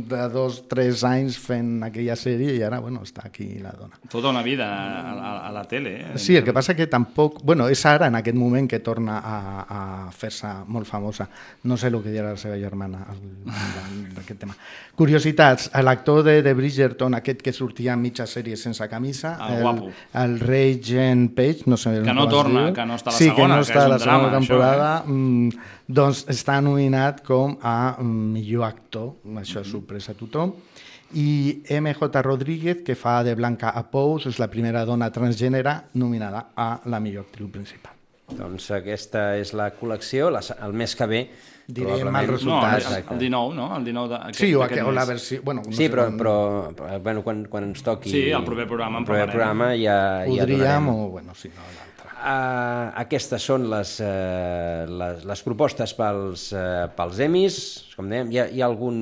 de 0.09 0.23
dos, 0.33 0.63
tres 0.71 1.05
anys 1.05 1.37
fent 1.41 1.83
aquella 1.85 2.17
sèrie 2.17 2.55
i 2.57 2.63
ara, 2.65 2.81
bueno, 2.81 3.03
està 3.05 3.27
aquí 3.29 3.51
la 3.61 3.75
dona. 3.77 4.01
Tota 4.11 4.33
una 4.33 4.43
vida 4.43 4.67
a, 4.73 5.13
a, 5.13 5.33
a 5.49 5.53
la 5.53 5.65
tele. 5.69 5.95
Eh? 6.01 6.19
Sí, 6.19 6.37
el 6.37 6.45
que 6.45 6.55
passa 6.57 6.75
que 6.79 6.87
tampoc... 6.89 7.43
Bueno, 7.45 7.69
és 7.69 7.85
ara, 7.87 8.09
en 8.09 8.17
aquest 8.21 8.37
moment, 8.41 8.69
que 8.71 8.81
torna 8.81 9.19
a, 9.21 9.37
a 9.63 9.83
fer-se 10.17 10.51
molt 10.73 10.89
famosa. 10.89 11.29
No 11.69 11.77
sé 11.77 11.93
el 11.93 12.01
que 12.03 12.13
dirà 12.15 12.33
la 12.33 12.41
seva 12.41 12.57
germana 12.57 13.05
d'aquest 14.17 14.41
tema. 14.41 14.57
Curiositats, 14.97 15.71
l'actor 15.85 16.23
de, 16.25 16.39
de 16.45 16.53
Bridgerton, 16.57 17.15
aquest 17.19 17.43
que 17.45 17.53
sortia 17.53 17.95
en 17.97 18.03
mitja 18.03 18.27
sèrie 18.29 18.57
sense 18.57 18.87
camisa, 18.89 19.37
El 19.49 19.63
guapo. 19.63 19.91
el 20.21 20.39
Regent 20.41 21.31
Page, 21.37 21.67
no 21.67 21.77
sé 21.77 21.99
Que 22.03 22.15
no 22.15 22.29
torna. 22.29 22.62
Que 22.77 22.87
no 22.89 22.97
està 22.99 23.11
a 23.11 23.15
la 23.15 23.19
sí, 23.19 23.29
segona, 23.29 23.43
que 23.43 23.49
no 23.49 23.57
que 23.57 23.67
està 23.67 23.79
és 23.79 23.83
a 23.83 23.85
un 23.85 23.93
la 23.93 23.99
segona 23.99 24.19
drama, 24.19 24.29
això, 24.29 24.39
temporada, 24.39 24.91
mm, 25.07 25.69
doncs 26.01 26.23
està 26.33 26.59
nominat 26.65 27.23
com 27.27 27.57
a 27.59 27.77
mm, 27.99 28.33
millor 28.39 28.67
actor, 28.69 29.13
això 29.43 29.63
és 29.65 29.73
sorpresa 29.73 30.15
a 30.15 30.19
tothom, 30.19 30.55
i 31.13 31.63
MJ 31.69 32.23
Rodríguez, 32.25 32.83
que 32.87 32.97
fa 32.97 33.21
de 33.23 33.35
Blanca 33.37 33.73
a 33.77 33.83
Pous, 33.91 34.27
és 34.31 34.39
la 34.41 34.49
primera 34.49 34.87
dona 34.89 35.11
transgènere 35.13 35.75
nominada 36.01 36.47
a 36.57 36.71
la 36.89 37.01
millor 37.05 37.27
actriu 37.29 37.51
principal. 37.53 37.99
Doncs 38.33 38.71
aquesta 38.73 39.33
és 39.37 39.53
la 39.53 39.73
col·lecció, 39.77 40.31
la, 40.33 40.41
el 40.65 40.73
mes 40.73 40.95
que 40.97 41.09
ve 41.11 41.23
Direm 41.67 41.89
probablement- 41.95 42.23
el 42.25 42.29
resultat. 42.33 42.83
No, 42.83 42.97
el, 42.97 43.05
el 43.13 43.19
19, 43.19 43.55
no? 43.55 43.77
El 43.77 43.85
19 43.85 44.09
de, 44.09 44.17
aquest, 44.25 44.41
Sí, 44.41 44.55
o, 44.55 44.61
d'aquest 44.61 44.81
aqu- 44.83 44.89
o 44.89 44.93
la 44.93 45.05
versió... 45.05 45.41
Bueno, 45.45 45.63
no 45.67 45.73
Sí, 45.73 45.89
però, 45.89 46.05
quan- 46.09 46.19
però, 46.19 46.75
però 46.75 46.99
bueno, 47.03 47.23
quan, 47.23 47.45
quan 47.47 47.65
ens 47.71 47.83
toqui... 47.87 48.11
Sí, 48.11 48.25
el 48.31 48.45
proper 48.45 48.67
programa 48.67 48.99
en 48.99 49.03
el 49.05 49.07
proper 49.07 49.29
programa 49.31 49.71
ja, 49.77 49.97
ja 50.27 50.27
Podríem, 50.27 50.59
donarem. 50.59 50.89
o 50.89 51.09
bueno, 51.11 51.35
si 51.35 51.49
no, 51.49 51.63
l'altre. 51.63 51.89
Uh, 52.23 52.93
aquestes 53.03 53.43
són 53.43 53.65
les, 53.71 53.97
uh, 53.99 54.85
les, 54.87 55.25
les 55.27 55.41
propostes 55.43 55.91
pels, 55.99 56.45
uh, 56.55 56.87
pels 56.95 57.19
Emmys. 57.25 57.57
Com 57.97 58.07
dèiem, 58.09 58.31
hi 58.31 58.39
ha, 58.39 58.45
hi 58.47 58.63
ha 58.63 58.67
algun... 58.71 59.01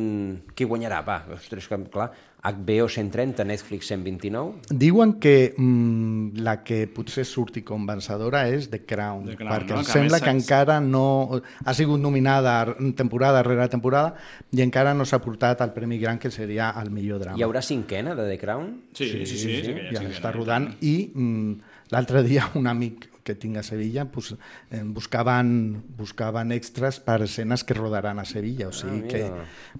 Qui 0.57 0.65
guanyarà? 0.65 1.03
Va, 1.05 1.19
ostres, 1.37 1.69
clar, 1.69 2.11
HBO 2.43 2.89
130, 2.89 3.45
Netflix 3.45 3.87
129. 3.87 4.55
Diuen 4.71 5.15
que 5.21 5.53
mm, 5.57 6.41
la 6.41 6.63
que 6.65 6.87
potser 6.89 7.27
surti 7.29 7.63
com 7.67 7.85
vencedora 7.87 8.47
és 8.49 8.71
The 8.73 8.83
Crown, 8.89 9.27
The 9.29 9.37
Crown, 9.37 9.53
perquè 9.53 9.75
no? 9.75 9.81
em 9.81 9.87
Que 9.87 9.93
sembla 9.93 10.21
que 10.25 10.33
encara 10.33 10.81
no... 10.81 11.41
Ha 11.65 11.75
sigut 11.77 12.01
nominada 12.01 12.57
temporada 12.97 13.45
rere 13.45 13.69
temporada 13.69 14.15
i 14.57 14.65
encara 14.65 14.95
no 14.97 15.05
s'ha 15.05 15.21
portat 15.21 15.61
el 15.65 15.75
Premi 15.77 16.01
Gran, 16.01 16.19
que 16.19 16.33
seria 16.33 16.73
el 16.81 16.91
millor 16.95 17.21
drama. 17.21 17.39
Hi 17.39 17.45
haurà 17.45 17.63
cinquena 17.63 18.17
de 18.17 18.29
The 18.33 18.39
Crown? 18.41 18.73
Sí, 18.95 19.09
sí, 19.09 19.27
sí. 19.27 19.37
sí, 19.37 19.57
sí, 19.61 19.75
que 19.75 19.85
hi 19.85 19.87
ha 19.89 19.93
ja 19.93 20.05
cinquena, 20.07 20.17
està 20.17 20.33
i 20.33 20.39
rodant 20.39 20.71
i 20.81 20.97
mm, 21.13 21.77
l'altre 21.93 22.25
dia 22.25 22.49
un 22.57 22.71
amic 22.71 23.11
tinc 23.35 23.61
a 23.61 23.63
Sevilla 23.63 24.07
pues, 24.11 24.35
eh, 24.71 24.83
buscaven, 24.85 25.83
buscaven 25.97 26.53
extras 26.53 27.01
per 27.01 27.21
escenes 27.23 27.65
que 27.65 27.75
rodaran 27.75 28.19
a 28.19 28.25
Sevilla, 28.25 28.69
o 28.69 28.73
sigui 28.73 29.01
Ah, 29.01 29.09
que 29.09 29.23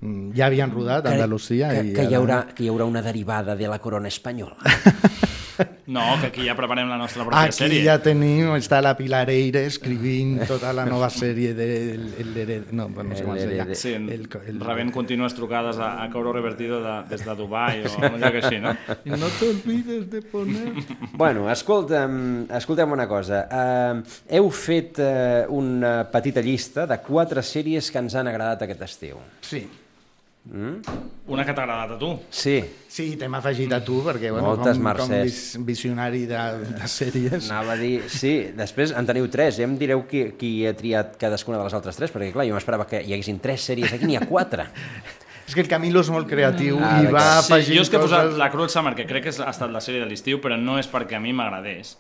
mm, 0.01 0.33
ja 0.37 0.47
havien 0.47 0.71
rodat 0.71 1.07
a 1.07 1.15
Andalusia 1.17 1.71
que, 1.75 1.85
i 1.91 1.95
que, 1.97 2.07
hi 2.09 2.17
haurà, 2.19 2.43
que 2.55 2.65
hi 2.65 2.71
haurà 2.73 2.87
una 2.89 3.03
derivada 3.03 3.57
de 3.57 3.69
la 3.69 3.79
corona 3.79 4.09
espanyola. 4.09 4.57
No, 5.91 6.05
que 6.21 6.29
aquí 6.29 6.45
ja 6.47 6.55
preparem 6.55 6.89
la 6.89 6.97
nostra 7.01 7.25
pròpia 7.27 7.49
Aquí 7.49 7.65
sèrie. 7.65 7.81
ja 7.83 7.97
tenim, 8.03 8.53
està 8.55 8.79
la 8.85 8.93
Pilar 8.99 9.25
Eire 9.33 9.65
escrivint 9.67 10.39
tota 10.47 10.71
la 10.77 10.85
nova 10.87 11.09
sèrie 11.11 11.53
de 11.57 11.69
el, 12.23 12.39
no, 12.71 12.87
no 12.89 13.17
sé 13.17 13.25
com 13.27 13.35
es 13.35 13.49
deia. 13.49 13.67
Sí, 13.75 13.95
El, 13.99 14.29
el, 14.47 14.61
rebent 14.63 14.93
contínues 14.95 15.35
trucades 15.35 15.81
a, 15.83 15.91
a 16.05 16.09
Cobro 16.13 16.33
Revertido 16.37 16.79
de, 16.85 16.95
des 17.11 17.25
de 17.27 17.35
Dubai 17.37 17.83
o 17.89 17.95
un 18.11 18.21
lloc 18.23 18.39
així, 18.43 18.61
no? 18.63 18.77
No 19.11 19.33
te 19.39 19.51
olvides 19.51 20.07
de 20.13 20.23
poner... 20.23 20.71
Bueno, 21.13 21.49
escolta'm, 21.51 22.47
escolta'm 22.61 22.95
una 22.95 23.09
cosa. 23.11 23.43
Uh, 23.51 24.21
heu 24.39 24.51
fet 24.55 25.03
uh, 25.03 25.51
una 25.51 26.05
petita 26.13 26.41
llista 26.45 26.87
de 26.87 27.01
quatre 27.03 27.43
sèries 27.43 27.91
que 27.91 27.99
ens 28.03 28.15
han 28.15 28.31
agradat 28.31 28.67
aquest 28.69 28.87
estiu. 28.87 29.21
Sí. 29.43 29.65
Mm? 30.45 30.81
Una 31.31 31.45
que 31.45 31.53
t'ha 31.55 31.63
agradat 31.67 31.93
a 31.95 31.99
tu. 32.01 32.09
Sí. 32.33 32.57
Sí, 32.91 33.11
t'hem 33.21 33.35
afegit 33.37 33.71
a 33.77 33.83
tu, 33.85 33.99
perquè 34.03 34.31
bueno, 34.33 34.55
Moltes 34.55 34.79
com, 34.81 34.89
com 34.99 35.13
vis, 35.23 35.41
visionari 35.69 36.25
de, 36.27 36.41
de 36.81 36.89
sèries... 36.91 37.51
Anava 37.53 37.75
a 37.77 37.79
dir, 37.79 38.01
sí, 38.11 38.33
després 38.57 38.95
en 38.97 39.07
teniu 39.07 39.29
tres, 39.31 39.59
ja 39.61 39.69
em 39.69 39.77
direu 39.79 40.07
qui, 40.11 40.25
qui 40.41 40.53
ha 40.67 40.73
triat 40.75 41.15
cadascuna 41.21 41.61
de 41.61 41.69
les 41.69 41.77
altres 41.77 42.01
tres, 42.01 42.11
perquè 42.15 42.33
clar, 42.35 42.49
jo 42.49 42.57
m'esperava 42.57 42.89
que 42.89 43.03
hi 43.05 43.13
haguessin 43.15 43.39
tres 43.45 43.69
sèries, 43.69 43.93
aquí 43.95 44.09
n'hi 44.09 44.17
ha 44.19 44.25
quatre. 44.27 44.67
És 45.51 45.55
que 45.57 45.65
el 45.65 45.69
Camilo 45.71 45.99
és 46.05 46.09
molt 46.15 46.29
creatiu 46.31 46.77
Ah, 46.79 47.01
i 47.03 47.09
va. 47.11 47.23
Sí, 47.43 47.53
afegint 47.53 47.77
jo 47.77 47.83
és 47.83 47.89
que 47.91 47.99
he 47.99 48.03
posat 48.05 48.29
coses... 48.29 48.37
la 48.39 48.47
Cruel 48.53 48.69
Summer, 48.71 48.93
que 48.95 49.07
crec 49.09 49.25
que 49.27 49.33
ha 49.43 49.51
estat 49.51 49.73
la 49.75 49.81
sèrie 49.83 49.99
de 50.05 50.07
l'estiu, 50.07 50.39
però 50.41 50.55
no 50.61 50.77
és 50.79 50.87
perquè 50.91 51.17
a 51.19 51.21
mi 51.23 51.33
m'agradés. 51.35 51.97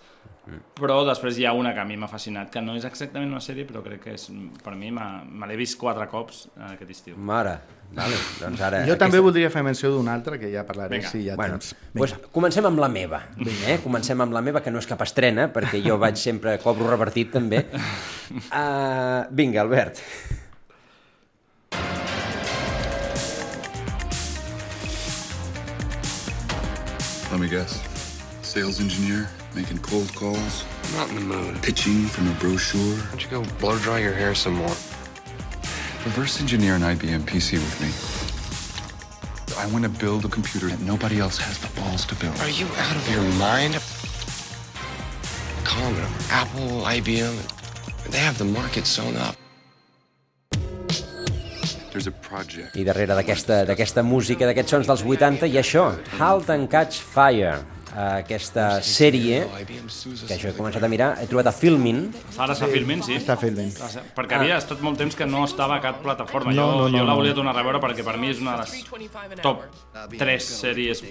Però 0.79 1.01
després 1.07 1.37
hi 1.39 1.45
ha 1.47 1.53
una 1.55 1.73
que 1.75 1.83
a 1.83 1.87
mi 1.87 1.97
m'ha 1.99 2.09
fascinat, 2.11 2.49
que 2.55 2.63
no 2.63 2.77
és 2.79 2.87
exactament 2.87 3.31
una 3.31 3.43
sèrie, 3.43 3.67
però 3.67 3.83
crec 3.83 4.05
que 4.07 4.15
és, 4.15 4.29
per 4.65 4.77
mi 4.79 4.93
m'ha- 4.95 5.25
me 5.27 5.47
l'he 5.51 5.59
vist 5.59 5.77
quatre 5.83 6.07
cops 6.11 6.45
eh, 6.57 6.73
aquest 6.77 6.95
estiu. 6.95 7.19
Mare, 7.19 7.57
vale, 7.93 8.17
doncs 8.41 8.61
ara... 8.65 8.83
Jo 8.89 8.97
també 9.01 9.19
voldria 9.23 9.51
fer 9.51 9.63
menció 9.67 9.91
d'una 9.95 10.15
altra, 10.15 10.39
que 10.39 10.51
ja 10.53 10.63
parlaré 10.69 10.99
Vinga. 10.99 11.11
si 11.11 11.23
hi 11.25 11.31
ha 11.31 11.37
Bueno, 11.37 11.59
temps. 11.59 11.75
pues, 11.95 12.15
comencem 12.33 12.67
amb 12.67 12.79
la 12.79 12.89
meva. 12.89 13.23
Eh? 13.67 13.79
Comencem 13.83 14.21
amb 14.21 14.33
la 14.37 14.43
meva, 14.43 14.63
que 14.63 14.71
no 14.71 14.79
és 14.79 14.87
cap 14.91 15.03
estrena, 15.07 15.49
perquè 15.53 15.83
jo 15.85 15.99
vaig 15.99 16.17
sempre 16.21 16.57
cobro 16.63 16.89
revertit 16.91 17.33
també. 17.33 17.65
Uh, 18.53 19.27
vinga, 19.35 19.61
Albert. 19.65 19.99
Let 27.31 27.39
me 27.39 27.49
guess. 27.49 27.79
Sales 28.43 28.81
engineer, 28.81 29.29
making 29.55 29.79
cold 29.79 30.13
calls. 30.15 30.65
I'm 30.85 30.97
not 30.97 31.09
in 31.11 31.15
the 31.15 31.21
mood. 31.37 31.63
Pitching 31.63 32.07
from 32.07 32.29
a 32.29 32.35
brochure. 32.35 32.81
Why 32.97 33.11
don't 33.11 33.23
you 33.23 33.31
go 33.31 33.43
blow 33.61 33.79
dry 33.79 33.99
your 34.01 34.13
hair 34.13 34.35
some 34.35 34.55
more? 34.55 34.75
Reverse 36.07 36.41
engineer 36.41 36.77
an 36.77 36.81
IBM 36.81 37.23
PC 37.29 37.61
with 37.61 37.77
me. 37.85 37.91
I 39.61 39.67
want 39.71 39.85
to 39.85 39.91
build 39.91 40.25
a 40.25 40.29
computer 40.29 40.69
that 40.69 40.81
nobody 40.81 41.21
else 41.21 41.37
has 41.37 41.59
the 41.59 41.69
balls 41.79 42.07
to 42.07 42.15
build. 42.15 42.35
Are 42.41 42.49
you 42.49 42.65
out 42.79 42.97
of 42.97 43.05
your 43.13 43.23
mind? 43.37 43.77
Commodore, 45.63 46.09
Apple, 46.31 46.81
IBM, 46.89 47.37
they 48.11 48.17
have 48.19 48.39
the 48.39 48.47
market 48.47 48.87
sewn 48.87 49.15
up. 49.17 49.37
There's 51.93 52.07
a 52.07 52.13
project. 52.13 52.77
I 52.77 52.85
darrere 52.85 53.13
d'aquesta 53.13 53.67
d'aquesta 53.69 54.01
música, 54.01 54.49
d'aquests 54.49 54.73
sons 54.73 54.89
dels 54.89 55.05
80, 55.05 55.53
i 55.53 55.61
això, 55.61 55.91
Halt 56.17 56.49
and 56.49 56.71
Catch 56.71 57.03
Fire, 57.05 57.59
aquesta 57.97 58.67
sèrie 58.85 59.41
que 59.47 60.35
això 60.37 60.51
he 60.51 60.55
començat 60.57 60.85
a 60.85 60.91
mirar, 60.91 61.11
he 61.21 61.27
trobat 61.31 61.51
a 61.51 61.55
Filmin. 61.55 62.03
Ara 62.37 62.55
està 62.55 62.69
filmint, 62.71 63.03
sí. 63.07 63.17
Està 63.19 63.37
filmint. 63.41 63.73
Perquè 64.17 64.39
havia 64.39 64.59
estat 64.61 64.83
molt 64.85 65.01
temps 65.01 65.17
que 65.19 65.27
no 65.27 65.43
estava 65.47 65.79
a 65.79 65.83
cap 65.85 65.99
plataforma. 66.05 66.55
No, 66.55 66.67
jo 66.67 66.77
no, 66.79 66.89
no, 66.89 66.99
jo 66.99 67.09
la 67.09 67.17
volia 67.19 67.35
tornar 67.37 67.57
a 67.57 67.67
veure 67.67 67.83
perquè 67.83 68.07
per 68.07 68.17
mi 68.21 68.31
és 68.31 68.43
una 68.43 68.59
de 68.61 68.67
les 68.67 69.43
top 69.43 69.67
3 70.17 70.51
sèries 70.61 71.03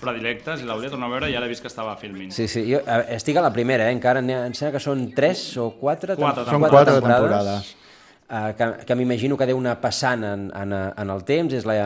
predilectes 0.00 0.62
i 0.62 0.68
la 0.68 0.76
volia 0.76 0.92
tornar 0.92 1.08
a 1.08 1.14
veure 1.16 1.32
i 1.32 1.38
ara 1.38 1.48
he 1.48 1.52
vist 1.52 1.64
que 1.64 1.72
estava 1.72 1.94
a 1.94 2.00
filmint. 2.00 2.34
Sí, 2.36 2.48
sí, 2.50 2.66
jo 2.68 2.82
estic 3.16 3.40
a 3.40 3.46
la 3.46 3.52
primera, 3.54 3.88
eh? 3.88 3.96
encara 3.96 4.20
em 4.20 4.54
sembla 4.54 4.76
que 4.76 4.84
són 4.84 5.08
3 5.16 5.48
o 5.62 5.72
4, 5.80 6.20
Quatre 6.20 6.46
Són 6.50 6.68
quatre 6.68 7.00
temporades. 7.00 7.74
Eh, 8.28 8.54
que, 8.58 8.66
que 8.86 8.94
m'imagino 8.98 9.36
que 9.38 9.46
deu 9.46 9.58
anar 9.60 9.76
passant 9.80 10.24
en, 10.26 10.46
en, 10.54 10.72
en 10.72 11.10
el 11.14 11.22
temps, 11.24 11.52
és 11.54 11.64
la... 11.68 11.76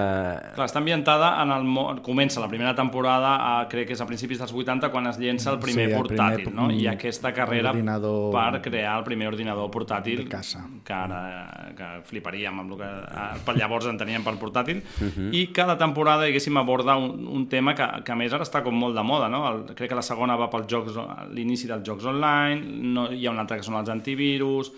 Clar, 0.55 0.67
està 0.71 0.81
ambientada 0.81 1.35
en 1.43 1.53
el 1.53 1.65
món... 1.69 2.01
Comença 2.07 2.41
la 2.41 2.49
primera 2.49 2.75
temporada, 2.75 3.35
a, 3.61 3.69
crec 3.69 3.89
que 3.91 3.97
és 3.97 4.01
a 4.01 4.07
principis 4.09 4.41
dels 4.41 4.53
80, 4.57 4.89
quan 4.91 5.07
es 5.11 5.19
llença 5.21 5.53
el 5.53 5.59
primer 5.61 5.89
Sí, 5.89 5.93
el 5.93 5.99
portàtil, 6.01 6.45
primer- 6.47 6.55
no? 6.57 6.71
I 6.73 6.87
aquesta 6.89 7.33
carrera 7.37 7.71
ordinador 7.75 8.31
per 8.33 8.63
crear 8.65 8.99
el 8.99 9.05
primer 9.05 9.29
ordinador 9.29 9.71
portàtil 9.71 10.25
de 10.25 10.29
casa. 10.33 10.65
que 10.85 10.93
ara 10.97 11.73
que 11.77 11.89
fliparíem 12.09 12.59
amb 12.61 12.73
el 12.73 12.79
que 12.81 12.89
eh, 12.89 13.43
per 13.45 13.57
llavors 13.57 13.87
en 13.91 13.99
teníem 14.01 14.25
per 14.25 14.35
portàtil 14.41 14.81
Mhm. 15.01 15.31
i 15.35 15.47
cada 15.53 15.77
temporada, 15.79 16.25
diguéssim, 16.25 16.57
aborda 16.57 16.97
un, 16.97 17.27
un 17.29 17.47
tema 17.49 17.75
que, 17.75 17.87
que 18.05 18.13
a 18.13 18.17
més 18.17 18.33
ara 18.33 18.45
està 18.45 18.63
com 18.63 18.75
molt 18.75 18.97
de 18.97 19.03
moda, 19.03 19.29
no? 19.29 19.45
El, 19.49 19.63
crec 19.75 19.89
que 19.91 19.95
la 19.99 20.03
segona 20.03 20.37
va 20.37 20.49
pels 20.51 20.67
jocs, 20.69 20.97
l'inici 21.33 21.69
dels 21.69 21.85
jocs 21.87 22.05
online, 22.05 22.61
no, 22.95 23.09
hi 23.13 23.27
ha 23.27 23.31
una 23.31 23.43
altra 23.45 23.57
que 23.57 23.63
són 23.67 23.77
els 23.81 23.89
antivirus, 23.93 24.73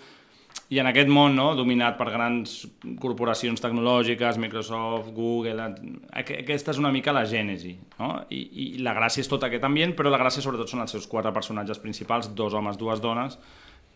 i 0.69 0.79
en 0.79 0.87
aquest 0.89 1.09
món 1.11 1.35
no, 1.35 1.49
dominat 1.55 1.97
per 1.99 2.07
grans 2.09 2.53
corporacions 3.01 3.61
tecnològiques, 3.61 4.37
Microsoft, 4.41 5.11
Google, 5.13 5.67
aqu- 6.11 6.39
aquesta 6.39 6.71
és 6.71 6.79
una 6.81 6.91
mica 6.91 7.13
la 7.13 7.25
gènesi. 7.29 7.75
No? 7.99 8.23
I, 8.33 8.39
I 8.63 8.65
la 8.81 8.95
gràcia 8.97 9.21
és 9.21 9.29
tot 9.29 9.43
aquest 9.43 9.63
ambient, 9.67 9.93
però 9.97 10.09
la 10.09 10.17
gràcia 10.21 10.41
sobretot 10.41 10.69
són 10.71 10.81
els 10.81 10.91
seus 10.95 11.05
quatre 11.07 11.31
personatges 11.35 11.79
principals, 11.83 12.31
dos 12.33 12.53
homes, 12.57 12.77
dues 12.79 13.01
dones, 13.03 13.37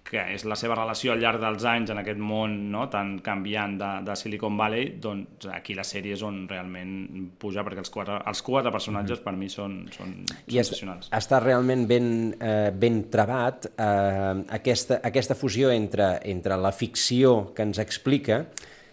que 0.07 0.21
és 0.33 0.45
la 0.47 0.55
seva 0.59 0.75
relació 0.77 1.13
al 1.13 1.21
llarg 1.21 1.41
dels 1.41 1.65
anys 1.67 1.91
en 1.93 2.01
aquest 2.01 2.19
món 2.21 2.55
no, 2.71 2.85
tan 2.91 3.17
canviant 3.23 3.75
de, 3.79 3.89
de 4.07 4.15
Silicon 4.19 4.57
Valley, 4.59 4.93
doncs 5.03 5.49
aquí 5.53 5.75
la 5.77 5.85
sèrie 5.87 6.15
és 6.15 6.23
on 6.25 6.45
realment 6.49 6.93
puja, 7.39 7.65
perquè 7.67 7.83
els 7.83 7.91
quatre, 7.93 8.21
els 8.31 8.43
quatre 8.45 8.71
personatges 8.73 9.21
per 9.25 9.35
mi 9.37 9.49
són, 9.51 9.81
són 9.95 10.15
I 10.47 10.61
es, 10.61 10.71
sensacionals. 10.71 11.11
està 11.15 11.41
realment 11.43 11.85
ben, 11.89 12.09
eh, 12.39 12.71
ben 12.71 13.03
trebat 13.13 13.69
eh, 13.73 14.33
aquesta, 14.59 15.01
aquesta 15.03 15.37
fusió 15.37 15.71
entre, 15.73 16.15
entre 16.29 16.57
la 16.59 16.71
ficció 16.75 17.53
que 17.55 17.67
ens 17.67 17.83
explica 17.83 18.45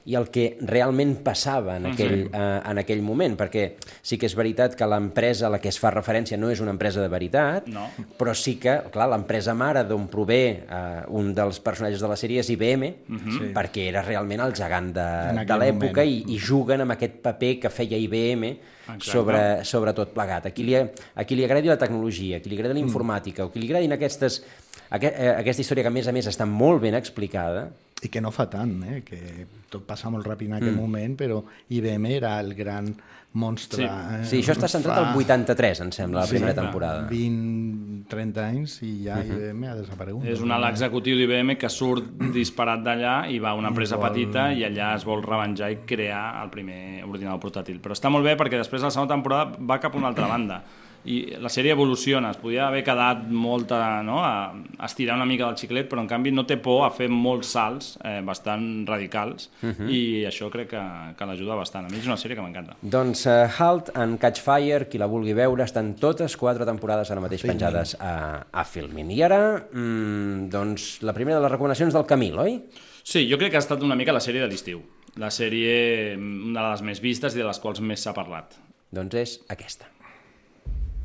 i 0.07 0.15
el 0.17 0.27
que 0.29 0.59
realment 0.61 1.15
passava 1.25 1.77
en 1.79 1.85
Mhm. 1.85 1.93
aquell, 1.93 2.25
Sí. 2.25 2.31
eh, 2.35 2.61
en 2.71 2.79
aquell 2.79 3.01
moment, 3.03 3.39
perquè 3.39 3.73
sí 4.03 4.19
que 4.19 4.27
és 4.27 4.35
veritat 4.37 4.75
que 4.75 4.87
l'empresa 4.87 5.47
a 5.47 5.51
la 5.51 5.59
que 5.59 5.69
es 5.69 5.79
fa 5.81 5.91
referència 5.91 6.37
no 6.37 6.51
és 6.51 6.61
una 6.61 6.73
empresa 6.73 7.01
de 7.01 7.09
veritat, 7.09 7.67
No. 7.69 7.89
però 8.19 8.35
sí 8.35 8.57
que, 8.57 8.83
clar, 8.93 9.09
l'empresa 9.09 9.55
mare 9.55 9.83
d'on 9.85 10.07
prové 10.09 10.65
eh, 10.71 11.03
un 11.09 11.33
dels 11.35 11.59
personatges 11.61 12.01
de 12.01 12.09
la 12.09 12.17
sèrie 12.17 12.41
és 12.41 12.51
IBM, 12.51 12.95
Mhm. 13.09 13.31
Sí. 13.39 13.45
perquè 13.55 13.89
era 13.89 14.03
realment 14.03 14.41
el 14.41 14.53
gegant 14.55 14.93
de, 14.93 15.45
de 15.45 15.55
l'època 15.59 16.05
i, 16.05 16.25
i 16.29 16.39
juguen 16.39 16.83
amb 16.83 16.93
aquest 16.93 17.15
paper 17.23 17.61
que 17.61 17.71
feia 17.71 17.97
IBM 17.97 18.45
Exacte. 18.87 19.05
sobre, 19.11 19.65
sobre 19.65 19.93
tot 19.95 20.13
plegat. 20.13 20.45
A 20.47 20.51
qui, 20.51 20.65
li, 20.65 20.75
a 20.77 21.25
qui 21.25 21.35
li 21.35 21.45
agradi 21.45 21.69
la 21.69 21.79
tecnologia, 21.79 22.37
a 22.37 22.41
qui 22.41 22.51
li 22.51 22.57
agradi 22.59 22.75
la 22.79 22.87
informàtica, 22.87 23.45
o 23.47 23.51
qui 23.51 23.59
li 23.61 23.67
agradin 23.67 23.93
aquestes, 23.93 24.45
aqu 24.91 25.07
eh, 25.07 25.35
aquesta 25.39 25.63
història 25.63 25.83
que 25.85 25.89
a 25.89 25.91
més 25.91 26.07
a 26.09 26.13
més 26.13 26.27
està 26.29 26.45
molt 26.47 26.83
ben 26.83 26.95
explicada, 26.95 27.71
I 28.05 28.09
que 28.13 28.21
no 28.21 28.31
fa 28.31 28.49
tant, 28.51 28.83
eh? 28.85 29.03
que 29.05 29.47
tot 29.73 29.87
passa 29.89 30.11
molt 30.13 30.27
ràpid 30.27 30.47
en 30.51 30.55
aquell 30.59 30.75
Mm. 30.75 30.81
moment, 30.81 31.17
però 31.19 31.43
IBM 31.71 32.07
era 32.17 32.39
el 32.41 32.55
gran 32.55 32.95
monstre. 33.35 33.79
Sí. 33.79 33.85
eh? 33.85 34.25
Sí, 34.25 34.37
això 34.43 34.53
està 34.55 34.69
centrat 34.69 34.99
al 34.99 35.17
83, 35.17 35.81
em 35.81 35.91
sembla, 35.91 36.21
la 36.21 36.27
primera 36.29 36.55
temporada. 36.55 37.09
20, 37.11 38.05
30 38.09 38.45
anys 38.47 38.77
i 38.83 39.03
ja 39.05 39.17
Mhm. 39.17 39.33
IBM 39.33 39.65
ha 39.69 39.75
desaparegut. 39.75 40.25
És 40.27 40.41
un 40.41 40.53
alt 40.53 40.69
executiu 40.71 41.17
d'IBM 41.17 41.57
que 41.57 41.69
surt 41.69 42.05
disparat 42.33 42.81
d'allà 42.85 43.29
i 43.31 43.39
va 43.41 43.51
a 43.51 43.55
una 43.55 43.69
empresa 43.69 43.97
vol- 43.97 44.09
petita 44.11 44.53
i 44.53 44.63
allà 44.63 44.95
es 44.97 45.05
vol 45.05 45.23
revenjar 45.23 45.73
i 45.73 45.77
crear 45.87 46.43
el 46.45 46.51
primer 46.51 47.03
ordinador 47.05 47.41
portàtil. 47.41 47.81
Però 47.81 47.93
està 47.93 48.09
molt 48.11 48.25
bé 48.25 48.37
perquè 48.37 48.57
després 48.59 48.83
la 48.83 48.91
segona 48.91 49.09
temporada 49.15 49.57
va 49.59 49.81
cap 49.81 49.95
a 49.95 49.99
una 49.99 50.09
altra 50.09 50.29
banda 50.29 50.63
i 51.05 51.37
la 51.41 51.51
sèrie 51.53 51.73
evoluciona, 51.75 52.31
es 52.33 52.39
podia 52.41 52.67
haver 52.69 52.83
quedat 52.85 53.27
molta, 53.29 54.03
no? 54.03 54.23
a, 54.25 54.55
a 54.79 54.87
estirar 54.87 55.17
una 55.19 55.27
mica 55.29 55.45
del 55.47 55.57
xiclet, 55.61 55.89
però 55.91 56.01
en 56.01 56.09
canvi 56.09 56.31
no 56.33 56.47
té 56.49 56.57
por 56.57 56.85
a 56.87 56.91
fer 56.91 57.11
molts 57.13 57.51
salts 57.53 57.99
eh, 58.05 58.21
bastant 58.25 58.87
radicals 58.89 59.51
Mhm. 59.61 59.89
i 59.91 60.01
això 60.25 60.49
crec 60.51 60.71
que, 60.71 60.83
que 61.19 61.27
l'ajuda 61.29 61.55
bastant. 61.59 61.87
A 61.87 61.93
mi 61.93 61.99
és 61.99 62.07
una 62.07 62.17
sèrie 62.17 62.37
que 62.37 62.43
m'encanta. 62.43 62.77
Doncs 62.81 63.27
uh, 63.27 63.47
Halt 63.59 63.91
and 63.95 64.19
Catch 64.19 64.41
Fire, 64.41 64.89
qui 64.89 64.99
la 64.99 65.07
vulgui 65.07 65.35
veure, 65.37 65.63
estan 65.65 65.95
totes 66.01 66.37
quatre 66.41 66.65
temporades 66.65 67.11
ara 67.11 67.21
mateix 67.21 67.43
Filmin. 67.43 67.59
penjades 67.59 67.97
a, 68.01 68.47
a 68.53 68.65
Filmin. 68.65 69.11
I 69.11 69.23
ara, 69.23 69.41
mm, 69.73 70.49
doncs, 70.51 71.03
la 71.03 71.13
primera 71.13 71.37
de 71.39 71.43
les 71.45 71.53
recomanacions 71.53 71.93
del 71.95 72.07
Camil, 72.07 72.39
oi? 72.39 72.59
Sí, 73.05 73.27
jo 73.31 73.37
crec 73.37 73.51
que 73.53 73.59
ha 73.59 73.65
estat 73.65 73.83
una 73.85 73.95
mica 73.95 74.13
la 74.17 74.21
sèrie 74.25 74.41
de 74.41 74.49
l'estiu. 74.49 74.81
La 75.21 75.29
sèrie, 75.31 76.17
mm, 76.17 76.49
una 76.51 76.63
de 76.65 76.71
les 76.71 76.83
més 76.83 77.01
vistes 77.05 77.35
i 77.37 77.39
de 77.39 77.45
les 77.45 77.59
quals 77.61 77.81
més 77.85 78.01
s'ha 78.03 78.15
parlat. 78.17 78.57
Doncs 78.91 79.15
és 79.21 79.41
aquesta. 79.53 79.87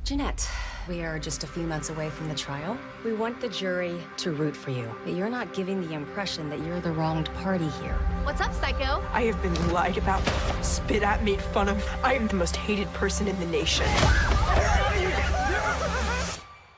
Jeanette, 0.09 0.49
we 0.87 1.03
are 1.03 1.19
just 1.19 1.43
a 1.43 1.47
few 1.47 1.67
months 1.67 1.91
away 1.91 2.09
from 2.09 2.29
the 2.29 2.33
trial. 2.33 2.75
We 3.05 3.13
want 3.13 3.39
the 3.39 3.47
jury 3.47 4.01
to 4.17 4.31
root 4.31 4.55
for 4.55 4.71
you, 4.71 4.91
but 5.05 5.13
you're 5.13 5.29
not 5.29 5.53
giving 5.53 5.87
the 5.87 5.93
impression 5.93 6.49
that 6.49 6.57
you're 6.61 6.81
the 6.81 6.91
wronged 6.91 7.31
party 7.35 7.67
here. 7.83 7.93
What's 8.23 8.41
up, 8.41 8.51
Psycho? 8.55 9.03
I 9.13 9.25
have 9.25 9.39
been 9.43 9.71
lied 9.71 9.99
about, 9.99 10.23
spit 10.65 11.03
at, 11.03 11.23
made 11.23 11.39
fun 11.39 11.69
of. 11.69 11.87
I 12.03 12.15
am 12.15 12.25
the 12.27 12.33
most 12.33 12.55
hated 12.55 12.91
person 12.93 13.27
in 13.27 13.39
the 13.39 13.45
nation. 13.45 13.85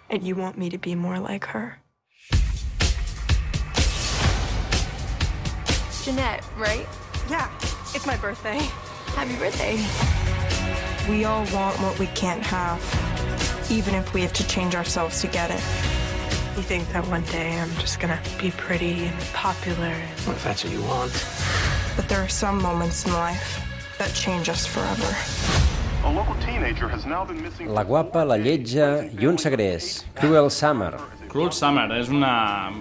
And 0.10 0.24
you 0.24 0.36
want 0.36 0.58
me 0.58 0.70
to 0.70 0.78
be 0.78 0.94
more 0.94 1.18
like 1.18 1.46
her? 1.46 1.78
Jeanette, 6.04 6.44
right? 6.58 6.86
Yeah, 7.30 7.50
it's 7.96 8.06
my 8.06 8.18
birthday. 8.18 8.60
Happy 9.16 9.38
birthday. 9.38 9.78
We 11.10 11.24
all 11.24 11.46
want 11.54 11.80
what 11.80 11.98
we 11.98 12.08
can't 12.08 12.44
have, 12.44 12.80
even 13.72 13.96
if 13.96 14.14
we 14.14 14.22
have 14.22 14.34
to 14.34 14.46
change 14.48 14.76
ourselves 14.76 15.22
to 15.22 15.28
get 15.28 15.50
it. 15.50 15.64
You 16.58 16.64
think 16.64 16.92
that 16.92 17.08
one 17.08 17.24
day 17.32 17.58
I'm 17.58 17.74
just 17.80 18.00
gonna 18.02 18.20
be 18.38 18.52
pretty 18.52 19.06
and 19.06 19.20
popular, 19.34 19.96
Well, 20.28 20.36
if 20.36 20.44
that's 20.44 20.64
what 20.66 20.74
you 20.74 20.82
want. 20.84 21.12
but 21.96 22.08
there 22.10 22.22
are 22.22 22.28
some 22.30 22.62
moments 22.62 23.06
in 23.06 23.14
life 23.14 23.64
that 23.98 24.14
change 24.14 24.50
us 24.50 24.66
forever. 24.68 25.16
A 26.04 26.12
local 26.12 26.36
teenager 26.46 26.90
has 26.90 27.06
now 27.06 27.24
been 27.24 27.42
missing. 27.42 27.70
La 27.74 27.84
guapa, 27.84 28.26
la 28.26 28.36
lletja 28.36 29.08
i 29.18 29.26
un 29.28 29.38
segrest. 29.38 30.06
Cruel 30.16 30.50
Summer. 30.50 31.00
Cruel 31.30 31.52
Summer 31.52 31.88
és 31.92 32.10
una... 32.10 32.72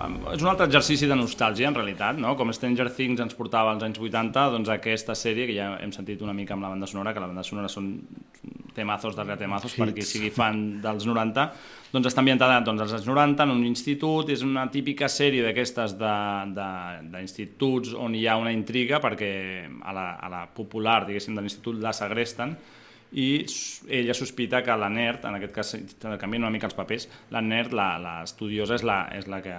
És 0.00 0.40
un 0.40 0.48
altre 0.48 0.64
exercici 0.68 1.06
de 1.08 1.16
nostàlgia, 1.18 1.68
en 1.68 1.76
realitat, 1.76 2.16
no? 2.20 2.32
Com 2.38 2.52
Stranger 2.56 2.88
Things 2.96 3.20
ens 3.20 3.36
portava 3.36 3.74
als 3.74 3.82
anys 3.84 3.98
80, 4.00 4.46
doncs 4.54 4.70
aquesta 4.72 5.16
sèrie, 5.18 5.44
que 5.48 5.56
ja 5.56 5.74
hem 5.82 5.92
sentit 5.92 6.22
una 6.24 6.32
mica 6.36 6.54
amb 6.56 6.64
la 6.64 6.70
banda 6.72 6.88
sonora, 6.88 7.12
que 7.12 7.20
la 7.20 7.28
banda 7.28 7.44
sonora 7.44 7.68
són 7.68 7.92
temazos 8.74 9.16
darrere 9.16 9.36
temazos, 9.36 9.74
Hits. 9.74 9.80
per 9.82 9.92
qui 9.92 10.02
sigui 10.06 10.30
fan 10.32 10.80
dels 10.80 11.04
90, 11.08 11.44
doncs 11.92 12.06
està 12.08 12.22
ambientada 12.22 12.60
doncs, 12.64 12.80
als 12.86 12.92
anys 12.96 13.08
90, 13.10 13.44
en 13.44 13.50
un 13.52 13.64
institut, 13.68 14.30
és 14.32 14.42
una 14.46 14.64
típica 14.72 15.08
sèrie 15.10 15.44
d'aquestes 15.44 15.96
d'instituts 16.00 17.94
on 17.98 18.14
hi 18.16 18.26
ha 18.26 18.36
una 18.40 18.52
intriga, 18.56 19.00
perquè 19.02 19.32
a 19.68 19.92
la, 19.96 20.06
a 20.16 20.28
la 20.32 20.46
popular, 20.54 21.04
diguéssim, 21.08 21.34
de 21.36 21.42
l'institut 21.44 21.76
la 21.82 21.92
segresten, 21.96 22.56
i 23.12 23.44
ella 23.88 24.14
sospita 24.14 24.62
que 24.62 24.76
la 24.78 24.88
nerd, 24.88 25.24
en 25.26 25.34
aquest 25.40 25.52
cas 25.54 25.72
canvien 26.20 26.44
una 26.44 26.50
mica 26.54 26.68
els 26.68 26.74
papers, 26.78 27.08
la 27.30 27.40
nerd, 27.42 27.72
la, 27.74 27.98
la 27.98 28.12
estudiosa, 28.22 28.76
és 28.76 28.84
la, 28.86 29.00
és 29.16 29.26
la 29.26 29.40
que... 29.42 29.54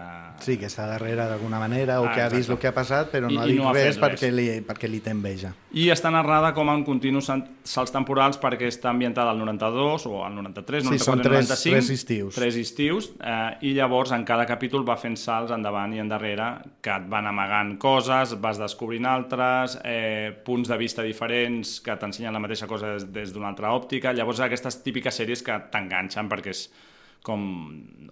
Sí, 0.45 0.57
que 0.57 0.69
està 0.69 0.85
darrere 0.87 1.25
d'alguna 1.27 1.59
manera 1.59 1.99
o 2.01 2.05
Ah, 2.07 2.13
que 2.15 2.21
ha 2.21 2.29
vist 2.29 2.49
el 2.49 2.57
que 2.59 2.67
ha 2.69 2.73
passat 2.75 3.11
però 3.11 3.29
I- 3.29 3.35
no 3.35 3.41
ha 3.41 3.47
i 3.47 3.51
dit 3.51 3.59
no 3.59 3.69
ha 3.69 3.73
res, 3.73 3.99
perquè 3.99 4.31
li, 4.31 4.47
perquè 4.67 4.87
li 4.89 4.99
té 5.03 5.11
enveja. 5.11 5.53
I 5.73 5.89
està 5.91 6.11
narrada 6.11 6.53
com 6.53 6.69
en 6.71 6.83
continus 6.87 7.27
salts 7.63 7.91
temporals 7.91 8.39
perquè 8.41 8.67
està 8.67 8.89
ambientada 8.91 9.31
al 9.31 9.39
92 9.39 10.05
o 10.07 10.23
al 10.25 10.35
93, 10.35 10.83
Sí, 10.83 10.89
94, 10.95 11.05
són 11.05 11.21
tres- 11.21 11.49
95. 11.51 11.75
tres 11.75 11.89
estius. 11.97 12.35
Tres 12.35 12.55
estius, 12.55 13.11
eh, 13.19 13.57
i 13.67 13.73
llavors 13.75 14.11
en 14.15 14.23
cada 14.27 14.45
capítol 14.45 14.87
va 14.87 14.95
fent 14.97 15.17
salts 15.19 15.51
endavant 15.51 15.93
i 15.95 15.99
endarrere 15.99 16.49
que 16.81 16.91
et 16.95 17.07
van 17.09 17.27
amagant 17.27 17.77
coses, 17.79 18.37
vas 18.41 18.59
descobrint 18.59 19.05
altres, 19.05 19.77
eh, 19.83 20.31
punts 20.45 20.67
de 20.69 20.77
vista 20.77 21.03
diferents 21.03 21.79
que 21.81 21.95
t'ensenyen 21.95 22.33
la 22.33 22.39
mateixa 22.39 22.67
cosa 22.67 22.93
des, 22.93 23.05
des 23.11 23.31
d'una 23.41 23.51
altra 23.51 23.73
òptica. 23.73 24.13
Llavors 24.13 24.39
aquestes 24.45 24.79
típiques 24.85 25.17
sèries 25.17 25.41
que 25.45 25.57
t'enganxen 25.73 26.29
perquè 26.31 26.53
és 26.53 26.67
com 27.25 27.43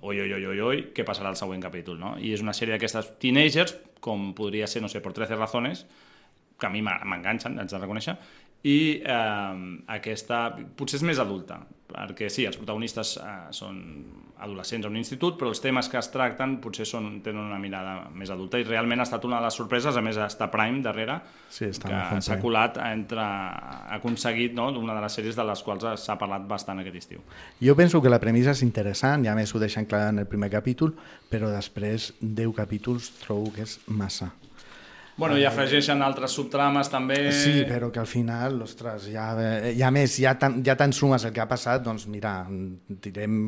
oi, 0.02 0.20
oi, 0.22 0.34
oi, 0.34 0.44
oi, 0.52 0.60
oi, 0.62 0.82
què 0.94 1.06
passarà 1.06 1.32
al 1.32 1.38
següent 1.40 1.64
capítol, 1.64 1.98
no? 2.02 2.14
I 2.22 2.34
és 2.36 2.44
una 2.46 2.54
sèrie 2.54 2.76
d'aquestes 2.76 3.16
teenagers, 3.22 3.74
com 4.06 4.32
podria 4.38 4.68
ser, 4.70 4.84
no 4.84 4.90
sé, 4.92 5.02
por 5.02 5.16
13 5.18 5.38
razones, 5.40 5.86
que 6.60 6.68
a 6.68 6.70
mi 6.70 6.84
m'enganxen, 6.86 7.58
haig 7.58 7.72
de 7.72 7.82
reconèixer, 7.82 8.16
i 8.70 8.78
eh, 9.00 9.60
aquesta 9.96 10.42
potser 10.78 11.00
és 11.00 11.06
més 11.08 11.22
adulta, 11.22 11.62
perquè 11.90 12.30
sí, 12.30 12.46
els 12.46 12.60
protagonistes 12.60 13.16
eh, 13.24 13.38
són 13.56 13.80
adolescents 14.40 14.88
a 14.88 14.90
un 14.90 14.98
institut, 15.00 15.38
però 15.40 15.52
els 15.52 15.62
temes 15.64 15.90
que 15.92 16.00
es 16.00 16.10
tracten 16.14 16.58
potser 16.64 16.88
són, 16.88 17.10
tenen 17.26 17.44
una 17.44 17.60
mirada 17.62 18.10
més 18.16 18.32
adulta 18.34 18.60
i 18.60 18.66
realment 18.68 19.04
ha 19.04 19.08
estat 19.08 19.26
una 19.28 19.40
de 19.40 19.48
les 19.48 19.60
sorpreses, 19.60 19.98
a 19.98 20.04
més 20.06 20.18
està 20.24 20.50
Prime 20.52 20.82
darrere, 20.86 21.20
Sí, 21.50 21.68
està 21.70 21.90
que 21.90 22.22
s'ha 22.26 22.40
colat 22.42 22.78
entre, 22.90 23.24
ha 23.24 24.00
aconseguit 24.00 24.56
no, 24.58 24.70
una 24.80 24.96
de 24.98 25.04
les 25.06 25.20
sèries 25.20 25.38
de 25.38 25.46
les 25.48 25.64
quals 25.66 25.88
s'ha 26.02 26.18
parlat 26.22 26.48
bastant 26.48 26.80
aquest 26.82 27.02
estiu. 27.04 27.24
Jo 27.62 27.76
penso 27.76 28.02
que 28.02 28.12
la 28.12 28.22
premissa 28.22 28.56
és 28.56 28.64
interessant, 28.66 29.26
ja 29.28 29.36
més 29.38 29.54
ho 29.54 29.62
deixen 29.62 29.88
clar 29.90 30.08
en 30.14 30.24
el 30.24 30.30
primer 30.30 30.52
capítol, 30.54 30.96
però 31.30 31.52
després 31.54 32.14
10 32.22 32.56
capítols 32.58 33.12
trobo 33.24 33.54
que 33.56 33.68
és 33.68 33.80
massa. 33.88 34.32
Bueno, 35.20 35.36
i 35.38 35.44
afegeixen 35.46 36.00
altres 36.06 36.32
subtrames 36.32 36.90
també... 36.90 37.18
Sí, 37.36 37.66
però 37.68 37.92
que 37.92 38.00
al 38.00 38.08
final, 38.08 38.62
ostres, 38.64 39.10
ja, 39.12 39.30
eh, 39.44 39.74
ja 39.78 39.92
més, 39.92 40.16
ja, 40.24 40.38
tan, 40.40 40.62
ja 40.64 40.78
tan 40.80 40.94
sumes 40.96 41.26
el 41.28 41.34
que 41.36 41.44
ha 41.44 41.48
passat, 41.50 41.84
doncs 41.84 42.08
mira, 42.08 42.38
tirem 43.04 43.40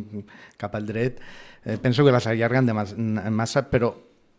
cap 0.60 0.76
al 0.76 0.86
dret. 0.90 1.22
Eh, 1.64 1.78
penso 1.82 2.04
que 2.04 2.12
les 2.12 2.28
allarguen 2.28 2.68
de 2.68 2.76
mas- 2.76 2.96
massa, 3.32 3.64
però 3.72 3.94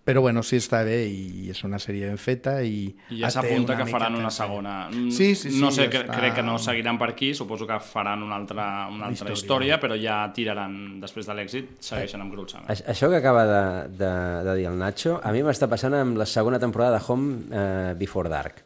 però 0.05 0.21
bueno, 0.21 0.43
sí 0.43 0.57
està 0.59 0.81
bé 0.83 1.05
i 1.07 1.51
és 1.53 1.61
una 1.65 1.79
sèrie 1.79 2.09
ben 2.09 2.19
feta 2.19 2.57
i, 2.67 2.89
I 3.11 3.21
ja 3.21 3.31
s'apunta 3.31 3.77
que 3.79 3.87
faran 3.87 4.17
una 4.19 4.31
segona. 4.35 4.89
Sí, 4.91 5.35
sí, 5.37 5.51
sí. 5.53 5.61
no 5.61 5.71
sé, 5.71 5.85
ja 5.87 5.91
cre 5.93 6.01
està. 6.09 6.17
crec 6.19 6.35
que 6.35 6.43
no 6.43 6.59
seguiran 6.59 6.99
per 6.99 7.11
aquí, 7.11 7.33
suposo 7.35 7.67
que 7.67 7.79
faran 7.79 8.23
una 8.27 8.35
altra, 8.37 8.89
una 8.91 9.07
altra 9.07 9.31
Història. 9.31 9.39
història, 9.39 9.81
però 9.81 9.95
ja 10.01 10.33
tiraran, 10.35 10.99
després 11.01 11.27
de 11.31 11.35
l'èxit, 11.39 11.71
segueixen 11.79 12.21
amb. 12.21 12.33
Aix- 12.67 12.83
Això 12.89 13.09
que 13.13 13.17
acaba 13.23 13.45
de, 13.47 13.89
de, 14.01 14.13
de 14.49 14.57
dir 14.57 14.67
el 14.67 14.79
Nacho, 14.79 15.21
a 15.23 15.31
mi 15.31 15.43
m'està 15.47 15.69
passant 15.69 15.95
amb 15.95 16.17
la 16.17 16.27
segona 16.27 16.59
temporada 16.59 16.99
de 16.99 17.05
Home 17.07 17.43
eh, 17.53 17.95
Before 17.99 18.29
Dark. 18.29 18.65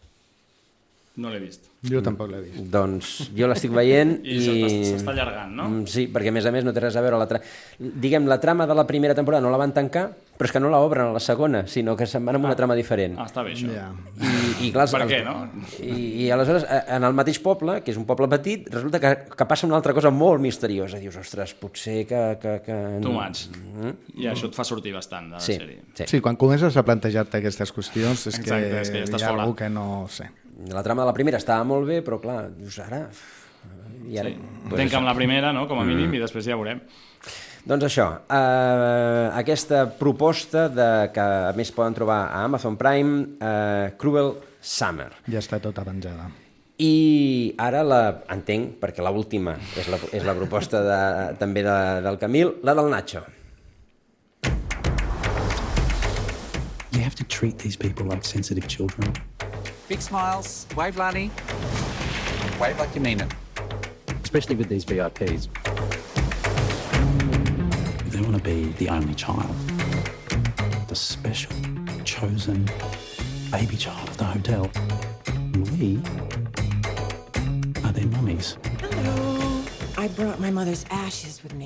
No 1.16 1.30
l'he 1.32 1.38
vist. 1.40 1.70
Jo 1.86 2.02
tampoc 2.04 2.28
l'he 2.28 2.40
vist. 2.44 2.58
Doncs 2.72 3.30
jo 3.36 3.46
l'estic 3.48 3.70
veient 3.72 4.18
I 4.26 4.36
i... 4.36 4.66
s'està- 4.84 5.14
allargant, 5.14 5.54
no? 5.56 5.64
Mm, 5.70 5.86
Sí, 5.88 6.08
perquè 6.12 6.28
a 6.28 6.34
més 6.36 6.44
a 6.44 6.52
més 6.52 6.64
no 6.66 6.74
té 6.76 6.82
res 6.82 6.96
a 6.96 7.00
veure 7.04 7.16
la 7.16 7.26
tra... 7.30 7.40
Diguem, 7.80 8.26
la 8.28 8.36
trama 8.42 8.66
de 8.68 8.74
la 8.76 8.84
primera 8.86 9.14
temporada 9.16 9.40
no 9.44 9.48
la 9.52 9.56
van 9.56 9.72
tancar, 9.72 10.10
però 10.36 10.44
és 10.44 10.52
que 10.52 10.60
no 10.60 10.68
la 10.68 10.80
obren 10.84 11.06
a 11.08 11.14
la 11.14 11.20
segona, 11.24 11.62
sinó 11.66 11.94
que 11.96 12.04
se'n 12.04 12.24
van 12.26 12.36
amb 12.36 12.44
una 12.50 12.56
trama 12.58 12.74
diferent. 12.76 13.16
Ah, 13.16 13.24
està 13.30 13.40
bé, 13.46 13.54
això. 13.56 13.70
Ja. 13.72 13.86
I, 14.20 14.68
i 14.68 14.70
clar, 14.74 14.84
els- 14.84 14.92
Per 14.92 15.06
què, 15.08 15.22
els- 15.22 15.24
no? 15.24 15.64
I, 15.80 16.26
I 16.26 16.30
aleshores, 16.36 16.66
eh, 16.68 16.82
en 16.98 17.04
el 17.08 17.16
mateix 17.16 17.40
poble, 17.40 17.78
que 17.82 17.94
és 17.94 18.00
un 18.00 18.04
poble 18.04 18.28
petit, 18.28 18.68
resulta 18.74 19.00
que, 19.00 19.14
que 19.32 19.46
passa 19.48 19.66
una 19.66 19.76
altra 19.80 19.94
cosa 19.96 20.10
molt 20.12 20.42
misteriosa. 20.44 21.00
Dius, 21.00 21.16
ostres, 21.22 21.54
potser 21.56 22.02
que... 22.10 22.22
que, 22.42 22.58
que... 22.66 22.76
Too 23.00 23.14
much. 23.16 23.46
Mm? 23.56 23.94
I 24.20 24.28
això 24.34 24.50
et 24.50 24.58
fa 24.58 24.64
sortir 24.68 24.92
bastant 24.92 25.30
de 25.32 25.38
la 25.38 25.44
Sí, 25.44 25.56
sèrie. 25.56 25.80
sí. 25.96 26.10
Sí, 26.12 26.20
quan 26.20 26.36
comences 26.36 26.76
a 26.76 26.84
plantejar-te 26.84 27.40
aquestes 27.40 27.72
qüestions 27.72 28.26
és 28.28 28.36
Exacte, 28.42 28.68
que 28.68 28.82
és 28.84 28.90
que 28.92 29.06
ja 29.06 29.16
hi 29.16 29.22
ha 29.22 29.30
fora. 29.30 29.46
algú 29.46 29.56
que 29.56 29.70
no 29.72 30.04
sé. 30.12 30.28
La 30.72 30.82
trama 30.82 31.02
de 31.02 31.06
la 31.10 31.14
primera 31.16 31.36
estava 31.38 31.64
molt 31.68 31.86
bé, 31.88 32.00
però 32.04 32.20
clar, 32.22 32.46
dius, 32.56 32.78
ara... 32.80 33.06
I 34.06 34.18
ara 34.20 34.30
Sí. 34.30 34.36
pues 34.68 34.78
Tenc 34.78 34.90
això. 34.92 34.98
amb 35.00 35.06
la 35.08 35.14
primera, 35.14 35.52
no?, 35.52 35.66
com 35.68 35.78
a 35.80 35.84
mínim, 35.84 36.08
Mm. 36.10 36.14
i 36.14 36.18
després 36.22 36.44
ja 36.46 36.54
veurem. 36.56 36.80
Doncs 37.66 37.84
això, 37.84 38.04
eh, 38.30 39.30
aquesta 39.34 39.84
proposta 39.98 40.68
de, 40.68 41.10
que 41.12 41.20
a 41.20 41.52
més 41.56 41.72
poden 41.72 41.94
trobar 41.94 42.28
a 42.30 42.44
Amazon 42.44 42.76
Prime, 42.76 43.26
eh, 43.40 43.92
Cruel 43.98 44.34
Summer. 44.60 45.10
Ja 45.28 45.40
està 45.42 45.58
tota 45.60 45.82
penjada. 45.84 46.28
I 46.78 47.54
ara 47.58 47.82
la 47.82 48.22
entenc, 48.30 48.76
perquè 48.78 49.02
la 49.02 49.10
última 49.10 49.56
és 49.76 49.88
la, 49.88 49.98
és 50.12 50.24
la 50.24 50.34
proposta 50.34 50.82
de, 50.84 51.36
també 51.40 51.62
de, 51.64 51.76
del 52.04 52.18
Camil, 52.18 52.54
la 52.62 52.74
del 52.74 52.88
Nacho. 52.90 53.24
You 56.92 57.02
have 57.02 57.14
to 57.16 57.24
treat 57.24 57.58
these 57.58 57.76
people 57.76 58.06
like 58.06 58.24
sensitive 58.24 58.68
children. 58.68 59.12
Big 59.88 60.00
smiles. 60.02 60.66
Wave, 60.76 60.96
Lani. 60.96 61.30
Wave 62.60 62.78
like 62.78 62.94
you 62.94 63.00
mean 63.00 63.20
it. 63.20 63.32
especially 64.22 64.56
with 64.56 64.68
these 64.68 64.84
VIPs. 64.84 65.48
They 68.10 68.20
want 68.20 68.36
to 68.36 68.42
be 68.42 68.64
the 68.72 68.88
only 68.88 69.14
child, 69.14 69.54
the 70.88 70.94
special, 70.96 71.52
chosen 72.04 72.68
baby 73.50 73.76
child 73.76 74.08
of 74.08 74.16
the 74.16 74.24
hotel. 74.24 74.70
And 75.28 75.70
we 75.78 75.98
are 77.84 77.92
their 77.92 78.06
mummies. 78.06 78.58
I 78.82 79.35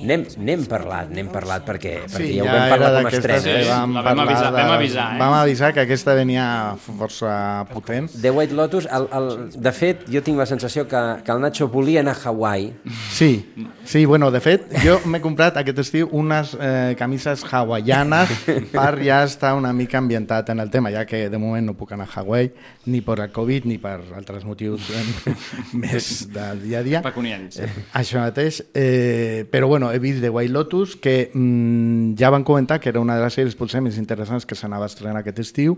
N'hem 0.07 0.23
n'hem 0.39 0.61
parlat, 0.69 1.09
n'hem 1.11 1.27
parlat 1.31 1.65
perquè, 1.67 1.93
perquè 2.07 2.27
Sí, 2.29 2.37
ja 2.37 2.43
ho 2.43 2.47
vam 2.47 2.69
parlar 2.71 2.91
com 2.95 3.05
a 3.05 3.11
estrena. 3.11 3.41
que 3.43 3.65
vam, 3.67 3.93
La 3.93 4.01
vam 4.01 4.15
parlar 4.15 4.27
avisar- 4.27 4.51
de- 4.51 4.61
vam 4.61 4.71
avisar, 4.71 5.07
eh? 5.15 5.19
Vam 5.19 5.33
avisar 5.33 5.73
que 5.73 5.79
aquesta 5.81 6.13
venia 6.15 6.45
força 6.79 7.65
potent. 7.73 8.09
The 8.21 8.31
White 8.31 8.53
Lotus, 8.53 8.87
el, 8.91 9.07
el, 9.11 9.49
de 9.61 9.71
fet, 9.71 10.05
jo 10.09 10.21
tinc 10.23 10.37
la 10.39 10.45
sensació 10.45 10.87
que, 10.87 11.01
que 11.25 11.31
el 11.31 11.41
Nacho 11.41 11.67
volia 11.67 11.99
anar 11.99 12.15
a 12.15 12.29
Hawaii. 12.29 12.73
Sí, 13.11 13.53
sí, 13.83 14.05
bueno, 14.05 14.31
de 14.31 14.39
fet, 14.39 14.67
jo 14.83 14.99
m'he 15.05 15.19
comprat 15.21 15.57
aquest 15.57 15.79
estiu 15.83 16.07
unes 16.11 16.55
eh, 16.59 16.95
camises 16.97 17.43
hawaianes 17.51 18.29
per 18.71 18.95
ja 19.03 19.23
estar 19.23 19.55
una 19.55 19.73
mica 19.73 19.97
ambientat 19.97 20.49
en 20.49 20.59
el 20.59 20.69
tema, 20.69 20.89
ja 20.91 21.05
que 21.05 21.29
de 21.29 21.37
moment 21.37 21.65
no 21.67 21.73
puc 21.75 21.91
anar 21.91 22.07
a 22.07 22.19
Hawaii, 22.21 22.51
ni 22.85 23.01
per 23.01 23.19
el 23.19 23.31
Covid 23.31 23.65
ni 23.65 23.77
per 23.77 23.99
altres 24.15 24.45
motius 24.45 24.89
eh, 24.89 25.35
més 25.73 26.27
del 26.31 26.63
dia 26.63 26.79
a 26.79 26.83
dia. 26.83 27.01
Pecuniaris. 27.01 27.59
Eh, 27.59 27.69
això 27.93 28.21
mateix. 28.31 28.63
Eh, 28.73 29.45
però 29.51 29.67
bueno, 29.67 29.91
he 29.91 29.99
vist 29.99 30.23
The 30.23 30.31
White 30.31 30.55
Lotus, 30.55 30.95
que 30.95 31.29
mm, 31.33 32.15
ja 32.17 32.31
van 32.33 32.43
comentar 32.47 32.79
que 32.79 32.89
era 32.89 33.03
una 33.03 33.19
de 33.19 33.27
les 33.27 33.37
sèries 33.37 33.59
potser 33.59 33.83
més 33.83 33.99
interessants 34.01 34.47
que 34.47 34.57
s'anava 34.57 34.87
a 34.87 34.91
estrenar 34.91 35.21
aquest 35.21 35.43
estiu, 35.43 35.77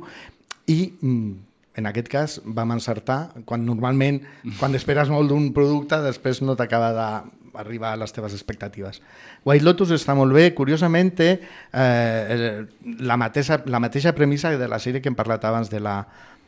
i 0.69 0.93
mm, 1.01 1.33
en 1.75 1.89
aquest 1.89 2.09
cas 2.09 2.39
vam 2.45 2.73
encertar, 2.75 3.33
quan 3.49 3.65
normalment, 3.65 4.21
quan 4.59 4.75
esperes 4.77 5.09
molt 5.09 5.31
d'un 5.31 5.49
producte, 5.55 5.97
després 6.05 6.43
no 6.45 6.55
t'acaba 6.55 6.91
d'arribar 6.93 7.93
a 7.93 7.99
les 8.03 8.13
teves 8.13 8.35
expectatives. 8.37 9.01
White 9.43 9.65
Lotus 9.65 9.93
està 9.95 10.13
molt 10.15 10.35
bé, 10.37 10.51
curiosament 10.53 11.13
té 11.17 11.31
eh, 11.73 12.65
la, 13.01 13.17
mateixa, 13.17 13.63
la 13.65 13.81
mateixa 13.81 14.13
premissa 14.13 14.53
de 14.57 14.69
la 14.69 14.79
sèrie 14.79 15.01
que 15.01 15.09
hem 15.09 15.17
parlat 15.17 15.49
abans 15.49 15.73
de 15.73 15.81
la, 15.81 16.03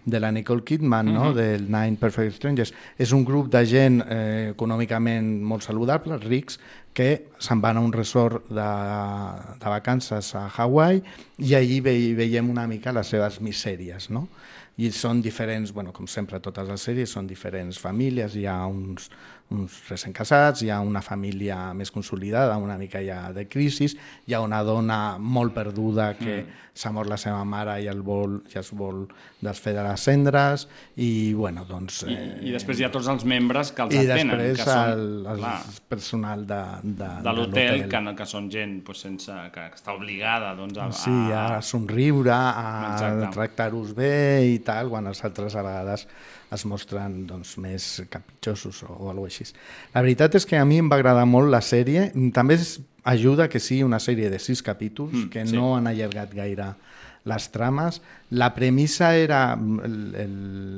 de 0.05 0.19
la 0.19 0.31
Nicole 0.31 0.63
Kidman, 0.63 1.11
no? 1.13 1.31
Mhm. 1.31 1.35
del 1.35 1.65
Nine 1.65 1.97
Perfect 1.99 2.35
Strangers. 2.35 2.73
És 2.97 3.11
un 3.11 3.25
grup 3.25 3.51
de 3.51 3.65
gent 3.65 4.01
eh, 4.07 4.53
econòmicament 4.53 5.41
molt 5.43 5.63
saludable, 5.63 6.17
rics, 6.17 6.59
que 6.93 7.27
se'n 7.39 7.59
van 7.59 7.77
a 7.77 7.81
un 7.81 7.91
resort 7.91 8.47
de, 8.47 8.69
de 9.59 9.69
vacances 9.69 10.33
a 10.35 10.47
Hawaii 10.47 11.01
i 11.43 11.55
allí 11.57 11.81
ve, 11.81 11.95
veiem 12.15 12.49
una 12.49 12.67
mica 12.67 12.93
les 12.95 13.07
seves 13.11 13.41
misèries, 13.41 14.09
no? 14.09 14.29
I 14.77 14.89
són 14.91 15.21
diferents, 15.23 15.71
bueno, 15.73 15.93
com 15.95 16.07
sempre 16.07 16.39
totes 16.43 16.67
les 16.67 16.81
sèries, 16.83 17.11
són 17.11 17.27
diferents 17.27 17.79
famílies, 17.79 18.35
hi 18.35 18.45
ha 18.45 18.57
uns, 18.67 19.09
uns 19.53 19.75
recent 19.89 20.11
casats, 20.17 20.63
hi 20.65 20.71
ha 20.73 20.79
una 20.81 21.01
família 21.05 21.71
més 21.77 21.91
consolidada, 21.93 22.57
una 22.57 22.77
mica 22.81 22.99
ja 23.05 23.31
de 23.31 23.43
crisi, 23.47 23.85
hi 24.25 24.33
ha 24.33 24.39
una 24.41 24.63
dona 24.65 25.17
molt 25.19 25.53
perduda 25.53 26.15
que 26.17 26.41
Mm. 26.41 26.61
s'ha 26.75 26.91
mort 26.91 27.07
la 27.07 27.15
seva 27.15 27.43
mare 27.45 27.77
i 27.83 27.85
el 27.87 28.01
vol, 28.01 28.41
ja 28.51 28.59
es 28.59 28.71
vol 28.75 29.05
desfer 29.39 29.73
de 29.77 29.83
les 29.85 30.01
cendres 30.01 30.67
i, 30.97 31.31
bueno, 31.33 31.63
doncs... 31.69 32.01
I, 32.03 32.13
Eh, 32.15 32.39
I 32.49 32.51
després 32.51 32.79
hi 32.81 32.83
ha 32.83 32.91
tots 32.91 33.07
els 33.07 33.23
membres 33.23 33.71
que 33.71 33.81
els 33.85 33.93
i 33.93 33.99
atenen, 34.03 34.33
després 34.35 34.57
que 34.57 34.65
són, 34.65 34.89
el, 34.91 35.05
el 35.35 35.37
clar, 35.39 35.53
personal 35.87 36.45
de, 36.49 36.59
de, 36.83 37.09
de 37.23 37.33
l'hotel, 37.37 37.87
que, 37.87 38.01
no- 38.01 38.15
que 38.15 38.25
són 38.25 38.49
gent 38.51 38.81
pues, 38.83 38.99
sense, 39.05 39.31
que, 39.53 39.69
està 39.77 39.93
obligada 39.95 40.55
doncs, 40.57 40.77
a, 40.77 40.91
Sí, 40.91 41.15
a 41.31 41.61
somriure, 41.61 42.33
a 42.33 43.29
tractar-los 43.31 43.93
bé 43.95 44.43
i 44.55 44.59
tal, 44.65 44.89
quan 44.89 45.07
els 45.07 45.23
altres 45.23 45.55
a 45.55 45.61
vegades 45.63 46.07
es 46.55 46.65
mostren 46.65 47.25
doncs, 47.29 47.55
més 47.61 47.85
capritxosos 48.09 48.83
o, 48.87 48.93
o 48.95 49.09
alguna 49.11 49.29
així. 49.31 49.45
La 49.93 50.01
veritat 50.05 50.35
és 50.39 50.47
que 50.47 50.57
a 50.57 50.65
mi 50.65 50.79
em 50.81 50.89
va 50.91 50.97
agradar 50.99 51.25
molt 51.29 51.51
la 51.53 51.61
sèrie. 51.65 52.09
També 52.35 52.57
es 52.59 52.79
ajuda 53.05 53.49
que 53.51 53.61
sigui 53.61 53.83
una 53.85 53.99
sèrie 54.01 54.31
de 54.33 54.39
sis 54.41 54.63
capítols, 54.65 55.13
Mm, 55.13 55.29
que 55.29 55.45
sí. 55.45 55.55
no 55.55 55.75
han 55.77 55.87
allargat 55.87 56.33
gaire 56.33 56.73
les 57.25 57.49
trames. 57.51 58.01
La 58.29 58.53
premissa 58.53 59.15
era 59.17 59.53
el, 59.57 60.15
el, 60.15 60.35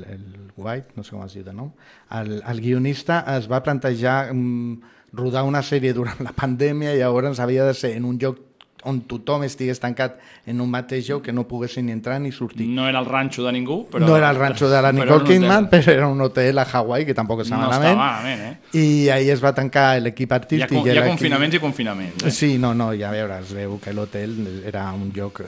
el 0.08 0.52
White, 0.56 0.96
no 0.96 1.04
sé 1.04 1.12
com 1.14 1.24
es 1.24 1.34
diu 1.36 1.44
de 1.44 1.52
nom, 1.56 1.72
el, 2.18 2.38
el 2.40 2.60
guionista 2.64 3.20
es 3.36 3.48
va 3.50 3.62
plantejar 3.62 4.32
mm, 4.32 4.96
rodar 5.12 5.44
una 5.48 5.62
sèrie 5.64 5.94
durant 5.96 6.20
la 6.24 6.34
pandèmia 6.36 6.94
i 6.94 7.00
llavors 7.02 7.40
havia 7.40 7.64
de 7.68 7.76
ser 7.76 7.94
en 7.96 8.04
un 8.08 8.18
lloc 8.20 8.40
on 8.84 9.00
tothom 9.10 9.42
estigués 9.42 9.80
tancat 9.80 10.18
en 10.46 10.60
un 10.60 10.70
mateix 10.70 11.08
lloc 11.08 11.22
que 11.24 11.32
no 11.32 11.46
poguessin 11.48 11.86
ni 11.86 11.92
entrar 11.92 12.20
ni 12.20 12.30
sortir. 12.32 12.66
No 12.68 12.86
era 12.88 13.00
el 13.00 13.06
ranxo 13.06 13.42
de 13.44 13.52
ningú, 13.52 13.88
però... 13.90 14.06
no 14.06 14.16
era 14.16 14.30
el 14.30 14.36
ranxo 14.36 14.68
de 14.70 14.80
la 14.82 14.92
Nicole 14.96 15.24
Kidman, 15.24 15.68
però 15.68 15.92
era 15.92 16.06
un 16.06 16.20
hotel 16.20 16.58
a 16.58 16.62
Hawaii, 16.64 17.04
que 17.04 17.14
tampoc 17.14 17.40
està 17.42 17.56
No 17.56 17.66
està 17.66 17.78
malament. 17.80 17.98
malament, 17.98 18.40
eh? 18.40 18.78
I 18.78 19.08
ahí 19.10 19.30
es 19.30 19.42
va 19.44 19.52
tancar 19.54 20.00
l'equip 20.00 20.30
Hi 20.30 20.32
ha, 20.32 20.36
artístic. 20.36 20.68
con- 20.68 20.86
i 20.86 20.90
hi 20.94 20.98
ha 20.98 21.06
confinaments 21.08 21.54
i 21.56 21.60
confinaments. 21.60 22.24
Eh? 22.24 22.30
Sí, 22.30 22.58
no, 22.58 22.72
no, 22.74 22.92
ja 22.94 23.10
veure, 23.10 23.40
es 23.40 23.52
veu 23.52 23.78
que 23.80 23.92
l'hotel 23.92 24.62
era 24.66 24.92
un 24.92 25.10
lloc 25.12 25.40
eh, 25.40 25.46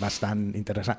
bastant 0.00 0.54
interessant. 0.56 0.98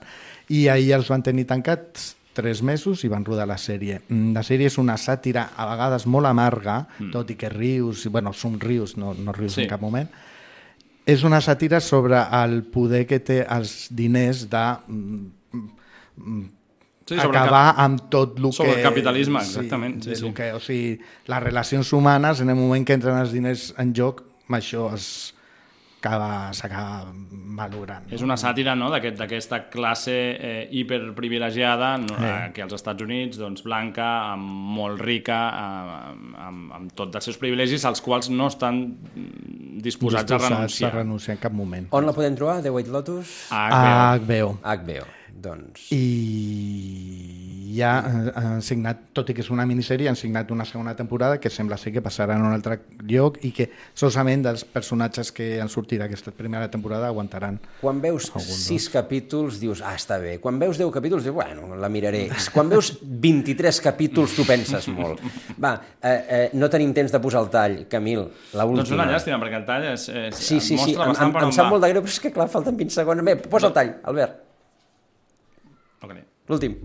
I 0.50 0.68
ahir 0.68 0.94
els 0.98 1.08
van 1.10 1.24
tenir 1.24 1.46
tancats 1.48 2.16
tres 2.34 2.62
mesos 2.64 3.04
i 3.04 3.10
van 3.12 3.26
rodar 3.28 3.46
la 3.48 3.58
sèrie. 3.60 4.02
Mm, 4.08 4.34
La 4.34 4.44
sèrie 4.44 4.68
és 4.68 4.78
una 4.80 4.96
sàtira 4.98 5.50
a 5.58 5.66
vegades 5.68 6.06
molt 6.08 6.28
amarga, 6.28 6.88
Mm. 7.00 7.12
tot 7.12 7.30
i 7.32 7.36
que 7.36 7.50
rius, 7.50 8.06
bueno, 8.08 8.32
somrius, 8.34 8.96
no, 8.98 9.14
no 9.14 9.32
rius 9.34 9.54
Sí. 9.54 9.64
en 9.64 9.68
cap 9.70 9.82
moment. 9.82 10.10
És 11.06 11.24
una 11.26 11.40
sàtira 11.42 11.80
sobre 11.82 12.20
el 12.44 12.64
poder 12.70 13.06
que 13.10 13.20
té 13.20 13.40
els 13.50 13.88
diners 13.90 14.46
de 14.52 14.66
mm, 14.88 15.30
mm, 16.18 16.50
Sí, 17.12 17.18
sobre 17.18 17.26
el 17.26 17.44
acabar 17.44 17.64
cap- 17.74 17.80
amb 17.84 18.04
tot 18.14 18.38
el 18.38 18.46
que... 18.46 18.52
sobre 18.56 18.76
el 18.78 18.84
capitalisme, 18.86 19.40
exactament, 19.42 19.98
sí, 20.06 20.16
sí. 20.16 20.22
lo 20.24 20.34
Que, 20.38 20.52
o 20.54 20.60
sigui, 20.64 21.00
les 21.28 21.44
relacions 21.44 21.92
humanes, 21.94 22.40
en 22.40 22.50
el 22.54 22.56
moment 22.56 22.86
que 22.88 22.94
entren 22.96 23.18
els 23.20 23.34
diners 23.34 23.74
en 23.82 23.92
joc, 23.98 24.22
això 24.50 24.86
es 24.96 25.34
acaba- 26.02 26.52
s'acaba 26.54 27.12
valorant. 27.54 28.08
És 28.12 28.22
una 28.26 28.36
sàtira 28.36 28.74
no, 28.76 28.90
d'aquest- 28.90 29.18
d'aquesta 29.20 29.70
classe 29.70 30.12
eh, 30.14 30.68
hiperprivilegiada 30.72 31.98
no, 31.98 32.16
Eh. 32.18 32.52
que 32.54 32.62
als 32.64 32.74
Estats 32.74 33.02
Units, 33.04 33.38
doncs, 33.38 33.62
blanca, 33.64 34.32
amb, 34.34 34.44
molt 34.44 35.00
rica, 35.00 35.50
amb, 35.50 36.36
amb, 36.38 36.74
amb 36.74 36.92
tots 36.94 37.16
els 37.16 37.24
seus 37.26 37.38
privilegis, 37.38 37.86
als 37.86 38.02
quals 38.02 38.30
no 38.30 38.48
estan 38.48 38.98
disposats, 39.82 40.32
a 40.32 40.38
renunciar. 40.38 40.92
a 40.92 40.96
renunciar 41.00 41.36
en 41.38 41.42
cap 41.42 41.52
moment. 41.54 41.88
On 41.92 42.06
la 42.06 42.14
podem 42.14 42.36
trobar, 42.36 42.62
The 42.64 42.70
White 42.72 42.90
Lotus? 42.90 43.48
A 43.52 44.18
HBO. 44.18 44.58
HBO, 44.64 45.06
doncs... 45.42 45.90
I 45.96 47.62
ja 47.72 47.92
eh, 48.06 48.32
han 48.36 48.62
signat, 48.62 49.00
tot 49.16 49.30
i 49.32 49.36
que 49.36 49.44
és 49.44 49.50
una 49.54 49.66
minissèrie, 49.68 50.10
han 50.12 50.20
signat 50.20 50.52
una 50.52 50.66
segona 50.68 50.94
temporada 50.98 51.40
que 51.40 51.50
sembla 51.50 51.78
ser 51.80 51.94
que 51.96 52.04
passarà 52.04 52.36
en 52.38 52.46
un 52.46 52.54
altre 52.54 52.80
lloc 53.08 53.40
i 53.48 53.54
que 53.56 53.70
solament 53.98 54.44
dels 54.46 54.66
personatges 54.68 55.32
que 55.36 55.54
han 55.64 55.72
sortit 55.72 56.02
d'aquesta 56.02 56.34
primera 56.36 56.70
temporada 56.72 57.08
aguantaran. 57.08 57.60
Quan 57.82 58.02
veus 58.04 58.30
sis 58.44 58.90
capítols 58.92 59.62
dius, 59.62 59.84
ah, 59.86 59.96
està 59.98 60.20
bé. 60.22 60.38
Quan 60.44 60.60
veus 60.62 60.80
10 60.82 60.92
capítols 60.94 61.26
dius, 61.28 61.36
bueno, 61.36 61.74
la 61.80 61.90
miraré. 61.90 62.28
Quan 62.54 62.70
veus 62.72 62.94
23 63.02 63.82
capítols 63.88 64.36
tu 64.36 64.46
penses 64.48 64.88
molt. 64.92 65.24
Va, 65.62 65.76
eh, 66.02 66.12
eh, 66.12 66.44
no 66.60 66.70
tenim 66.72 66.94
temps 66.96 67.14
de 67.14 67.24
posar 67.24 67.46
el 67.46 67.52
tall, 67.54 67.80
Camil, 67.92 68.26
la 68.58 68.68
última. 68.68 68.84
Doncs 68.84 68.96
una 68.98 69.10
llàstima, 69.10 69.40
perquè 69.42 69.62
el 69.62 69.68
tall 69.68 69.90
és, 69.94 70.08
és, 70.10 70.42
Sí, 70.42 70.60
sí, 70.60 70.76
sí, 70.76 70.96
mostra 70.96 71.08
em, 71.08 71.14
bastant 71.14 71.30
em, 71.30 71.36
per 71.36 71.44
em 71.48 71.56
sap 71.56 71.68
va. 71.68 71.74
molt 71.76 71.86
de 71.86 71.92
greu, 71.94 72.06
però 72.06 72.16
és 72.18 72.24
que 72.24 72.34
clar, 72.36 72.50
falten 72.52 72.80
20 72.80 72.98
segons. 73.00 73.26
Bé, 73.26 73.38
posa 73.48 73.72
el 73.72 73.78
tall, 73.78 73.94
Albert. 74.12 74.41
L'últim. 76.52 76.76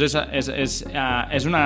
És, 0.00 0.14
és, 0.14 0.46
és, 0.48 0.74
uh, 0.88 1.26
és 1.34 1.44
una... 1.44 1.64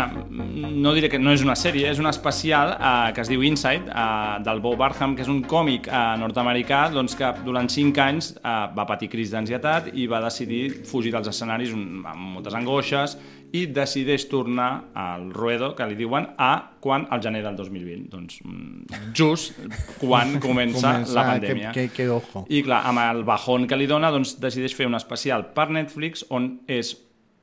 No 0.74 0.94
diré 0.96 1.10
que 1.12 1.20
no 1.20 1.30
és 1.36 1.44
una 1.44 1.54
sèrie, 1.54 1.86
és 1.92 2.00
una 2.02 2.10
especial 2.10 2.72
uh, 2.74 3.12
que 3.14 3.22
es 3.22 3.30
diu 3.30 3.44
Inside, 3.46 3.92
uh, 3.92 4.40
del 4.42 4.62
Bo 4.64 4.72
Barham, 4.80 5.14
que 5.14 5.22
és 5.22 5.30
un 5.30 5.42
còmic 5.46 5.86
uh, 5.86 6.16
nord-americà 6.18 6.88
doncs, 6.96 7.14
que 7.20 7.30
durant 7.46 7.68
5 7.70 8.02
anys 8.02 8.32
uh, 8.40 8.72
va 8.74 8.88
patir 8.88 9.10
crisi 9.12 9.36
d'ansietat 9.36 9.92
i 9.92 10.08
va 10.10 10.24
decidir 10.24 10.64
fugir 10.88 11.12
dels 11.14 11.30
escenaris 11.30 11.76
un, 11.76 12.02
amb 12.08 12.34
moltes 12.38 12.56
angoixes 12.58 13.18
i 13.54 13.66
decideix 13.70 14.24
tornar 14.28 14.88
al 14.98 15.28
ruedo, 15.30 15.74
que 15.78 15.86
li 15.86 15.94
diuen, 15.94 16.26
a 16.42 16.72
quan? 16.82 17.04
Al 17.14 17.20
gener 17.22 17.42
del 17.44 17.54
2020. 17.56 18.08
Doncs 18.10 18.40
mm, 18.42 19.12
just 19.14 19.54
quan 20.00 20.40
comença, 20.42 20.88
Comença, 20.90 21.14
la 21.14 21.24
pandèmia. 21.28 21.70
que- 21.72 21.88
que- 21.88 21.94
que 22.02 22.08
ojo. 22.10 22.44
I 22.50 22.64
clar, 22.66 22.82
amb 22.90 22.98
el 23.04 23.22
bajón 23.24 23.68
que 23.70 23.76
li 23.78 23.86
dona, 23.86 24.10
doncs 24.10 24.36
decideix 24.42 24.74
fer 24.74 24.86
un 24.90 24.98
especial 24.98 25.46
per 25.54 25.68
Netflix 25.70 26.26
on 26.30 26.60
és 26.66 26.96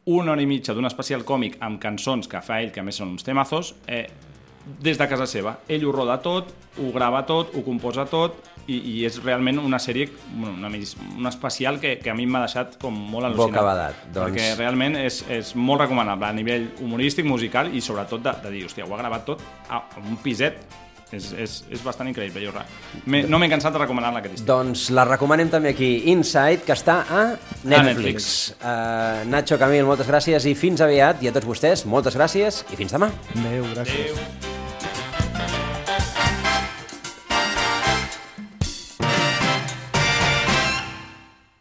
una 0.06 0.34
hora 0.34 0.42
i 0.42 0.48
mitja 0.50 0.74
d'un 0.74 0.86
especial 0.90 1.24
còmic 1.24 1.56
amb 1.62 1.80
cançons 1.80 2.28
que 2.28 2.42
fa 2.42 2.60
ell, 2.62 2.72
que 2.74 2.82
a 2.82 2.84
més 2.84 2.96
són 2.98 3.14
uns 3.16 3.24
temazos, 3.24 3.76
eh, 3.88 4.08
des 4.82 4.98
de 4.98 5.08
casa 5.10 5.26
seva. 5.28 5.58
Ell 5.68 5.86
ho 5.86 5.92
roda 5.96 6.20
tot, 6.22 6.52
ho 6.78 6.92
grava 6.94 7.24
tot, 7.26 7.56
ho 7.56 7.64
composa 7.66 8.06
tot, 8.10 8.36
i, 8.70 8.76
i 8.78 9.06
és 9.08 9.18
realment 9.24 9.58
una 9.60 9.80
sèrie, 9.82 10.06
bueno, 10.36 10.54
una, 10.54 10.70
mis- 10.70 10.94
un 11.18 11.26
especial 11.28 11.80
que, 11.82 11.96
que 12.00 12.12
a 12.12 12.14
mi 12.16 12.28
m'ha 12.30 12.44
deixat 12.46 12.78
com 12.82 12.94
molt 12.94 13.26
al·lucinat. 13.32 13.50
Bocabadat, 13.56 14.04
doncs. 14.14 14.30
Perquè 14.38 14.52
realment 14.60 14.96
és, 15.02 15.24
és 15.34 15.56
molt 15.58 15.82
recomanable 15.82 16.30
a 16.30 16.34
nivell 16.38 16.70
humorístic, 16.80 17.26
musical 17.26 17.74
i 17.74 17.82
sobretot 17.82 18.22
de, 18.22 18.36
de 18.46 18.52
dir, 18.54 18.64
hòstia, 18.70 18.86
ho 18.86 18.94
ha 18.94 19.02
gravat 19.02 19.26
tot 19.26 19.42
a, 19.68 19.82
a 19.82 20.06
un 20.06 20.16
piset. 20.22 20.62
És, 21.12 21.32
és, 21.36 21.56
és 21.70 21.82
bastant 21.84 22.08
increïble, 22.08 22.40
jo 22.40 22.52
re- 22.56 22.64
m'he- 23.06 23.26
no 23.28 23.38
m'he 23.42 23.50
cansat 23.52 23.74
de 23.76 23.80
recomanar-la 23.84 24.20
aquest 24.22 24.38
estiu. 24.40 24.48
Doncs 24.48 24.86
la 24.96 25.04
recomanem 25.10 25.50
també 25.52 25.74
aquí, 25.76 25.90
Inside, 26.14 26.62
que 26.66 26.72
està 26.74 27.02
a 27.10 27.24
Netflix. 27.64 27.76
Netflix. 27.92 28.30
Uh, 28.62 29.28
Nacho, 29.30 29.58
Camil, 29.60 29.84
moltes 29.86 30.08
gràcies 30.08 30.48
i 30.48 30.56
fins 30.56 30.80
aviat. 30.82 31.22
I 31.24 31.28
a 31.28 31.36
tots 31.36 31.46
vostès, 31.46 31.84
moltes 31.86 32.16
gràcies 32.16 32.64
i 32.72 32.80
fins 32.80 32.96
demà. 32.96 33.12
Adéu, 33.36 33.68
gràcies. 33.76 34.16
Adéu. 34.16 34.61